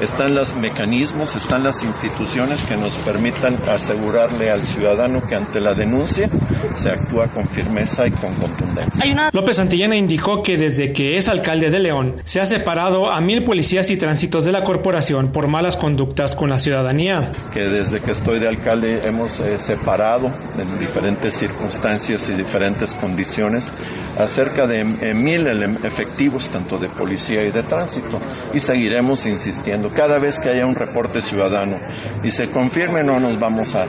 están 0.00 0.34
los 0.34 0.56
mecanismos, 0.56 1.34
están 1.34 1.62
las 1.62 1.82
instituciones 1.82 2.64
que 2.64 2.76
nos 2.76 2.96
permitan 2.98 3.58
asegurarle 3.68 4.50
al 4.50 4.62
ciudadano 4.62 5.22
que 5.26 5.34
ante 5.34 5.60
la 5.60 5.74
denuncia 5.74 6.28
se 6.74 6.90
actúa 6.90 7.28
con 7.28 7.46
firmeza 7.46 8.06
y 8.06 8.10
con 8.10 8.34
contundencia. 8.34 9.30
López 9.32 9.56
Santillana 9.56 9.96
indicó 9.96 10.42
que 10.42 10.56
desde 10.56 10.92
que 10.92 11.16
es 11.16 11.28
alcalde 11.28 11.70
de 11.70 11.78
León 11.78 12.16
se 12.24 12.40
ha 12.40 12.46
separado 12.46 13.10
a 13.10 13.20
mil 13.20 13.44
policías 13.44 13.90
y 13.90 13.96
tránsitos 13.96 14.44
de 14.44 14.52
la 14.52 14.64
corporación 14.64 15.28
por 15.32 15.48
malas 15.48 15.76
conductas 15.76 16.34
con 16.34 16.50
la 16.50 16.58
ciudadanía. 16.58 17.32
Que 17.52 17.64
desde 17.64 18.00
que 18.00 18.12
estoy 18.12 18.40
de 18.40 18.48
alcalde 18.48 19.06
hemos 19.06 19.40
eh, 19.40 19.58
separado 19.58 20.32
en 20.58 20.78
diferentes 20.78 21.34
circunstancias 21.34 22.28
y 22.28 22.34
diferentes 22.34 22.94
condiciones 22.94 23.72
a 24.18 24.26
cerca 24.26 24.66
de 24.66 24.80
eh, 24.80 25.14
mil 25.14 25.46
efectivos 25.84 26.48
tanto 26.48 26.78
de 26.78 26.88
policía 26.88 27.42
y 27.44 27.50
de 27.50 27.62
tránsito 27.62 28.20
y 28.52 28.58
seguiremos 28.58 29.26
insistiendo 29.26 29.81
cada 29.90 30.18
vez 30.18 30.38
que 30.38 30.50
haya 30.50 30.66
un 30.66 30.74
reporte 30.74 31.20
ciudadano 31.20 31.78
y 32.22 32.30
se 32.30 32.50
confirme 32.50 33.02
no 33.02 33.18
nos 33.18 33.38
vamos 33.38 33.74
a, 33.74 33.86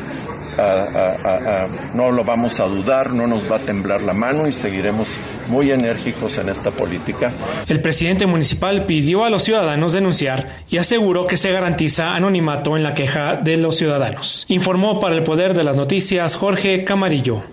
no 1.93 2.11
lo 2.11 2.23
vamos 2.23 2.59
a 2.59 2.65
dudar, 2.65 3.11
no 3.13 3.27
nos 3.27 3.49
va 3.51 3.57
a 3.57 3.59
temblar 3.59 4.01
la 4.01 4.13
mano 4.13 4.47
y 4.47 4.53
seguiremos 4.53 5.09
muy 5.47 5.71
enérgicos 5.71 6.37
en 6.37 6.49
esta 6.49 6.71
política. 6.71 7.33
El 7.67 7.81
presidente 7.81 8.25
municipal 8.25 8.85
pidió 8.85 9.25
a 9.25 9.29
los 9.29 9.43
ciudadanos 9.43 9.93
denunciar 9.93 10.47
y 10.69 10.77
aseguró 10.77 11.25
que 11.25 11.37
se 11.37 11.51
garantiza 11.51 12.15
anonimato 12.15 12.77
en 12.77 12.83
la 12.83 12.93
queja 12.93 13.35
de 13.35 13.57
los 13.57 13.77
ciudadanos. 13.77 14.45
Informó 14.49 14.99
para 14.99 15.15
el 15.15 15.23
Poder 15.23 15.53
de 15.53 15.63
las 15.63 15.75
Noticias 15.75 16.35
Jorge 16.35 16.83
Camarillo. 16.83 17.43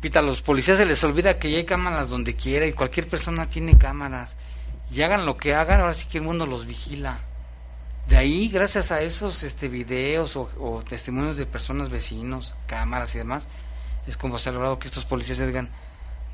Pita, 0.00 0.18
a 0.18 0.22
los 0.22 0.42
policías 0.42 0.78
se 0.78 0.84
les 0.84 1.04
olvida 1.04 1.38
que 1.38 1.50
ya 1.50 1.58
hay 1.58 1.64
cámaras 1.64 2.08
donde 2.08 2.34
quiera 2.34 2.66
y 2.66 2.72
cualquier 2.72 3.06
persona 3.06 3.48
tiene 3.48 3.78
cámaras. 3.78 4.36
Y 4.92 5.02
hagan 5.02 5.24
lo 5.24 5.38
que 5.38 5.54
hagan, 5.54 5.80
ahora 5.80 5.94
sí 5.94 6.06
que 6.06 6.18
el 6.18 6.24
mundo 6.24 6.44
los 6.44 6.66
vigila. 6.66 7.20
De 8.08 8.16
ahí, 8.16 8.48
gracias 8.48 8.92
a 8.92 9.00
esos 9.00 9.42
este, 9.42 9.68
videos 9.68 10.36
o, 10.36 10.82
testimonios 10.86 11.36
de 11.38 11.46
personas, 11.46 11.88
vecinos, 11.88 12.54
cámaras 12.66 13.14
y 13.14 13.18
demás, 13.18 13.48
es 14.06 14.16
como 14.16 14.38
se 14.38 14.50
ha 14.50 14.52
logrado 14.52 14.78
que 14.78 14.88
estos 14.88 15.04
policías 15.04 15.38
digan, 15.38 15.70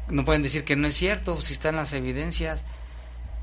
no 0.09 0.25
pueden 0.25 0.43
decir 0.43 0.65
que 0.65 0.75
no 0.75 0.89
es 0.89 0.97
cierto 0.97 1.41
si 1.41 1.53
están 1.53 1.77
las 1.77 1.93
evidencias. 1.93 2.65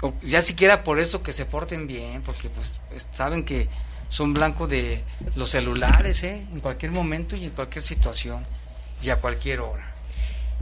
O 0.01 0.13
ya 0.21 0.41
siquiera 0.41 0.83
por 0.83 0.99
eso 0.99 1.23
que 1.23 1.31
se 1.31 1.45
porten 1.45 1.87
bien, 1.87 2.21
porque 2.21 2.49
pues 2.49 2.77
saben 3.13 3.45
que 3.45 3.69
son 4.09 4.33
blanco 4.33 4.67
de 4.67 5.03
los 5.35 5.51
celulares, 5.51 6.23
¿eh? 6.23 6.45
en 6.51 6.59
cualquier 6.59 6.91
momento 6.91 7.37
y 7.37 7.45
en 7.45 7.51
cualquier 7.51 7.83
situación 7.83 8.45
y 9.01 9.09
a 9.11 9.21
cualquier 9.21 9.61
hora. 9.61 9.94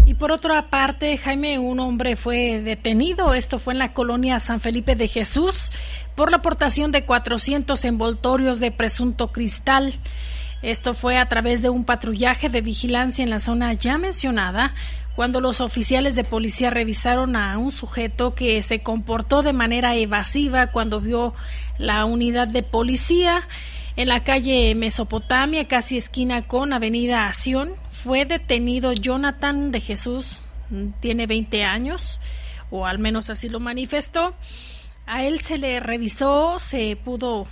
Y 0.05 0.15
por 0.15 0.31
otra 0.31 0.69
parte, 0.69 1.17
Jaime, 1.17 1.59
un 1.59 1.79
hombre 1.79 2.17
fue 2.17 2.61
detenido, 2.61 3.33
esto 3.33 3.57
fue 3.57 3.73
en 3.73 3.79
la 3.79 3.93
colonia 3.93 4.39
San 4.39 4.59
Felipe 4.59 4.95
de 4.95 5.07
Jesús, 5.07 5.71
por 6.15 6.29
la 6.29 6.37
aportación 6.37 6.91
de 6.91 7.05
400 7.05 7.85
envoltorios 7.85 8.59
de 8.59 8.71
presunto 8.71 9.31
cristal. 9.31 9.93
Esto 10.61 10.93
fue 10.93 11.17
a 11.17 11.29
través 11.29 11.61
de 11.61 11.69
un 11.69 11.85
patrullaje 11.85 12.49
de 12.49 12.61
vigilancia 12.61 13.23
en 13.23 13.29
la 13.29 13.39
zona 13.39 13.73
ya 13.73 13.97
mencionada, 13.97 14.73
cuando 15.15 15.39
los 15.39 15.61
oficiales 15.61 16.15
de 16.15 16.23
policía 16.23 16.69
revisaron 16.69 17.35
a 17.35 17.57
un 17.57 17.71
sujeto 17.71 18.33
que 18.33 18.61
se 18.61 18.81
comportó 18.81 19.41
de 19.41 19.53
manera 19.53 19.95
evasiva 19.95 20.67
cuando 20.67 20.99
vio 20.99 21.33
la 21.77 22.03
unidad 22.05 22.47
de 22.47 22.63
policía 22.63 23.47
en 23.95 24.09
la 24.09 24.23
calle 24.23 24.73
Mesopotamia, 24.75 25.67
casi 25.67 25.97
esquina 25.97 26.47
con 26.47 26.73
Avenida 26.73 27.27
Ación 27.27 27.82
fue 28.03 28.25
detenido 28.25 28.91
Jonathan 28.91 29.71
de 29.71 29.79
Jesús, 29.79 30.41
tiene 30.99 31.25
20 31.25 31.63
años, 31.63 32.19
o 32.69 32.85
al 32.85 32.99
menos 32.99 33.29
así 33.29 33.47
lo 33.47 33.61
manifestó. 33.61 34.35
A 35.05 35.23
él 35.23 35.39
se 35.39 35.57
le 35.57 35.79
revisó, 35.79 36.59
se 36.59 36.97
pudo 37.01 37.47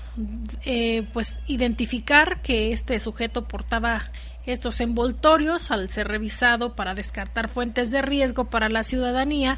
eh, 0.66 1.08
pues 1.14 1.40
identificar 1.48 2.42
que 2.42 2.74
este 2.74 3.00
sujeto 3.00 3.48
portaba 3.48 4.12
estos 4.46 4.82
envoltorios 4.82 5.72
al 5.72 5.88
ser 5.90 6.10
revisado 6.10 6.76
para 6.76 6.96
descartar 6.96 7.48
fuentes 7.48 7.90
de 7.90 8.02
riesgo 8.02 8.50
para 8.50 8.68
la 8.68 8.84
ciudadanía. 8.84 9.58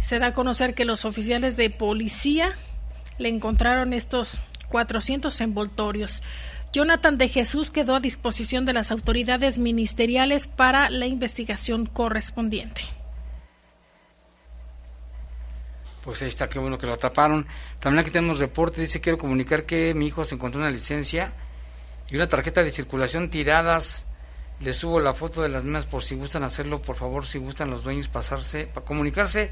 Se 0.00 0.18
da 0.18 0.28
a 0.28 0.32
conocer 0.32 0.74
que 0.74 0.84
los 0.84 1.04
oficiales 1.04 1.56
de 1.56 1.70
policía 1.70 2.56
le 3.18 3.28
encontraron 3.28 3.92
estos 3.92 4.38
400 4.70 5.40
envoltorios. 5.40 6.22
Jonathan 6.72 7.18
de 7.18 7.28
Jesús 7.28 7.70
quedó 7.70 7.96
a 7.96 8.00
disposición 8.00 8.64
de 8.64 8.72
las 8.72 8.90
autoridades 8.90 9.58
ministeriales 9.58 10.46
para 10.46 10.88
la 10.90 11.06
investigación 11.06 11.84
correspondiente. 11.86 12.82
Pues 16.02 16.22
ahí 16.22 16.28
está, 16.28 16.48
qué 16.48 16.60
bueno 16.60 16.78
que 16.78 16.86
lo 16.86 16.92
atraparon. 16.92 17.48
También 17.80 17.98
aquí 18.00 18.12
tenemos 18.12 18.38
reporte, 18.38 18.80
dice 18.80 19.00
quiero 19.00 19.18
comunicar 19.18 19.64
que 19.64 19.92
mi 19.94 20.06
hijo 20.06 20.24
se 20.24 20.36
encontró 20.36 20.60
una 20.60 20.70
licencia 20.70 21.32
y 22.08 22.14
una 22.16 22.28
tarjeta 22.28 22.62
de 22.62 22.70
circulación 22.70 23.28
tiradas. 23.30 24.06
Les 24.60 24.76
subo 24.76 25.00
la 25.00 25.14
foto 25.14 25.42
de 25.42 25.48
las 25.48 25.64
mismas 25.64 25.86
por 25.86 26.04
si 26.04 26.14
gustan 26.14 26.44
hacerlo, 26.44 26.80
por 26.80 26.94
favor, 26.96 27.26
si 27.26 27.38
gustan 27.38 27.70
los 27.70 27.82
dueños 27.82 28.06
pasarse, 28.08 28.66
para 28.66 28.86
comunicarse 28.86 29.50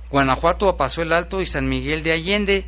Guanajuato, 0.10 0.76
Paso 0.78 1.04
el 1.04 1.14
Alto 1.14 1.42
y 1.42 1.46
San 1.46 1.70
Miguel 1.70 2.02
de 2.02 2.14
Allende. 2.14 2.66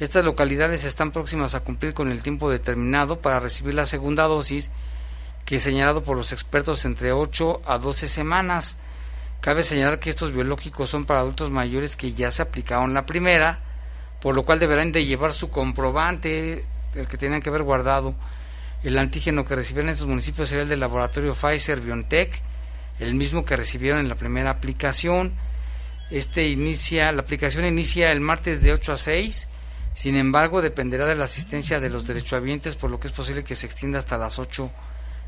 Estas 0.00 0.22
localidades 0.22 0.84
están 0.84 1.10
próximas 1.10 1.54
a 1.54 1.60
cumplir 1.60 1.94
con 1.94 2.12
el 2.12 2.22
tiempo 2.22 2.50
determinado 2.50 3.22
para 3.22 3.40
recibir 3.40 3.72
la 3.72 3.86
segunda 3.86 4.24
dosis, 4.24 4.70
que 5.46 5.56
es 5.56 5.62
señalado 5.62 6.04
por 6.04 6.18
los 6.18 6.30
expertos 6.30 6.84
entre 6.84 7.12
8 7.12 7.62
a 7.64 7.78
12 7.78 8.06
semanas. 8.06 8.76
Cabe 9.46 9.62
señalar 9.62 10.00
que 10.00 10.10
estos 10.10 10.32
biológicos 10.32 10.90
son 10.90 11.04
para 11.04 11.20
adultos 11.20 11.50
mayores 11.50 11.94
que 11.94 12.12
ya 12.12 12.32
se 12.32 12.42
aplicaron 12.42 12.94
la 12.94 13.06
primera, 13.06 13.60
por 14.20 14.34
lo 14.34 14.44
cual 14.44 14.58
deberán 14.58 14.90
de 14.90 15.06
llevar 15.06 15.32
su 15.32 15.50
comprobante, 15.50 16.64
el 16.96 17.06
que 17.06 17.16
tenían 17.16 17.40
que 17.40 17.50
haber 17.50 17.62
guardado. 17.62 18.16
El 18.82 18.98
antígeno 18.98 19.44
que 19.44 19.54
recibieron 19.54 19.88
en 19.88 19.92
estos 19.92 20.08
municipios 20.08 20.48
sería 20.48 20.64
el 20.64 20.68
del 20.68 20.80
laboratorio 20.80 21.32
Pfizer 21.32 21.80
BioNTech, 21.80 22.42
el 22.98 23.14
mismo 23.14 23.44
que 23.44 23.54
recibieron 23.54 24.00
en 24.00 24.08
la 24.08 24.16
primera 24.16 24.50
aplicación. 24.50 25.32
Este 26.10 26.48
inicia, 26.48 27.12
la 27.12 27.20
aplicación 27.20 27.66
inicia 27.66 28.10
el 28.10 28.20
martes 28.20 28.62
de 28.62 28.72
8 28.72 28.94
a 28.94 28.98
6. 28.98 29.48
Sin 29.94 30.16
embargo, 30.16 30.60
dependerá 30.60 31.06
de 31.06 31.14
la 31.14 31.26
asistencia 31.26 31.78
de 31.78 31.88
los 31.88 32.04
derechohabientes, 32.04 32.74
por 32.74 32.90
lo 32.90 32.98
que 32.98 33.06
es 33.06 33.12
posible 33.12 33.44
que 33.44 33.54
se 33.54 33.66
extienda 33.66 34.00
hasta 34.00 34.18
las 34.18 34.40
8 34.40 34.72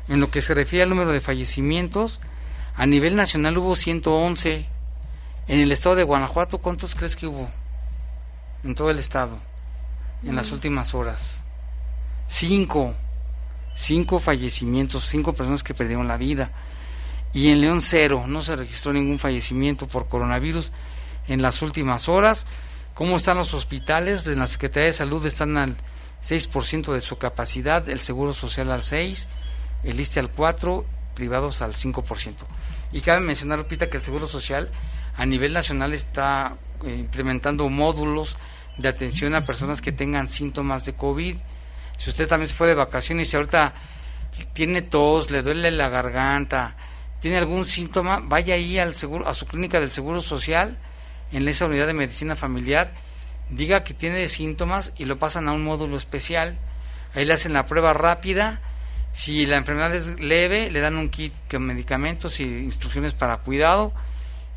En 0.06 0.20
lo 0.20 0.30
que 0.30 0.40
se 0.40 0.54
refiere 0.54 0.84
al 0.84 0.90
número 0.90 1.10
de 1.10 1.20
fallecimientos, 1.20 2.20
a 2.76 2.86
nivel 2.86 3.16
nacional 3.16 3.58
hubo 3.58 3.74
111. 3.74 4.68
En 5.48 5.60
el 5.60 5.72
estado 5.72 5.96
de 5.96 6.04
Guanajuato, 6.04 6.58
¿cuántos 6.58 6.94
crees 6.94 7.16
que 7.16 7.26
hubo? 7.26 7.50
En 8.62 8.76
todo 8.76 8.88
el 8.88 9.00
estado, 9.00 9.36
en 10.22 10.36
las 10.36 10.52
últimas 10.52 10.94
horas. 10.94 11.42
Cinco. 12.28 12.94
Cinco 13.74 14.20
fallecimientos, 14.20 15.08
cinco 15.08 15.32
personas 15.32 15.64
que 15.64 15.74
perdieron 15.74 16.06
la 16.06 16.18
vida 16.18 16.52
y 17.34 17.48
en 17.48 17.60
León 17.60 17.80
cero, 17.80 18.24
no 18.28 18.42
se 18.42 18.54
registró 18.54 18.92
ningún 18.92 19.18
fallecimiento 19.18 19.88
por 19.88 20.08
coronavirus 20.08 20.70
en 21.26 21.42
las 21.42 21.60
últimas 21.62 22.08
horas. 22.08 22.46
¿Cómo 22.94 23.16
están 23.16 23.36
los 23.36 23.54
hospitales? 23.54 24.24
En 24.28 24.38
la 24.38 24.46
Secretaría 24.46 24.86
de 24.86 24.92
Salud 24.92 25.26
están 25.26 25.56
al 25.56 25.74
6% 26.26 26.92
de 26.92 27.00
su 27.00 27.18
capacidad, 27.18 27.88
el 27.88 28.00
Seguro 28.00 28.32
Social 28.32 28.70
al 28.70 28.82
6%, 28.82 29.26
el 29.82 29.98
ISTE 29.98 30.20
al 30.20 30.32
4%, 30.32 30.84
privados 31.14 31.60
al 31.60 31.74
5%. 31.74 32.34
Y 32.92 33.00
cabe 33.00 33.20
mencionar, 33.20 33.58
Lupita, 33.58 33.90
que 33.90 33.96
el 33.96 34.02
Seguro 34.02 34.28
Social 34.28 34.70
a 35.16 35.26
nivel 35.26 35.52
nacional 35.52 35.92
está 35.92 36.56
eh, 36.84 36.96
implementando 37.00 37.68
módulos 37.68 38.36
de 38.78 38.88
atención 38.88 39.34
a 39.34 39.44
personas 39.44 39.82
que 39.82 39.90
tengan 39.90 40.28
síntomas 40.28 40.84
de 40.84 40.94
COVID. 40.94 41.36
Si 41.98 42.10
usted 42.10 42.28
también 42.28 42.48
se 42.48 42.54
fue 42.54 42.68
de 42.68 42.74
vacaciones 42.74 43.32
y 43.32 43.36
ahorita 43.36 43.74
tiene 44.52 44.82
tos, 44.82 45.32
le 45.32 45.42
duele 45.42 45.72
la 45.72 45.88
garganta, 45.88 46.76
tiene 47.24 47.38
algún 47.38 47.64
síntoma, 47.64 48.20
vaya 48.22 48.52
ahí 48.52 48.78
al 48.78 48.94
seguro, 48.94 49.26
a 49.26 49.32
su 49.32 49.46
clínica 49.46 49.80
del 49.80 49.90
Seguro 49.90 50.20
Social, 50.20 50.76
en 51.32 51.48
esa 51.48 51.64
unidad 51.64 51.86
de 51.86 51.94
medicina 51.94 52.36
familiar, 52.36 52.92
diga 53.48 53.82
que 53.82 53.94
tiene 53.94 54.28
síntomas 54.28 54.92
y 54.98 55.06
lo 55.06 55.18
pasan 55.18 55.48
a 55.48 55.52
un 55.52 55.64
módulo 55.64 55.96
especial. 55.96 56.58
Ahí 57.14 57.24
le 57.24 57.32
hacen 57.32 57.54
la 57.54 57.64
prueba 57.64 57.94
rápida. 57.94 58.60
Si 59.14 59.46
la 59.46 59.56
enfermedad 59.56 59.94
es 59.94 60.20
leve, 60.20 60.70
le 60.70 60.80
dan 60.80 60.98
un 60.98 61.08
kit 61.08 61.32
con 61.50 61.64
medicamentos 61.64 62.40
y 62.40 62.44
instrucciones 62.44 63.14
para 63.14 63.38
cuidado. 63.38 63.94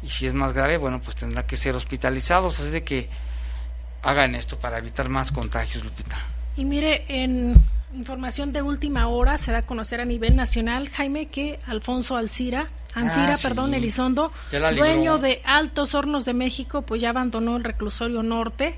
Y 0.03 0.09
si 0.09 0.27
es 0.27 0.33
más 0.33 0.51
grave, 0.51 0.75
bueno, 0.75 0.99
pues 0.99 1.15
tendrá 1.15 1.47
que 1.47 1.55
ser 1.55 1.73
hospitalizados. 1.73 2.59
Así 2.59 2.71
de 2.71 2.83
que 2.83 3.07
hagan 4.03 4.35
esto 4.35 4.59
para 4.59 4.79
evitar 4.79 5.07
más 5.07 5.31
contagios, 5.31 5.85
Lupita. 5.85 6.17
Y 6.57 6.65
mire, 6.65 7.05
en 7.07 7.55
información 7.93 8.53
de 8.53 8.61
última 8.61 9.07
hora 9.07 9.37
se 9.37 9.51
da 9.51 9.59
a 9.59 9.65
conocer 9.65 10.01
a 10.01 10.05
nivel 10.05 10.35
nacional, 10.35 10.89
Jaime, 10.89 11.27
que 11.27 11.59
Alfonso 11.65 12.15
Alcira, 12.15 12.69
Ancira, 12.93 13.33
Ah, 13.33 13.37
perdón, 13.41 13.69
sí. 13.69 13.75
Elizondo, 13.75 14.31
dueño 14.75 15.17
de 15.19 15.41
Altos 15.45 15.93
Hornos 15.93 16.25
de 16.25 16.33
México, 16.33 16.81
pues 16.81 17.01
ya 17.01 17.09
abandonó 17.09 17.57
el 17.57 17.63
reclusorio 17.63 18.23
norte, 18.23 18.75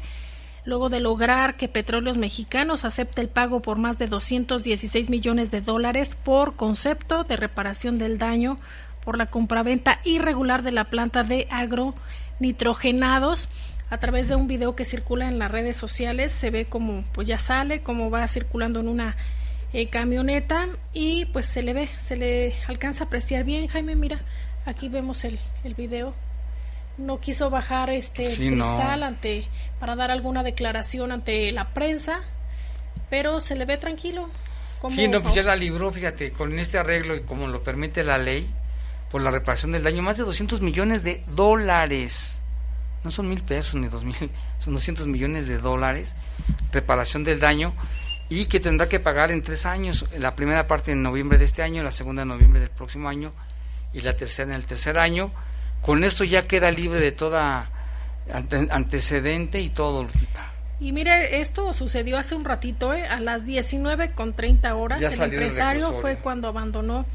luego 0.66 0.89
de 0.89 0.99
lograr 0.99 1.55
que 1.57 1.70
Petróleos 1.70 2.18
Mexicanos 2.18 2.84
acepte 2.86 3.22
el 3.22 3.30
pago 3.30 3.62
por 3.62 3.78
más 3.78 3.97
de 3.97 4.07
216 4.07 5.10
millones 5.10 5.51
de 5.51 5.62
dólares 5.62 6.16
por 6.16 6.55
concepto 6.55 7.24
de 7.24 7.38
reparación 7.38 7.97
del 7.97 8.18
daño 8.18 8.60
por 9.03 9.18
la 9.18 9.26
compraventa 9.26 9.99
irregular 10.03 10.62
de 10.62 10.72
la 10.72 10.86
planta 10.86 11.24
de 11.24 11.47
agronitrogenados. 11.49 13.47
A 13.90 13.98
través 13.98 14.28
de 14.28 14.36
un 14.36 14.48
video 14.48 14.76
que 14.76 14.86
circula 14.86 15.28
en 15.28 15.40
las 15.40 15.50
redes 15.50 15.76
sociales 15.76 16.32
se 16.32 16.52
ve 16.52 16.66
como 16.66 17.04
pues 17.14 17.28
ya 17.28 17.40
sale, 17.40 17.82
como 17.82 18.12
va 18.12 18.28
circulando 18.28 18.80
en 18.80 18.88
una 18.88 19.18
eh, 19.74 19.88
camioneta 19.88 20.68
y 20.94 21.26
pues 21.26 21.46
se 21.46 21.64
le 21.64 21.74
ve, 21.74 21.90
se 21.98 22.16
le 22.16 22.56
alcanza 22.68 23.04
a 23.04 23.08
apreciar 23.08 23.44
bien. 23.44 23.68
Jaime, 23.68 23.96
mira, 23.96 24.22
aquí 24.66 24.90
vemos 24.90 25.24
el, 25.26 25.40
el 25.64 25.74
video. 25.74 26.14
No 26.98 27.20
quiso 27.20 27.50
bajar 27.50 27.90
este 27.90 28.26
cristal 28.26 29.04
ante 29.04 29.48
para 29.80 29.96
dar 29.96 30.12
alguna 30.12 30.44
declaración 30.44 31.12
ante 31.12 31.52
la 31.52 31.74
prensa, 31.74 32.22
pero 33.10 33.40
se 33.40 33.56
le 33.56 33.66
ve 33.66 33.78
tranquilo. 33.78 34.30
sí, 34.90 35.08
no, 35.08 35.22
pues 35.22 35.34
ya 35.34 35.44
la 35.44 35.56
libró, 35.56 35.92
fíjate, 35.92 36.32
con 36.32 36.60
este 36.60 36.78
arreglo 36.78 37.16
y 37.16 37.22
como 37.22 37.48
lo 37.48 37.64
permite 37.64 38.04
la 38.04 38.18
ley, 38.18 38.50
por 39.10 39.22
la 39.22 39.32
reparación 39.32 39.72
del 39.72 39.84
daño, 39.84 40.02
más 40.02 40.18
de 40.18 40.24
200 40.24 40.62
millones 40.62 41.04
de 41.04 41.24
dólares. 41.28 42.39
No 43.04 43.12
son 43.12 43.30
mil 43.30 43.41
pesos 43.41 43.76
ni 43.76 43.88
dos 43.88 44.04
mil, 44.04 44.32
son 44.58 44.74
200 44.74 45.08
millones 45.08 45.47
de 45.47 45.58
dólares, 45.58 46.16
reparación 46.72 47.24
del 47.24 47.39
daño, 47.39 47.74
y 48.30 48.45
que 48.45 48.60
tendrá 48.60 48.88
que 48.88 49.00
pagar 49.00 49.32
en 49.32 49.41
tres 49.41 49.66
años, 49.66 50.06
la 50.18 50.36
primera 50.36 50.68
parte 50.68 50.91
en 50.91 51.02
noviembre 51.02 51.38
de 51.38 51.45
este 51.45 51.64
año, 51.64 51.82
la 51.82 51.91
segunda 51.91 52.22
en 52.22 52.28
noviembre 52.28 52.60
del 52.60 52.70
próximo 52.70 53.10
año 53.10 53.34
y 53.93 54.02
la 54.02 54.16
tercera 54.16 54.50
en 54.50 54.56
el 54.56 54.66
tercer 54.66 55.00
año. 55.00 55.32
Con 55.82 56.04
esto 56.04 56.24
ya 56.24 56.43
queda 56.43 56.70
libre 56.72 57.00
de 57.00 57.12
toda 57.12 57.72
antecedente 58.70 59.62
y 59.62 59.70
todo. 59.70 60.08
Y 60.80 60.91
mire, 60.91 61.41
esto 61.41 61.74
sucedió 61.74 62.18
hace 62.18 62.36
un 62.36 62.45
ratito, 62.45 62.93
¿eh? 62.93 63.06
a 63.08 63.20
las 63.20 63.45
19 63.45 64.12
con 64.12 64.34
30 64.34 64.76
horas. 64.76 65.02
el 65.02 65.24
empresario 65.24 65.91
fue 65.93 66.18
cuando 66.18 66.47
abandonó 66.47 67.06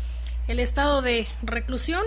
el 0.49 0.61
estado 0.61 1.01
de 1.01 1.27
reclusión. 1.43 2.03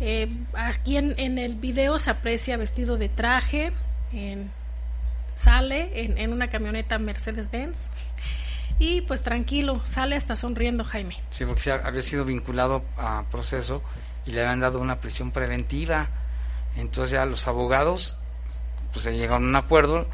Eh, 0.00 0.28
aquí 0.54 0.96
en, 0.96 1.14
en, 1.18 1.38
el 1.38 1.54
video 1.54 1.98
se 1.98 2.10
aprecia 2.10 2.56
vestido 2.56 2.96
de 2.96 3.08
traje, 3.08 3.72
en, 4.12 4.50
sale 5.38 5.90
en, 5.94 6.32
una 6.32 6.48
camioneta 6.48 6.98
Mercedes-Benz 6.98 7.78
y 8.78 9.02
pues 9.02 9.22
tranquilo, 9.22 9.80
sale 9.84 10.16
hasta 10.16 10.36
sonriendo 10.36 10.84
Jaime. 10.84 11.16
Sí, 11.30 11.44
porque 11.44 11.70
había 11.70 12.02
sido 12.02 12.24
vinculado 12.24 12.84
a 12.96 13.24
proceso 13.30 13.82
y 14.26 14.32
le 14.32 14.40
habían 14.40 14.60
dado 14.60 14.80
una 14.80 15.00
prisión 15.00 15.30
preventiva. 15.30 16.08
Entonces 16.76 17.12
ya 17.12 17.24
los 17.24 17.48
abogados 17.48 18.16
pues 18.92 19.04
se 19.04 19.16
llegaron 19.16 19.44
a 19.44 19.48
un 19.48 19.56
acuerdo 19.56 20.06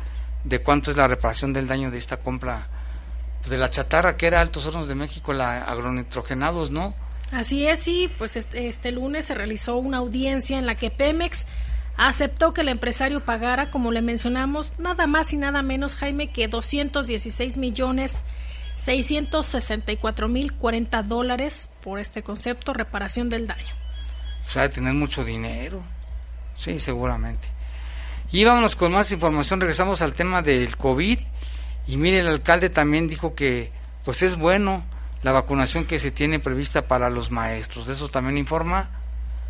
de 0.45 0.61
cuánto 0.61 0.91
es 0.91 0.97
la 0.97 1.09
reparación 1.09 1.53
del 1.53 1.67
daño 1.67 1.91
de 1.91 1.99
esta 1.99 2.19
compra 2.19 2.69
pues, 3.41 3.51
de 3.51 3.59
la 3.59 3.71
chatarra 3.71 4.17
que 4.17 4.27
era 4.27 4.41
Altos 4.41 4.67
Hornos 4.67 4.89
de 4.89 4.95
México, 4.95 5.33
la 5.33 5.65
agronitrogenados, 5.65 6.71
¿no? 6.71 6.95
Así 7.33 7.67
es, 7.67 7.81
sí, 7.81 8.11
pues 8.19 8.37
este, 8.37 8.69
este, 8.69 8.93
lunes 8.93 9.27
se 9.27 9.35
realizó 9.35 9.77
una 9.77 9.99
audiencia 9.99 10.59
en 10.59 10.67
la 10.67 10.75
que 10.77 10.91
Pemex 10.91 11.47
aceptó 11.97 12.55
que 12.55 12.61
el 12.61 12.69
empresario 12.69 13.25
pagara, 13.25 13.71
como 13.71 13.93
le 13.93 14.03
mencionamos, 14.03 14.73
nada 14.79 15.07
más 15.07 15.33
y 15.33 15.37
nada 15.37 15.63
menos, 15.63 15.97
Jaime, 15.97 16.31
que 16.31 16.49
216 16.49 17.57
millones 17.57 18.23
664 18.77 20.29
mil 20.29 20.53
40 20.53 21.03
dólares 21.03 21.71
por 21.83 21.99
este 21.99 22.23
concepto, 22.23 22.73
reparación 22.73 23.29
del 23.29 23.47
daño. 23.47 23.75
O 24.47 24.51
sea, 24.51 24.63
de 24.63 24.69
tener 24.69 24.95
mucho 24.95 25.25
dinero. 25.25 25.83
Sí, 26.57 26.79
seguramente. 26.79 27.49
Y 28.31 28.45
vámonos 28.45 28.77
con 28.77 28.93
más 28.93 29.11
información. 29.13 29.61
Regresamos 29.61 30.03
al 30.03 30.13
tema 30.13 30.43
del 30.43 30.77
COVID. 30.77 31.19
Y 31.87 31.97
mire, 31.97 32.21
el 32.21 32.29
alcalde 32.29 32.71
también 32.71 33.09
dijo 33.09 33.35
que 33.35 33.71
pues 34.05 34.23
es 34.23 34.37
bueno 34.37 34.85
la 35.25 35.33
vacunación 35.33 35.87
que 35.87 35.99
se 35.99 36.11
tiene 36.11 36.39
prevista 36.39 36.87
para 36.87 37.11
los 37.11 37.31
maestros. 37.31 37.87
De 37.87 37.95
eso 37.95 38.09
también 38.09 38.37
informa 38.39 38.91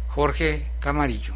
Jorge 0.08 0.70
Camarillo. 0.80 1.34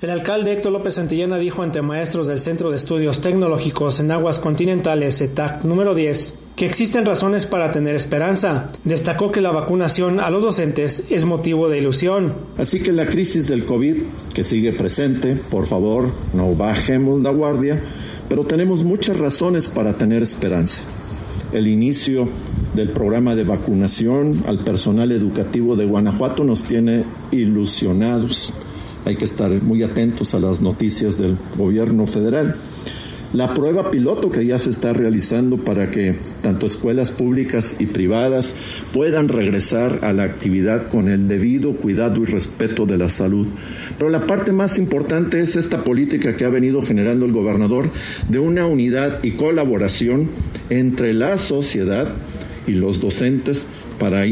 El 0.00 0.10
alcalde 0.10 0.52
Héctor 0.52 0.72
López 0.72 0.96
Santillana 0.96 1.38
dijo 1.38 1.62
ante 1.62 1.80
maestros 1.80 2.26
del 2.26 2.38
Centro 2.38 2.70
de 2.70 2.76
Estudios 2.76 3.22
Tecnológicos 3.22 4.00
en 4.00 4.10
Aguas 4.10 4.38
Continentales, 4.38 5.16
CETAC 5.16 5.64
número 5.64 5.94
10, 5.94 6.34
que 6.56 6.66
existen 6.66 7.06
razones 7.06 7.46
para 7.46 7.70
tener 7.70 7.94
esperanza. 7.94 8.66
Destacó 8.84 9.32
que 9.32 9.40
la 9.40 9.52
vacunación 9.52 10.20
a 10.20 10.28
los 10.28 10.42
docentes 10.42 11.04
es 11.08 11.24
motivo 11.24 11.70
de 11.70 11.78
ilusión. 11.78 12.34
Así 12.58 12.82
que 12.82 12.92
la 12.92 13.06
crisis 13.06 13.48
del 13.48 13.64
COVID, 13.64 14.02
que 14.34 14.44
sigue 14.44 14.72
presente, 14.72 15.36
por 15.50 15.64
favor, 15.64 16.10
no 16.34 16.54
bajemos 16.54 17.22
la 17.22 17.30
guardia, 17.30 17.80
pero 18.28 18.44
tenemos 18.44 18.84
muchas 18.84 19.18
razones 19.18 19.68
para 19.68 19.94
tener 19.94 20.22
esperanza. 20.22 20.82
El 21.52 21.68
inicio 21.68 22.28
del 22.74 22.90
programa 22.90 23.34
de 23.36 23.44
vacunación 23.44 24.42
al 24.46 24.58
personal 24.58 25.12
educativo 25.12 25.76
de 25.76 25.84
Guanajuato 25.86 26.42
nos 26.42 26.64
tiene 26.64 27.04
ilusionados 27.30 28.52
hay 29.04 29.16
que 29.16 29.24
estar 29.24 29.50
muy 29.62 29.82
atentos 29.82 30.34
a 30.34 30.38
las 30.38 30.60
noticias 30.60 31.18
del 31.18 31.36
gobierno 31.58 32.06
federal. 32.06 32.56
La 33.34 33.52
prueba 33.52 33.90
piloto 33.90 34.30
que 34.30 34.46
ya 34.46 34.60
se 34.60 34.70
está 34.70 34.92
realizando 34.92 35.56
para 35.56 35.90
que 35.90 36.14
tanto 36.40 36.66
escuelas 36.66 37.10
públicas 37.10 37.74
y 37.80 37.86
privadas 37.86 38.54
puedan 38.92 39.26
regresar 39.26 39.98
a 40.02 40.12
la 40.12 40.22
actividad 40.22 40.86
con 40.88 41.08
el 41.08 41.26
debido 41.26 41.72
cuidado 41.72 42.22
y 42.22 42.26
respeto 42.26 42.86
de 42.86 42.96
la 42.96 43.08
salud. 43.08 43.48
Pero 43.98 44.08
la 44.08 44.28
parte 44.28 44.52
más 44.52 44.78
importante 44.78 45.40
es 45.40 45.56
esta 45.56 45.82
política 45.82 46.36
que 46.36 46.44
ha 46.44 46.48
venido 46.48 46.80
generando 46.80 47.26
el 47.26 47.32
gobernador 47.32 47.90
de 48.28 48.38
una 48.38 48.66
unidad 48.66 49.18
y 49.24 49.32
colaboración 49.32 50.30
entre 50.70 51.12
la 51.12 51.36
sociedad 51.36 52.06
y 52.68 52.74
los 52.74 53.00
docentes 53.00 53.66
para, 53.98 54.22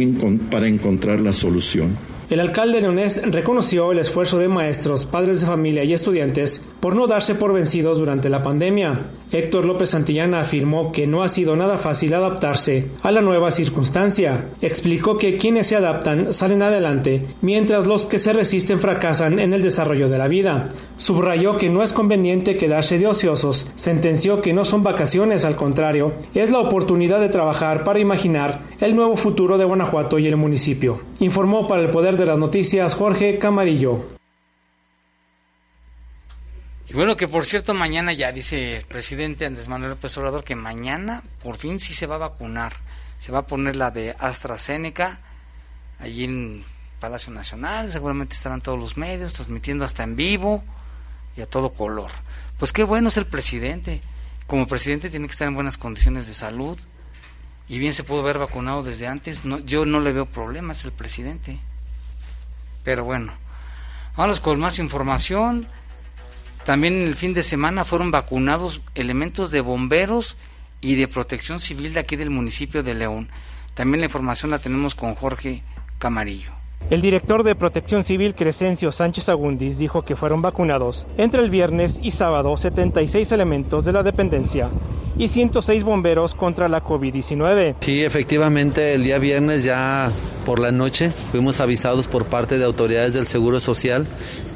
para 0.49 0.69
encontrar 0.69 1.21
la 1.21 1.33
solución. 1.33 1.97
El 2.31 2.39
alcalde 2.39 2.81
leonés 2.81 3.21
reconoció 3.25 3.91
el 3.91 3.99
esfuerzo 3.99 4.39
de 4.39 4.47
maestros, 4.47 5.07
padres 5.07 5.41
de 5.41 5.49
familia 5.49 5.83
y 5.83 5.93
estudiantes 5.93 6.63
por 6.83 6.97
no 6.97 7.07
darse 7.07 7.37
por 7.37 7.53
vencidos 7.53 7.99
durante 7.99 8.29
la 8.29 8.43
pandemia. 8.43 9.01
Héctor 9.31 9.65
López 9.65 9.91
Santillana 9.91 10.41
afirmó 10.41 10.91
que 10.91 11.07
no 11.07 11.23
ha 11.23 11.29
sido 11.29 11.55
nada 11.55 11.79
fácil 11.79 12.13
adaptarse 12.13 12.89
a 13.03 13.13
la 13.13 13.23
nueva 13.23 13.53
circunstancia. 13.53 14.49
Explicó 14.61 15.17
que 15.17 15.37
quienes 15.37 15.69
se 15.69 15.77
adaptan 15.77 16.33
salen 16.33 16.61
adelante, 16.61 17.25
mientras 17.41 17.87
los 17.87 18.07
que 18.07 18.19
se 18.19 18.33
resisten 18.33 18.81
fracasan 18.81 19.39
en 19.39 19.53
el 19.53 19.63
desarrollo 19.63 20.09
de 20.09 20.19
la 20.19 20.27
vida. 20.27 20.65
Subrayó 20.97 21.57
que 21.57 21.71
no 21.71 21.85
es 21.85 21.93
conveniente 21.93 22.57
quedarse 22.57 22.99
de 22.99 23.07
ociosos, 23.07 23.71
sentenció 23.77 24.41
que 24.41 24.53
no 24.53 24.65
son 24.65 24.83
vacaciones, 24.83 25.45
al 25.45 25.55
contrario, 25.55 26.13
es 26.35 26.51
la 26.51 26.59
oportunidad 26.59 27.21
de 27.21 27.29
trabajar 27.29 27.85
para 27.85 28.01
imaginar 28.01 28.59
el 28.81 28.97
nuevo 28.97 29.15
futuro 29.15 29.57
de 29.57 29.65
Guanajuato 29.65 30.19
y 30.19 30.27
el 30.27 30.37
municipio. 30.37 30.99
Informó 31.21 31.69
para 31.69 31.83
el 31.83 31.91
Poder 31.91 32.17
de 32.17 32.27
las 32.27 32.39
Noticias 32.39 32.97
Jorge 32.97 33.39
Camarillo. 33.39 34.21
Y 36.93 36.95
bueno, 36.95 37.17
que 37.17 37.27
por 37.27 37.47
cierto, 37.47 37.73
mañana 37.73 38.13
ya 38.13 38.33
dice 38.33 38.77
el 38.77 38.85
presidente 38.85 39.47
Andrés 39.47 39.67
Manuel 39.67 39.93
López 39.93 40.15
Obrador 40.19 40.45
que 40.45 40.55
mañana 40.55 41.23
por 41.43 41.57
fin 41.57 41.81
sí 41.81 41.95
se 41.95 42.07
va 42.07 42.17
a 42.17 42.19
vacunar. 42.19 42.75
Se 43.19 43.33
va 43.33 43.39
a 43.39 43.47
poner 43.47 43.77
la 43.77 43.91
de 43.91 44.15
AstraZeneca 44.19 45.19
allí 45.99 46.25
en 46.25 46.65
Palacio 47.01 47.33
Nacional. 47.33 47.91
Seguramente 47.91 48.35
estarán 48.35 48.61
todos 48.61 48.79
los 48.79 48.99
medios 48.99 49.33
transmitiendo 49.33 49.87
hasta 49.87 50.03
en 50.03 50.17
vivo 50.17 50.63
y 51.35 51.41
a 51.41 51.47
todo 51.47 51.73
color. 51.73 52.11
Pues 52.59 52.75
qué 52.75 52.85
bueno 52.85 53.09
es 53.09 53.17
el 53.17 53.25
presidente. 53.25 54.03
Como 54.47 54.67
presidente 54.67 55.09
tiene 55.09 55.27
que 55.29 55.33
estar 55.33 55.49
en 55.49 55.55
buenas 55.55 55.79
condiciones 55.79 56.27
de 56.27 56.35
salud. 56.35 56.79
Y 57.71 57.79
bien 57.79 57.95
se 57.95 58.05
pudo 58.05 58.21
haber 58.21 58.37
vacunado 58.37 58.83
desde 58.83 59.07
antes. 59.07 59.47
No, 59.47 59.61
yo 59.61 59.87
no 59.87 59.99
le 59.99 60.13
veo 60.13 60.27
problemas 60.27 60.85
el 60.85 60.93
presidente. 60.93 61.59
Pero 62.85 63.05
bueno, 63.05 63.33
vamos 64.15 64.41
con 64.41 64.61
más 64.61 64.79
información. 64.79 65.67
También 66.65 66.95
en 66.95 67.09
el 67.09 67.17
fin 67.17 67.35
de 67.35 67.43
semana 67.43 67.85
fueron 67.85 68.11
vacunados 68.11 68.83
elementos 68.95 69.51
de 69.51 69.61
bomberos 69.61 70.37
y 70.81 70.95
de 70.95 71.09
protección 71.09 71.59
civil 71.59 71.93
de 71.93 72.01
aquí 72.01 72.17
del 72.17 72.31
municipio 72.31 72.83
de 72.83 72.95
León. 72.95 73.29
También 73.75 74.01
la 74.01 74.07
información 74.07 74.51
la 74.51 74.61
tenemos 74.61 74.95
con 74.95 75.15
Jorge 75.15 75.63
Camarillo. 75.99 76.62
El 76.91 77.01
director 77.01 77.43
de 77.43 77.55
Protección 77.55 78.05
Civil 78.05 78.35
Crescencio 78.35 78.93
Sánchez 78.93 79.29
Agundis 79.29 79.79
dijo 79.79 80.03
que 80.03 80.17
fueron 80.17 80.43
vacunados 80.43 81.07
entre 81.17 81.43
el 81.43 81.51
viernes 81.51 81.99
y 82.03 82.11
sábado 82.11 82.57
76 82.57 83.33
elementos 83.33 83.85
de 83.85 83.93
la 83.93 84.03
dependencia 84.03 84.71
y 85.17 85.29
106 85.29 85.85
bomberos 85.85 86.35
contra 86.35 86.69
la 86.69 86.83
COVID-19. 86.83 87.77
Sí, 87.81 88.03
efectivamente, 88.03 88.95
el 88.95 89.05
día 89.05 89.19
viernes 89.19 89.65
ya 89.65 90.11
por 90.47 90.59
la 90.59 90.73
noche 90.73 91.11
fuimos 91.11 91.61
avisados 91.61 92.09
por 92.09 92.25
parte 92.25 92.59
de 92.59 92.65
autoridades 92.65 93.15
del 93.15 93.27
Seguro 93.27 93.61
Social, 93.61 94.07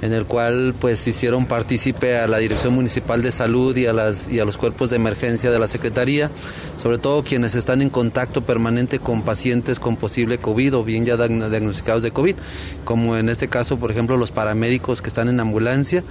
en 0.03 0.13
el 0.13 0.25
cual 0.25 0.75
pues 0.79 1.07
hicieron 1.07 1.47
partícipe 1.47 2.17
a 2.19 2.27
la 2.27 2.39
Dirección 2.39 2.75
Municipal 2.75 3.23
de 3.23 3.33
Salud 3.33 3.77
y 3.77 3.87
a, 3.87 3.93
las, 3.93 4.29
y 4.29 4.41
a 4.41 4.45
los 4.45 4.57
cuerpos 4.57 4.91
de 4.91 4.97
emergencia 4.97 5.51
de 5.51 5.59
la 5.59 5.69
Secretaría, 5.69 6.31
sobre 6.77 6.99
todo 6.99 7.23
quienes 7.23 7.55
están 7.55 7.83
en 7.83 7.91
contacto 7.91 8.43
permanente 8.43 8.99
con 8.99 9.23
pacientes 9.23 9.79
con 9.79 9.97
posible 9.97 10.39
COVID 10.39 10.77
o 10.77 10.85
bien 10.85 11.05
ya 11.05 11.17
diagnosticados 11.17 12.03
de 12.03 12.11
COVID, 12.17 12.35
como 12.85 13.19
en 13.19 13.29
este 13.29 13.49
caso, 13.49 13.77
por 13.79 13.91
ejemplo, 13.91 14.17
los 14.17 14.31
paramédicos 14.31 15.03
que 15.03 15.09
están 15.09 15.29
en 15.29 15.39
ambulancia. 15.39 16.03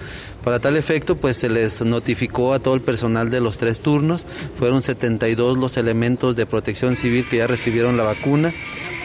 Para 0.43 0.59
tal 0.59 0.77
efecto, 0.77 1.15
pues 1.15 1.35
se 1.37 1.49
les 1.49 1.81
notificó 1.81 2.53
a 2.53 2.59
todo 2.59 2.75
el 2.75 2.81
personal 2.81 3.31
de 3.31 3.41
los 3.41 3.57
tres 3.57 3.81
turnos 3.81 4.27
fueron 4.59 4.83
72 4.83 5.57
los 5.57 5.77
elementos 5.77 6.35
de 6.35 6.45
protección 6.45 6.95
civil 6.95 7.25
que 7.27 7.37
ya 7.37 7.47
recibieron 7.47 7.97
la 7.97 8.03
vacuna. 8.03 8.53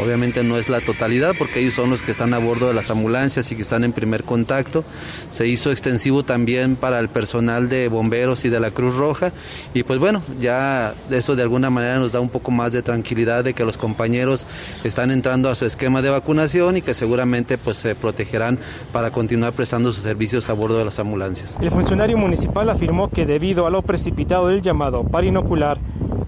Obviamente 0.02 0.42
no 0.42 0.56
es 0.56 0.70
la 0.70 0.80
totalidad 0.80 1.34
porque 1.38 1.60
ellos 1.60 1.74
son 1.74 1.90
los 1.90 2.02
que 2.02 2.10
están 2.10 2.32
a 2.32 2.38
bordo 2.38 2.68
de 2.68 2.74
las 2.74 2.90
ambulancias 2.90 3.52
y 3.52 3.56
que 3.56 3.62
están 3.62 3.84
en 3.84 3.92
primer 3.92 4.24
contacto. 4.24 4.82
Se 5.28 5.46
hizo 5.46 5.70
extensivo 5.70 6.22
también 6.22 6.76
para 6.76 6.98
el 6.98 7.08
personal 7.08 7.68
de 7.68 7.88
bomberos 7.88 8.44
y 8.46 8.48
de 8.48 8.60
la 8.60 8.70
Cruz 8.70 8.96
Roja 8.96 9.32
y 9.74 9.82
pues 9.82 9.98
bueno, 9.98 10.22
ya 10.40 10.94
eso 11.10 11.36
de 11.36 11.42
alguna 11.42 11.68
manera 11.68 11.98
nos 11.98 12.12
da 12.12 12.20
un 12.20 12.30
poco 12.30 12.50
más 12.50 12.72
de 12.72 12.82
tranquilidad 12.82 13.44
de 13.44 13.52
que 13.52 13.64
los 13.64 13.76
compañeros 13.76 14.46
están 14.84 15.10
entrando 15.10 15.50
a 15.50 15.54
su 15.54 15.66
esquema 15.66 16.00
de 16.00 16.08
vacunación 16.08 16.78
y 16.78 16.82
que 16.82 16.94
seguramente 16.94 17.58
pues 17.58 17.76
se 17.76 17.94
protegerán 17.94 18.58
para 18.92 19.10
continuar 19.10 19.52
prestando 19.52 19.92
sus 19.92 20.02
servicios 20.02 20.48
a 20.48 20.54
bordo 20.54 20.78
de 20.78 20.86
las 20.86 20.98
ambulancias. 20.98 21.58
El 21.60 21.70
funcionario 21.70 22.16
municipal 22.16 22.70
afirmó 22.70 23.08
que 23.08 23.26
debido 23.26 23.66
a 23.66 23.70
lo 23.70 23.82
precipitado 23.82 24.48
del 24.48 24.62
llamado 24.62 25.04
para 25.04 25.26
inocular 25.26 25.78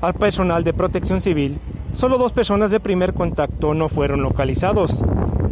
al 0.03 0.15
personal 0.15 0.63
de 0.65 0.73
protección 0.75 1.21
civil, 1.21 1.59
solo 1.93 2.19
dos 2.19 2.33
personas 2.33 2.71
de 2.71 2.81
primer 2.81 3.15
contacto 3.15 3.75
no 3.75 3.89
fueron 3.89 4.23
localizados. 4.23 5.05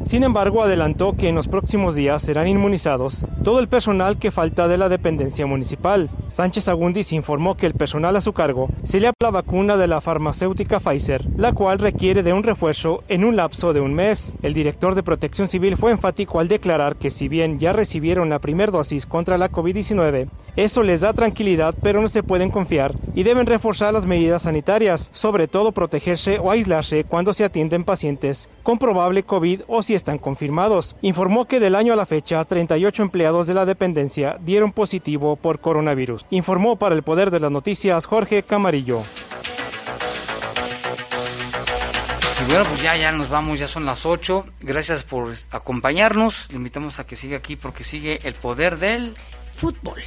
Sin 0.05 0.25
embargo, 0.25 0.63
adelantó 0.63 1.15
que 1.15 1.29
en 1.29 1.35
los 1.35 1.47
próximos 1.47 1.95
días 1.95 2.23
serán 2.23 2.49
inmunizados 2.49 3.25
todo 3.45 3.61
el 3.61 3.69
personal 3.69 4.19
que 4.19 4.31
falta 4.31 4.67
de 4.67 4.79
la 4.79 4.89
dependencia 4.89 5.47
municipal. 5.47 6.11
Sánchez 6.29 6.69
Agundis 6.69 7.13
informó 7.13 7.57
que 7.57 7.67
el 7.67 7.75
personal 7.75 8.17
a 8.17 8.21
su 8.21 8.33
cargo 8.33 8.69
se 8.85 9.01
le 9.01 9.11
la 9.21 9.31
vacuna 9.31 9.77
de 9.77 9.87
la 9.87 10.01
farmacéutica 10.01 10.81
Pfizer, 10.81 11.27
la 11.37 11.53
cual 11.53 11.79
requiere 11.79 12.23
de 12.23 12.33
un 12.33 12.43
refuerzo 12.43 13.03
en 13.09 13.25
un 13.25 13.37
lapso 13.37 13.73
de 13.73 13.81
un 13.81 13.93
mes. 13.93 14.33
El 14.43 14.55
director 14.55 14.95
de 14.95 15.03
Protección 15.03 15.47
Civil 15.47 15.77
fue 15.77 15.93
enfático 15.93 16.41
al 16.41 16.49
declarar 16.49 16.97
que 16.97 17.11
si 17.11 17.29
bien 17.29 17.59
ya 17.59 17.73
recibieron 17.75 18.31
la 18.31 18.39
primera 18.39 18.73
dosis 18.73 19.07
contra 19.07 19.37
la 19.37 19.51
COVID-19, 19.51 20.29
eso 20.65 20.83
les 20.83 21.01
da 21.01 21.15
tranquilidad, 21.15 21.75
pero 21.83 22.03
no 22.03 22.09
se 22.09 22.23
pueden 22.23 22.51
confiar 22.51 22.95
y 23.15 23.23
deben 23.23 23.47
reforzar 23.47 23.95
las 23.95 24.05
medidas 24.05 24.43
sanitarias, 24.43 25.09
sobre 25.15 25.49
todo 25.49 25.73
protegerse 25.73 26.39
o 26.39 26.51
aislarse 26.51 27.05
cuando 27.05 27.33
se 27.33 27.45
atienden 27.45 27.85
pacientes 27.85 28.49
con 28.63 28.79
probable 28.79 29.23
COVID 29.23 29.63
o 29.69 29.83
si 29.83 29.95
están 29.95 30.19
confirmados. 30.19 30.97
Informó 31.01 31.47
que 31.47 31.61
del 31.61 31.75
año 31.75 31.95
a 31.95 31.97
la 31.97 32.05
fecha, 32.05 32.45
38 32.45 33.03
empleados 33.03 33.47
de 33.47 33.55
la 33.55 33.65
dependencia 33.65 34.39
dieron 34.41 34.73
positivo 34.73 35.37
por 35.37 35.61
coronavirus. 35.61 36.27
Informó 36.29 36.77
para 36.77 36.95
el 36.95 37.03
Poder 37.03 37.31
de 37.31 37.41
las 37.41 37.51
Noticias 37.51 38.05
Jorge 38.05 38.43
Camarillo. 38.43 39.03
Y 42.43 42.51
bueno, 42.51 42.65
pues 42.69 42.83
ya, 42.83 42.97
ya 42.97 43.13
nos 43.13 43.31
vamos, 43.31 43.59
ya 43.61 43.67
son 43.67 43.87
las 43.87 44.05
8. 44.05 44.45
Gracias 44.61 45.05
por 45.05 45.33
acompañarnos. 45.53 46.49
Le 46.51 46.57
invitamos 46.57 46.99
a 47.01 47.07
que 47.07 47.17
siga 47.17 47.39
aquí 47.39 47.57
porque 47.57 47.83
sigue 47.83 48.21
el 48.25 48.35
poder 48.35 48.79
del 48.79 49.15
fútbol. 49.55 50.03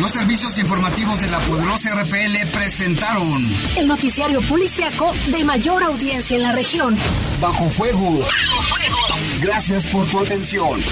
Los 0.00 0.10
servicios 0.10 0.58
informativos 0.58 1.20
de 1.22 1.28
la 1.28 1.38
poderosa 1.40 1.94
RPL 1.94 2.46
presentaron 2.52 3.50
el 3.76 3.88
noticiario 3.88 4.42
policiaco 4.42 5.14
de 5.30 5.42
mayor 5.42 5.82
audiencia 5.82 6.36
en 6.36 6.42
la 6.42 6.52
región. 6.52 6.96
Bajo 7.40 7.68
fuego. 7.70 8.18
Bajo 8.18 8.62
fuego. 8.68 8.96
Gracias 9.40 9.86
por 9.86 10.06
tu 10.06 10.20
atención. 10.20 10.82